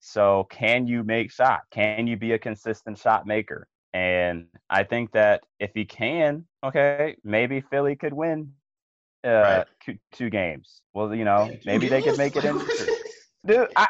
So 0.00 0.48
can 0.50 0.88
you 0.88 1.04
make 1.04 1.30
shot? 1.30 1.60
Can 1.70 2.08
you 2.08 2.16
be 2.16 2.32
a 2.32 2.38
consistent 2.40 2.98
shot 2.98 3.24
maker? 3.24 3.68
And 3.92 4.48
I 4.68 4.82
think 4.82 5.12
that 5.12 5.44
if 5.60 5.70
he 5.72 5.84
can, 5.84 6.44
okay, 6.64 7.14
maybe 7.22 7.60
Philly 7.60 7.94
could 7.94 8.12
win 8.12 8.50
uh, 9.24 9.64
right. 9.86 9.98
two, 10.12 10.28
games. 10.28 10.82
Well, 10.92 11.14
you 11.14 11.24
know, 11.24 11.56
maybe 11.64 11.88
they 11.88 12.02
could 12.02 12.18
make 12.18 12.34
it 12.34 12.44
in. 12.44 12.60
Dude, 13.46 13.68
I, 13.76 13.88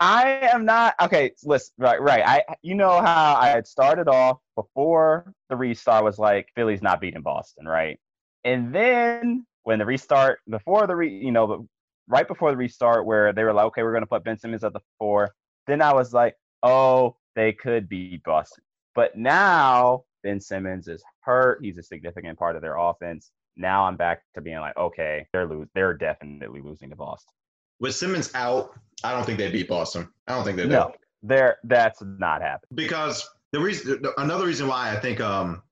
I 0.00 0.48
am 0.52 0.64
not 0.64 0.94
okay. 1.02 1.32
Listen, 1.44 1.74
right, 1.78 2.00
right. 2.00 2.22
I, 2.26 2.54
you 2.62 2.74
know 2.74 3.00
how 3.00 3.36
I 3.36 3.48
had 3.48 3.66
started 3.66 4.08
off 4.08 4.38
before 4.56 5.32
the 5.48 5.56
restart 5.56 6.04
was 6.04 6.18
like 6.18 6.48
Philly's 6.54 6.82
not 6.82 7.00
beating 7.00 7.22
Boston, 7.22 7.66
right? 7.66 7.98
And 8.44 8.74
then 8.74 9.46
when 9.64 9.78
the 9.78 9.86
restart, 9.86 10.40
before 10.48 10.86
the 10.86 10.96
re, 10.96 11.08
you 11.08 11.32
know, 11.32 11.68
right 12.08 12.26
before 12.26 12.50
the 12.50 12.56
restart 12.56 13.06
where 13.06 13.32
they 13.32 13.44
were 13.44 13.52
like, 13.52 13.66
okay, 13.66 13.82
we're 13.82 13.92
going 13.92 14.02
to 14.02 14.06
put 14.08 14.24
Ben 14.24 14.38
Simmons 14.38 14.64
at 14.64 14.72
the 14.72 14.80
four. 14.98 15.30
Then 15.66 15.82
I 15.82 15.92
was 15.92 16.12
like, 16.12 16.34
oh, 16.62 17.16
they 17.36 17.52
could 17.52 17.88
be 17.88 18.20
Boston. 18.24 18.64
But 18.94 19.16
now 19.16 20.04
Ben 20.22 20.40
Simmons 20.40 20.88
is 20.88 21.02
hurt. 21.20 21.60
He's 21.62 21.78
a 21.78 21.82
significant 21.82 22.38
part 22.38 22.56
of 22.56 22.62
their 22.62 22.76
offense. 22.76 23.30
Now 23.56 23.84
I'm 23.84 23.96
back 23.96 24.22
to 24.34 24.40
being 24.40 24.58
like, 24.58 24.76
okay, 24.76 25.26
they're 25.32 25.46
lose. 25.46 25.68
They're 25.74 25.94
definitely 25.94 26.60
losing 26.62 26.90
to 26.90 26.96
Boston. 26.96 27.32
With 27.80 27.94
Simmons 27.94 28.30
out, 28.34 28.78
I 29.02 29.12
don't 29.12 29.24
think 29.24 29.38
they 29.38 29.50
beat 29.50 29.68
Boston. 29.68 30.08
I 30.28 30.34
don't 30.34 30.44
think 30.44 30.56
they 30.56 30.64
do. 30.64 30.68
No, 30.68 30.92
they're 31.22 31.56
that's 31.64 32.02
not 32.02 32.42
happening. 32.42 32.68
Because 32.74 33.28
the 33.52 33.60
reason, 33.60 34.02
another 34.18 34.46
reason 34.46 34.68
why 34.68 34.94
I 34.94 35.00
think 35.00 35.20
um, 35.20 35.62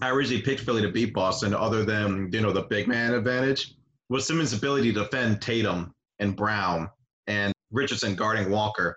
I 0.00 0.10
originally 0.10 0.42
picked 0.42 0.62
Philly 0.62 0.82
to 0.82 0.88
beat 0.88 1.12
Boston, 1.12 1.54
other 1.54 1.84
than 1.84 2.30
you 2.32 2.40
know 2.40 2.52
the 2.52 2.62
big 2.62 2.88
man 2.88 3.14
advantage, 3.14 3.74
was 4.08 4.26
Simmons' 4.26 4.52
ability 4.52 4.92
to 4.92 5.00
defend 5.00 5.42
Tatum 5.42 5.94
and 6.18 6.34
Brown 6.34 6.90
and 7.26 7.52
Richardson 7.70 8.14
guarding 8.14 8.50
Walker 8.50 8.96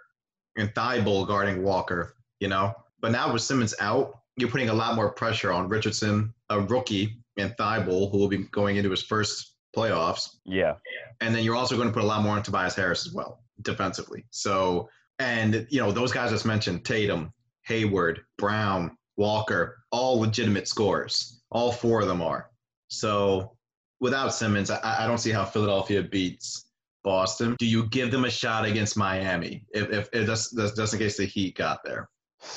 and 0.58 0.74
Thybulle 0.74 1.28
guarding 1.28 1.64
Walker, 1.64 2.16
you 2.40 2.48
know. 2.48 2.74
But 3.02 3.12
now 3.12 3.32
with 3.32 3.42
Simmons 3.42 3.76
out, 3.80 4.20
you're 4.38 4.50
putting 4.50 4.70
a 4.70 4.74
lot 4.74 4.96
more 4.96 5.12
pressure 5.12 5.52
on 5.52 5.68
Richardson, 5.68 6.34
a 6.50 6.60
rookie, 6.60 7.18
and 7.38 7.56
Thybulle, 7.58 8.12
who 8.12 8.18
will 8.18 8.28
be 8.28 8.38
going 8.38 8.78
into 8.78 8.90
his 8.90 9.04
first 9.04 9.51
playoffs. 9.76 10.38
Yeah. 10.46 10.76
And 11.22 11.36
then 11.36 11.44
you're 11.44 11.56
also 11.56 11.76
going 11.76 11.88
to 11.88 11.94
put 11.94 12.04
a 12.04 12.08
lot 12.08 12.24
more 12.24 12.36
on 12.36 12.44
Tobias 12.44 12.76
Harris 12.76 13.06
as 13.06 13.14
well, 13.14 13.44
defensively. 13.62 14.26
So, 14.32 14.90
and, 15.20 15.68
you 15.70 15.80
know, 15.80 15.92
those 15.92 16.12
guys 16.12 16.32
just 16.32 16.46
mentioned 16.46 16.84
Tatum, 16.84 17.32
Hayward, 17.66 18.22
Brown, 18.38 18.98
Walker, 19.18 19.84
all 19.92 20.20
legitimate 20.20 20.68
scores. 20.68 21.42
All 21.52 21.72
four 21.72 22.02
of 22.02 22.08
them 22.08 22.22
are. 22.22 22.50
So 22.88 23.56
without 24.00 24.34
Simmons, 24.34 24.70
I, 24.72 25.04
I 25.04 25.08
don't 25.08 25.20
see 25.20 25.32
how 25.32 25.46
Philadelphia 25.46 26.02
beats 26.02 26.66
Boston. 27.04 27.56
Do 27.60 27.66
you 27.66 27.88
give 27.90 28.12
them 28.12 28.26
a 28.26 28.30
shot 28.30 28.66
against 28.66 28.98
Miami 28.98 29.66
if 29.74 29.90
if, 29.90 30.10
if 30.14 30.26
just, 30.26 30.56
just 30.56 30.94
in 30.94 31.00
case 31.00 31.18
the 31.18 31.26
Heat 31.26 31.56
got 31.56 31.84
there? 31.84 32.10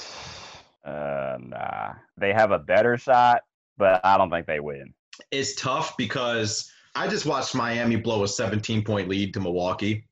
Uh, 0.85 1.39
nah, 1.41 1.95
they 2.19 2.31
have 2.31 2.51
a 2.51 2.59
better 2.59 2.99
shot, 2.99 3.41
but 3.79 4.05
I 4.05 4.19
don't 4.19 4.29
think 4.29 4.47
they 4.47 4.61
win. 4.61 4.93
It's 5.31 5.55
tough 5.55 5.97
because 5.97 6.71
I 6.95 7.09
just 7.09 7.27
watched 7.27 7.55
Miami 7.55 7.97
blow 7.97 8.23
a 8.23 8.29
17 8.29 8.85
point 8.85 9.09
lead 9.09 9.35
to 9.35 9.41
Milwaukee. 9.41 10.07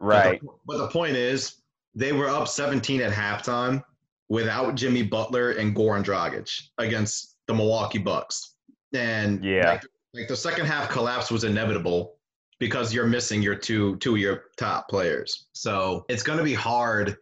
Right. 0.00 0.40
But 0.40 0.50
the, 0.50 0.58
but 0.66 0.78
the 0.78 0.88
point 0.88 1.16
is, 1.16 1.56
they 1.94 2.12
were 2.12 2.28
up 2.28 2.48
17 2.48 3.00
at 3.00 3.12
halftime 3.12 3.82
without 4.28 4.74
Jimmy 4.74 5.02
Butler 5.02 5.52
and 5.52 5.74
Goran 5.74 6.04
Dragic 6.04 6.68
against 6.78 7.36
the 7.46 7.54
Milwaukee 7.54 7.98
Bucks. 7.98 8.54
And 8.94 9.44
yeah, 9.44 9.72
like, 9.72 9.82
like 10.14 10.28
the 10.28 10.36
second 10.36 10.66
half 10.66 10.88
collapse 10.88 11.30
was 11.30 11.44
inevitable 11.44 12.16
because 12.58 12.92
you're 12.92 13.06
missing 13.06 13.42
your 13.42 13.54
two 13.54 13.96
two 13.96 14.14
of 14.14 14.20
your 14.20 14.44
top 14.56 14.88
players. 14.88 15.48
So 15.52 16.04
it's 16.08 16.22
going 16.22 16.38
to 16.38 16.44
be 16.44 16.54
hard. 16.54 17.16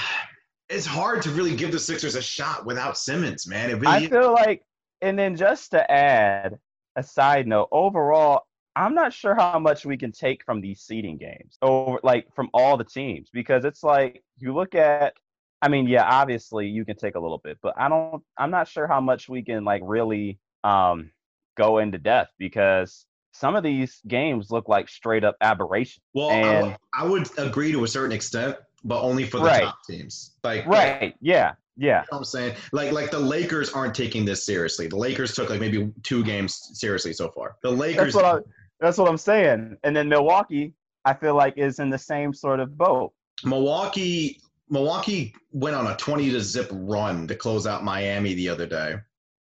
It's 0.73 0.87
hard 0.87 1.21
to 1.23 1.31
really 1.31 1.57
give 1.57 1.73
the 1.73 1.81
Sixers 1.81 2.15
a 2.15 2.23
shot 2.23 2.65
without 2.65 2.97
Simmons, 2.97 3.45
man. 3.45 3.71
It 3.71 3.81
really 3.81 4.07
I 4.07 4.07
feel 4.07 4.33
like, 4.33 4.63
and 5.03 5.19
then 5.19 5.35
just 5.35 5.73
to 5.73 5.91
add 5.91 6.61
a 6.97 7.03
side 7.03 7.47
note, 7.47 7.69
overall, 7.73 8.43
I'm 8.77 8.95
not 8.95 9.13
sure 9.13 9.35
how 9.35 9.59
much 9.59 9.85
we 9.85 9.97
can 9.97 10.13
take 10.13 10.45
from 10.45 10.61
these 10.61 10.81
seeding 10.81 11.19
games 11.19 11.59
over 11.61 11.99
like 12.03 12.27
from 12.35 12.49
all 12.55 12.77
the 12.77 12.85
teams 12.85 13.29
because 13.33 13.65
it's 13.65 13.83
like 13.83 14.23
you 14.39 14.55
look 14.55 14.75
at 14.75 15.15
I 15.63 15.69
mean, 15.69 15.87
yeah, 15.87 16.05
obviously 16.05 16.69
you 16.69 16.87
can 16.87 16.97
take 16.97 17.17
a 17.17 17.21
little 17.21 17.41
bit, 17.43 17.59
but 17.63 17.75
I 17.77 17.89
don't 17.89 18.23
I'm 18.39 18.51
not 18.51 18.69
sure 18.69 18.87
how 18.87 19.01
much 19.01 19.29
we 19.29 19.43
can 19.43 19.65
like 19.65 19.83
really 19.85 20.39
um 20.65 21.11
go 21.57 21.79
into 21.79 21.99
depth 21.99 22.33
because 22.39 23.07
some 23.33 23.57
of 23.57 23.63
these 23.63 24.01
games 24.07 24.51
look 24.51 24.69
like 24.69 24.89
straight 24.89 25.25
up 25.25 25.37
aberration. 25.41 26.03
Well, 26.15 26.31
and, 26.31 26.77
I, 26.95 27.03
I 27.03 27.07
would 27.07 27.29
agree 27.39 27.73
to 27.73 27.85
a 27.85 27.89
certain 27.89 28.13
extent, 28.13 28.57
but 28.85 29.03
only 29.03 29.25
for 29.25 29.39
the 29.39 29.45
right. 29.45 29.65
top 29.65 29.79
teams. 29.87 30.37
Like 30.43 30.67
right, 30.67 31.15
yeah, 31.21 31.55
yeah. 31.77 32.01
You 32.01 32.07
know 32.13 32.19
I'm 32.19 32.25
saying 32.25 32.57
like 32.73 32.93
like 32.93 33.11
the 33.11 33.19
Lakers 33.19 33.73
aren't 33.73 33.95
taking 33.95 34.25
this 34.25 34.45
seriously. 34.45 34.87
The 34.87 34.97
Lakers 34.97 35.35
took 35.35 35.51
like 35.51 35.61
maybe 35.61 35.93
two 36.03 36.25
games 36.25 36.71
seriously 36.75 37.13
so 37.13 37.31
far. 37.31 37.57
The 37.63 37.71
Lakers. 37.71 38.15
That's 38.15 38.17
what, 38.17 38.25
I, 38.25 38.39
that's 38.81 38.99
what 38.99 39.09
I'm 39.09 39.19
saying. 39.19 39.77
And 39.85 39.95
then 39.95 40.09
Milwaukee, 40.09 40.75
I 41.05 41.15
feel 41.15 41.35
like 41.35 41.55
is 41.57 41.79
in 41.79 41.91
the 41.91 41.99
same 41.99 42.35
sort 42.35 42.61
of 42.61 42.77
boat. 42.77 43.13
Milwaukee 43.45 44.41
Milwaukee 44.69 45.35
went 45.53 45.75
on 45.75 45.87
a 45.89 45.97
20 45.97 46.31
to 46.31 46.41
zip 46.41 46.69
run 46.73 47.27
to 47.27 47.35
close 47.35 47.67
out 47.67 47.83
Miami 47.83 48.35
the 48.35 48.49
other 48.49 48.67
day 48.67 48.97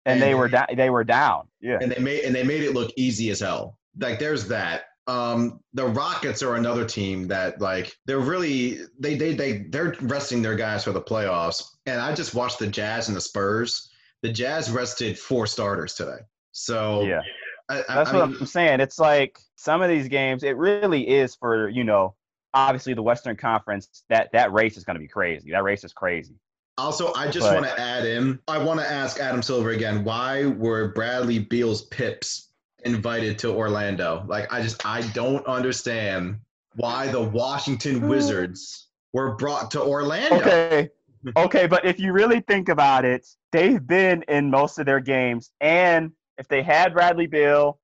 and, 0.06 0.22
they 0.22 0.36
were 0.36 0.48
down. 0.48 0.68
They 0.76 0.90
were 0.90 1.04
down. 1.04 1.48
Yeah, 1.62 1.80
and 1.82 1.92
they 1.92 2.02
made 2.02 2.24
and 2.24 2.34
they 2.36 2.44
made 2.44 2.64
it 2.64 2.74
look 2.74 2.92
easy 2.96 3.30
as 3.30 3.40
hell. 3.40 3.78
Like 3.98 4.20
there's 4.20 4.48
that. 4.48 4.86
Um, 5.10 5.60
the 5.74 5.88
Rockets 5.88 6.44
are 6.44 6.56
another 6.56 6.86
team 6.86 7.28
that 7.30 7.60
like 7.60 7.98
they're 8.06 8.20
really 8.20 8.78
they 9.00 9.16
they 9.16 9.34
they 9.34 9.64
they're 9.70 9.96
resting 10.02 10.44
their 10.44 10.56
guys 10.56 10.84
for 10.84 10.92
the 10.92 11.02
playoffs. 11.02 11.64
And 11.88 12.00
I 12.00 12.14
just 12.14 12.36
watched 12.36 12.60
the 12.60 12.68
Jazz 12.68 13.08
and 13.08 13.18
the 13.18 13.22
Spurs. 13.22 13.90
The 14.22 14.32
Jazz 14.32 14.70
rested 14.70 15.18
four 15.18 15.48
starters 15.48 15.96
today. 15.96 16.20
So 16.52 17.02
yeah, 17.02 17.22
I, 17.70 17.84
that's 17.88 18.12
I 18.12 18.18
what 18.20 18.30
mean, 18.30 18.38
I'm 18.42 18.46
saying. 18.46 18.82
It's 18.82 19.00
like 19.00 19.40
some 19.56 19.82
of 19.82 19.90
these 19.90 20.08
games. 20.10 20.44
It 20.44 20.56
really 20.58 21.10
is 21.10 21.34
for 21.34 21.70
you 21.70 21.84
know 21.84 22.14
obviously 22.54 22.94
the 22.94 23.02
Western 23.02 23.36
Conference. 23.36 24.04
That 24.10 24.30
that 24.34 24.54
race 24.54 24.78
is 24.78 24.84
going 24.84 24.96
to 24.96 25.02
be 25.02 25.08
crazy. 25.08 25.50
That 25.50 25.64
race 25.64 25.84
is 25.84 25.92
crazy. 25.92 26.36
Also, 26.78 27.12
I 27.16 27.32
just 27.32 27.52
want 27.52 27.66
to 27.66 27.82
add 27.82 28.06
in. 28.06 28.40
I 28.48 28.60
want 28.60 28.80
to 28.80 28.90
ask 28.90 29.20
Adam 29.20 29.42
Silver 29.42 29.72
again. 29.72 30.04
Why 30.04 30.46
were 30.46 30.90
Bradley 30.90 31.40
Beal's 31.40 31.86
Pips 31.88 32.49
invited 32.86 33.40
to 33.40 33.52
Orlando? 33.52 34.24
Like, 34.28 34.52
I 34.52 34.62
just 34.62 34.86
I 34.86 35.02
don't 35.14 35.46
understand 35.46 36.40
why 36.76 37.08
the 37.08 37.22
Washington 37.22 38.00
hmm. 38.00 38.10
Wizards 38.10 38.88
were 39.14 39.36
brought 39.36 39.72
to 39.72 39.82
Orlando. 39.82 40.38
Okay. 40.38 40.90
Okay, 41.36 41.68
but 41.68 41.84
if 41.84 42.00
you 42.00 42.14
really 42.14 42.40
think 42.40 42.70
about 42.70 43.04
it, 43.04 43.28
they've 43.52 43.86
been 43.86 44.24
in 44.30 44.50
most 44.50 44.80
of 44.80 44.86
their 44.86 45.02
games, 45.02 45.52
and 45.60 46.12
if 46.38 46.48
they 46.48 46.64
had 46.64 46.94
Bradley 46.94 47.28
Beal, 47.28 47.78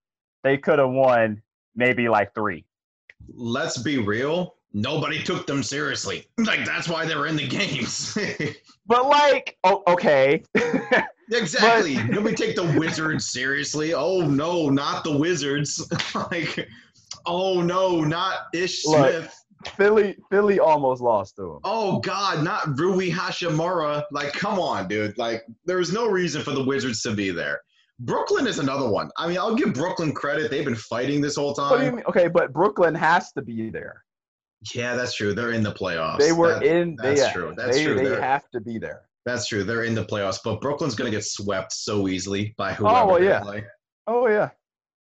they 0.43 0.57
could 0.57 0.79
have 0.79 0.91
won 0.91 1.41
maybe 1.75 2.07
like 2.07 2.33
three. 2.33 2.65
Let's 3.33 3.77
be 3.77 3.97
real. 3.97 4.54
Nobody 4.75 5.23
took 5.23 5.47
them 5.47 5.63
seriously. 5.63 6.27
Like 6.37 6.65
that's 6.65 6.89
why 6.89 7.05
they 7.05 7.15
were 7.15 7.27
in 7.27 7.37
the 7.37 7.47
games. 7.47 8.15
but 8.85 9.07
like, 9.07 9.57
oh, 9.63 9.81
okay. 9.87 10.43
exactly. 11.31 11.95
But, 11.95 12.09
Nobody 12.09 12.35
take 12.35 12.55
the 12.55 12.75
Wizards 12.77 13.31
seriously. 13.31 13.93
Oh 13.93 14.21
no, 14.27 14.69
not 14.69 15.03
the 15.05 15.17
Wizards. 15.17 15.89
like, 16.13 16.67
oh 17.25 17.61
no, 17.61 18.01
not 18.01 18.47
Ish 18.53 18.83
Smith. 18.83 19.33
Philly, 19.77 20.17
Philly 20.29 20.59
almost 20.59 21.01
lost 21.01 21.37
to 21.37 21.53
him. 21.53 21.59
Oh 21.63 21.99
God, 21.99 22.43
not 22.43 22.77
Rui 22.77 23.09
Hachimura. 23.09 24.03
Like, 24.11 24.33
come 24.33 24.59
on, 24.59 24.87
dude. 24.87 25.17
Like, 25.17 25.43
there's 25.65 25.91
no 25.91 26.07
reason 26.07 26.43
for 26.43 26.51
the 26.51 26.63
Wizards 26.63 27.01
to 27.03 27.13
be 27.13 27.31
there. 27.31 27.61
Brooklyn 27.99 28.45
is 28.45 28.59
another 28.59 28.89
one. 28.89 29.09
I 29.17 29.27
mean, 29.27 29.37
I'll 29.37 29.55
give 29.55 29.73
Brooklyn 29.73 30.13
credit. 30.13 30.51
They've 30.51 30.65
been 30.65 30.75
fighting 30.75 31.21
this 31.21 31.37
whole 31.37 31.53
time. 31.53 32.03
Okay, 32.09 32.27
but 32.27 32.51
Brooklyn 32.51 32.93
has 32.93 33.31
to 33.31 33.41
be 33.41 33.69
there. 33.69 34.04
Yeah, 34.73 34.95
that's 34.95 35.15
true. 35.15 35.33
They're 35.33 35.51
in 35.51 35.63
the 35.63 35.73
playoffs. 35.73 36.19
They 36.19 36.31
were 36.31 36.59
that, 36.59 36.63
in. 36.63 36.95
That's 36.95 37.21
they, 37.21 37.31
true. 37.31 37.53
That's 37.55 37.77
they, 37.77 37.83
true. 37.83 37.95
They 37.95 38.03
They're, 38.05 38.21
have 38.21 38.49
to 38.51 38.61
be 38.61 38.77
there. 38.79 39.03
That's 39.25 39.47
true. 39.47 39.63
They're 39.63 39.83
in 39.83 39.95
the 39.95 40.05
playoffs, 40.05 40.39
but 40.43 40.61
Brooklyn's 40.61 40.95
going 40.95 41.11
to 41.11 41.15
get 41.15 41.25
swept 41.25 41.73
so 41.73 42.07
easily 42.07 42.53
by 42.57 42.71
oh, 42.71 42.75
whoever. 42.75 42.95
Oh 42.97 43.07
well, 43.07 43.23
yeah. 43.23 43.39
Play. 43.41 43.63
Oh 44.07 44.27
yeah. 44.27 44.49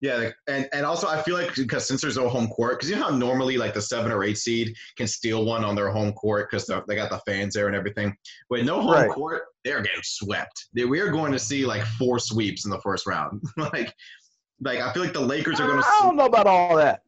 Yeah, 0.04 0.32
and 0.50 0.68
and 0.74 0.86
also 0.86 1.08
I 1.08 1.22
feel 1.22 1.36
like 1.36 1.56
because 1.56 1.88
since 1.88 2.02
there's 2.02 2.18
no 2.18 2.28
home 2.28 2.50
court, 2.50 2.78
because 2.78 2.90
you 2.90 2.98
know 2.98 3.04
how 3.04 3.16
normally 3.16 3.56
like 3.56 3.74
the 3.74 3.82
seven 3.82 4.12
or 4.12 4.26
eight 4.26 4.38
seed 4.38 4.76
can 4.98 5.08
steal 5.08 5.46
one 5.46 5.64
on 5.64 5.76
their 5.76 5.92
home 5.92 6.12
court 6.12 6.50
because 6.52 6.68
they 6.68 6.96
got 6.96 7.10
the 7.10 7.22
fans 7.26 7.54
there 7.54 7.68
and 7.68 7.76
everything. 7.76 8.14
With 8.50 8.66
no 8.66 8.82
home 8.82 8.92
right. 8.92 9.10
court, 9.10 9.44
they're 9.64 9.82
getting 9.82 10.02
swept. 10.04 10.68
They, 10.74 10.84
we 10.84 11.00
are 11.00 11.10
going 11.10 11.32
to 11.32 11.40
see 11.40 11.66
like 11.66 11.86
four 11.86 12.20
sweeps 12.20 12.66
in 12.66 12.72
the 12.72 12.82
first 12.82 13.08
round. 13.08 13.42
like, 13.58 13.96
like 14.60 14.82
I 14.82 14.92
feel 14.92 15.04
like 15.04 15.14
the 15.14 15.22
Lakers 15.22 15.62
are 15.62 15.68
going 15.68 15.82
to. 15.82 15.88
I 15.88 16.00
don't 16.04 16.18
know 16.18 16.26
about 16.26 16.48
all 16.48 16.76
that. 16.76 17.04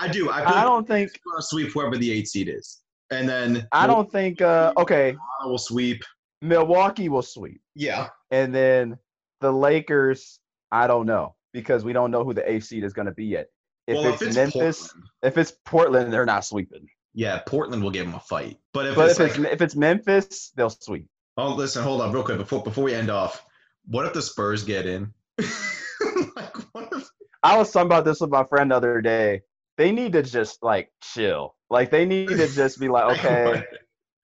I 0.00 0.08
do. 0.08 0.30
I, 0.30 0.62
I 0.62 0.64
don't 0.64 0.86
think 0.86 1.10
going 1.24 1.36
to 1.36 1.42
sweep 1.42 1.72
whoever 1.72 1.96
the 1.96 2.10
eight 2.10 2.26
seed 2.26 2.48
is, 2.48 2.80
and 3.10 3.28
then 3.28 3.68
I 3.72 3.86
don't 3.86 4.10
think. 4.10 4.40
Uh, 4.40 4.72
okay, 4.76 5.16
will 5.44 5.58
sweep. 5.58 6.02
Milwaukee 6.42 7.08
will 7.08 7.22
sweep. 7.22 7.60
Yeah, 7.74 8.08
and 8.30 8.54
then 8.54 8.98
the 9.40 9.52
Lakers. 9.52 10.40
I 10.72 10.86
don't 10.86 11.06
know 11.06 11.34
because 11.52 11.84
we 11.84 11.92
don't 11.92 12.10
know 12.10 12.24
who 12.24 12.32
the 12.32 12.50
eight 12.50 12.64
seed 12.64 12.84
is 12.84 12.92
going 12.92 13.06
to 13.06 13.12
be 13.12 13.26
yet. 13.26 13.48
If, 13.86 13.96
well, 13.96 14.12
it's, 14.12 14.22
if 14.22 14.28
it's 14.28 14.36
Memphis, 14.36 14.80
Portland. 14.80 15.08
if 15.22 15.38
it's 15.38 15.52
Portland, 15.64 16.12
they're 16.12 16.26
not 16.26 16.44
sweeping. 16.44 16.86
Yeah, 17.12 17.40
Portland 17.44 17.82
will 17.82 17.90
give 17.90 18.06
them 18.06 18.14
a 18.14 18.20
fight. 18.20 18.58
But 18.72 18.86
if, 18.86 18.94
but 18.94 19.10
it's, 19.10 19.18
if, 19.18 19.36
like, 19.36 19.46
it's, 19.46 19.54
if 19.54 19.62
it's 19.62 19.76
Memphis, 19.76 20.52
they'll 20.56 20.70
sweep. 20.70 21.08
Oh, 21.36 21.54
listen, 21.54 21.82
hold 21.82 22.00
on, 22.00 22.12
real 22.12 22.22
quick 22.22 22.38
before 22.38 22.62
before 22.62 22.84
we 22.84 22.94
end 22.94 23.10
off. 23.10 23.44
What 23.86 24.06
if 24.06 24.12
the 24.12 24.22
Spurs 24.22 24.62
get 24.62 24.86
in? 24.86 25.12
like, 25.38 26.54
if... 26.74 27.10
I 27.42 27.56
was 27.56 27.72
talking 27.72 27.86
about 27.86 28.04
this 28.04 28.20
with 28.20 28.30
my 28.30 28.44
friend 28.44 28.70
the 28.70 28.76
other 28.76 29.00
day. 29.00 29.42
They 29.80 29.92
need 29.92 30.12
to 30.12 30.22
just 30.22 30.62
like 30.62 30.92
chill. 31.00 31.56
Like 31.70 31.90
they 31.90 32.04
need 32.04 32.28
to 32.28 32.46
just 32.54 32.78
be 32.78 32.90
like, 32.90 33.18
okay, 33.18 33.64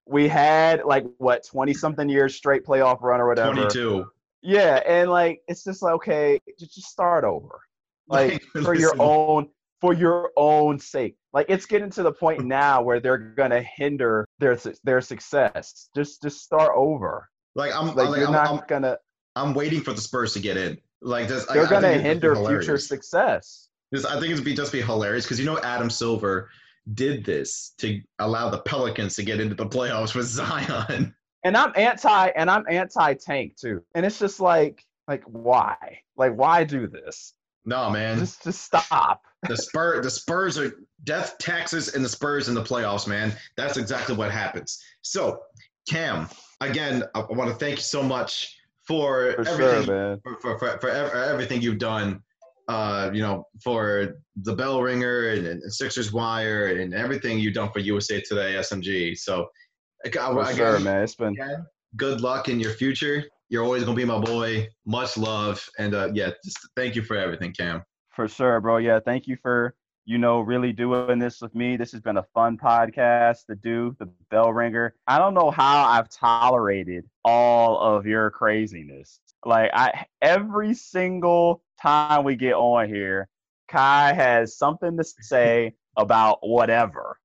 we 0.05 0.27
had 0.27 0.83
like 0.85 1.03
what 1.17 1.47
twenty 1.47 1.73
something 1.73 2.07
years 2.07 2.35
straight 2.35 2.63
playoff 2.63 3.01
run 3.01 3.19
or 3.19 3.27
whatever. 3.27 3.53
Twenty 3.53 3.69
two. 3.71 4.05
Yeah, 4.43 4.83
and 4.85 5.09
like 5.09 5.41
it's 5.47 5.63
just 5.63 5.81
like 5.81 5.95
okay, 5.95 6.39
just 6.59 6.83
start 6.83 7.23
over, 7.23 7.59
like 8.07 8.43
for 8.61 8.75
your 8.75 8.93
own 8.99 9.49
for 9.81 9.93
your 9.93 10.29
own 10.37 10.77
sake. 10.77 11.17
Like 11.33 11.47
it's 11.49 11.65
getting 11.65 11.89
to 11.89 12.03
the 12.03 12.11
point 12.11 12.45
now 12.45 12.83
where 12.83 12.99
they're 12.99 13.17
gonna 13.17 13.63
hinder 13.63 14.27
their 14.37 14.59
their 14.83 15.01
success. 15.01 15.89
Just 15.95 16.21
just 16.21 16.43
start 16.43 16.73
over. 16.75 17.27
Like 17.55 17.73
I'm 17.73 17.95
like, 17.95 18.09
like, 18.09 18.19
you're 18.19 18.27
I'm, 18.27 18.33
not 18.33 18.47
I'm, 18.47 18.61
gonna. 18.67 18.97
I'm 19.35 19.55
waiting 19.55 19.81
for 19.81 19.93
the 19.93 20.01
Spurs 20.01 20.33
to 20.33 20.39
get 20.39 20.55
in. 20.55 20.77
Like 21.01 21.27
this, 21.27 21.47
they're 21.47 21.65
I, 21.65 21.69
gonna 21.69 21.87
I 21.87 21.97
hinder 21.97 22.35
future 22.35 22.77
success. 22.77 23.67
Because 23.91 24.05
I 24.05 24.19
think 24.19 24.33
it'd 24.33 24.43
be 24.43 24.53
just 24.53 24.71
be 24.71 24.81
hilarious 24.81 25.25
because 25.25 25.39
you 25.39 25.45
know 25.45 25.59
Adam 25.59 25.89
Silver 25.89 26.49
did 26.93 27.25
this 27.25 27.73
to 27.79 28.01
allow 28.19 28.49
the 28.49 28.59
Pelicans 28.59 29.15
to 29.15 29.23
get 29.23 29.39
into 29.39 29.55
the 29.55 29.65
playoffs 29.65 30.15
with 30.15 30.25
Zion. 30.25 31.13
and 31.43 31.57
I'm 31.57 31.71
anti 31.75 32.27
and 32.29 32.49
I'm 32.49 32.65
anti 32.69 33.13
tank 33.13 33.55
too. 33.55 33.83
And 33.95 34.05
it's 34.05 34.19
just 34.19 34.39
like 34.39 34.83
like 35.07 35.23
why? 35.25 36.01
Like 36.15 36.33
why 36.33 36.63
do 36.63 36.87
this? 36.87 37.33
No, 37.65 37.89
man. 37.89 38.19
Just 38.19 38.43
just 38.43 38.61
stop. 38.61 39.23
the 39.47 39.57
Spurs 39.57 40.03
the 40.03 40.09
Spurs 40.09 40.57
are 40.57 40.73
death 41.03 41.37
taxes 41.37 41.95
and 41.95 42.03
the 42.03 42.09
Spurs 42.09 42.49
in 42.49 42.55
the 42.55 42.63
playoffs, 42.63 43.07
man. 43.07 43.33
That's 43.55 43.77
exactly 43.77 44.15
what 44.15 44.31
happens. 44.31 44.81
So, 45.01 45.41
Cam, 45.89 46.29
again, 46.61 47.03
I 47.15 47.19
want 47.29 47.49
to 47.49 47.55
thank 47.55 47.77
you 47.77 47.83
so 47.83 48.03
much 48.03 48.57
for, 48.87 49.33
for 49.33 49.47
everything 49.47 49.85
sure, 49.85 50.19
for, 50.23 50.39
for, 50.39 50.59
for, 50.59 50.77
for, 50.79 50.89
everything 50.89 51.61
you've 51.61 51.77
done 51.77 52.23
uh, 52.67 53.09
you 53.13 53.21
know, 53.21 53.45
for 53.63 54.15
the 54.43 54.53
bell 54.53 54.81
ringer 54.81 55.29
and, 55.29 55.47
and 55.47 55.73
Sixers 55.73 56.11
wire 56.11 56.67
and 56.67 56.93
everything 56.93 57.39
you've 57.39 57.53
done 57.53 57.71
for 57.71 57.79
USA 57.79 58.21
Today, 58.21 58.55
SMG. 58.55 59.17
So 59.17 59.47
for 60.03 60.09
again, 60.09 60.55
sure, 60.55 60.79
man. 60.79 61.03
It's 61.03 61.15
been 61.15 61.33
again, 61.33 61.65
good 61.95 62.21
luck 62.21 62.49
in 62.49 62.59
your 62.59 62.71
future. 62.71 63.23
You're 63.49 63.63
always 63.63 63.83
gonna 63.83 63.95
be 63.95 64.05
my 64.05 64.19
boy. 64.19 64.67
Much 64.85 65.17
love, 65.17 65.63
and 65.79 65.95
uh, 65.95 66.09
yeah, 66.13 66.31
just 66.43 66.57
thank 66.75 66.95
you 66.95 67.01
for 67.01 67.15
everything, 67.15 67.53
Cam. 67.53 67.83
For 68.09 68.27
sure, 68.27 68.59
bro. 68.59 68.77
Yeah, 68.77 68.99
thank 68.99 69.27
you 69.27 69.37
for 69.41 69.75
you 70.05 70.17
know 70.17 70.41
really 70.41 70.73
doing 70.73 71.19
this 71.19 71.41
with 71.41 71.55
me. 71.55 71.77
This 71.77 71.91
has 71.93 72.01
been 72.01 72.17
a 72.17 72.25
fun 72.33 72.57
podcast 72.57 73.45
to 73.47 73.55
do. 73.55 73.95
The 73.99 74.09
bell 74.29 74.51
ringer. 74.51 74.95
I 75.07 75.17
don't 75.17 75.33
know 75.33 75.51
how 75.51 75.87
I've 75.87 76.09
tolerated 76.09 77.05
all 77.23 77.79
of 77.79 78.05
your 78.05 78.29
craziness. 78.29 79.19
Like 79.45 79.71
I, 79.73 80.05
every 80.21 80.73
single 80.73 81.61
time 81.81 82.23
we 82.23 82.35
get 82.35 82.53
on 82.53 82.87
here, 82.87 83.29
Ky 83.69 83.77
has 83.77 84.57
something 84.57 84.97
to 84.97 85.03
say 85.03 85.73
about 85.97 86.39
whatever. 86.41 87.17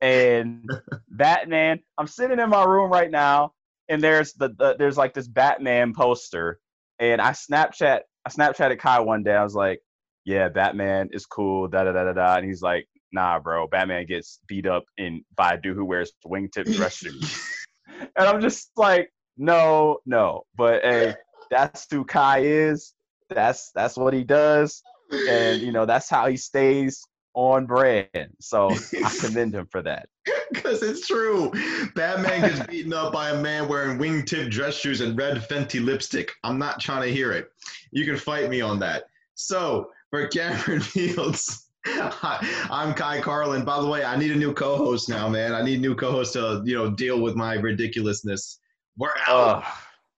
And 0.00 0.68
Batman, 1.08 1.80
I'm 1.98 2.06
sitting 2.06 2.38
in 2.38 2.50
my 2.50 2.64
room 2.64 2.90
right 2.90 3.10
now, 3.10 3.52
and 3.88 4.02
there's 4.02 4.32
the, 4.34 4.48
the 4.50 4.76
there's 4.78 4.96
like 4.96 5.14
this 5.14 5.28
Batman 5.28 5.94
poster, 5.94 6.60
and 6.98 7.20
I 7.20 7.30
Snapchat 7.30 8.00
I 8.24 8.28
Snapchatted 8.28 8.80
Ky 8.80 9.04
one 9.04 9.22
day. 9.22 9.34
I 9.34 9.44
was 9.44 9.54
like, 9.54 9.80
"Yeah, 10.24 10.48
Batman 10.48 11.10
is 11.12 11.26
cool." 11.26 11.68
Da 11.68 11.84
da 11.84 11.92
da 11.92 12.04
da 12.04 12.12
da. 12.12 12.36
And 12.36 12.46
he's 12.46 12.62
like, 12.62 12.86
"Nah, 13.12 13.38
bro, 13.38 13.66
Batman 13.68 14.06
gets 14.06 14.40
beat 14.46 14.66
up 14.66 14.84
in 14.98 15.24
by 15.36 15.54
a 15.54 15.60
dude 15.60 15.76
who 15.76 15.84
wears 15.84 16.12
wingtip 16.26 16.74
dress 16.76 16.96
shoes." 16.96 17.56
and 17.88 18.28
I'm 18.28 18.40
just 18.40 18.70
like, 18.76 19.10
"No, 19.36 19.98
no." 20.04 20.42
But 20.56 20.82
hey, 20.82 21.14
that's 21.50 21.86
who 21.90 22.04
Ky 22.04 22.46
is. 22.46 22.92
That's 23.28 23.70
that's 23.74 23.96
what 23.96 24.14
he 24.14 24.24
does, 24.24 24.82
and 25.28 25.60
you 25.60 25.72
know 25.72 25.84
that's 25.86 26.08
how 26.08 26.26
he 26.26 26.36
stays 26.36 27.04
on 27.36 27.66
brand. 27.66 28.34
So 28.40 28.70
I 28.70 29.16
commend 29.20 29.54
him 29.54 29.66
for 29.66 29.82
that. 29.82 30.08
Because 30.50 30.82
it's 30.82 31.06
true. 31.06 31.52
Batman 31.94 32.40
gets 32.40 32.66
beaten 32.70 32.92
up 32.92 33.12
by 33.12 33.30
a 33.30 33.40
man 33.40 33.68
wearing 33.68 33.98
wingtip 33.98 34.50
dress 34.50 34.74
shoes 34.74 35.00
and 35.00 35.16
red 35.16 35.36
Fenty 35.36 35.84
lipstick. 35.84 36.32
I'm 36.42 36.58
not 36.58 36.80
trying 36.80 37.02
to 37.02 37.12
hear 37.12 37.32
it. 37.32 37.50
You 37.92 38.04
can 38.04 38.16
fight 38.16 38.48
me 38.48 38.60
on 38.60 38.78
that. 38.80 39.04
So 39.34 39.90
for 40.10 40.26
Cameron 40.28 40.80
Fields, 40.80 41.68
I'm 41.84 42.94
Ky 42.94 43.20
Carlin. 43.20 43.64
By 43.64 43.80
the 43.80 43.86
way, 43.86 44.04
I 44.04 44.16
need 44.16 44.32
a 44.32 44.36
new 44.36 44.52
co-host 44.52 45.08
now, 45.08 45.28
man. 45.28 45.52
I 45.52 45.62
need 45.62 45.78
a 45.78 45.82
new 45.82 45.94
co-host 45.94 46.32
to 46.32 46.62
you 46.64 46.74
know 46.74 46.90
deal 46.90 47.20
with 47.20 47.36
my 47.36 47.54
ridiculousness. 47.54 48.60
We're 48.96 49.10
out. 49.28 49.62
Uh, 49.62 49.70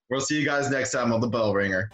we'll 0.09 0.21
see 0.21 0.39
you 0.39 0.45
guys 0.45 0.69
next 0.69 0.91
time 0.91 1.13
on 1.13 1.21
the 1.21 1.27
Bell 1.27 1.53
Ringer. 1.53 1.89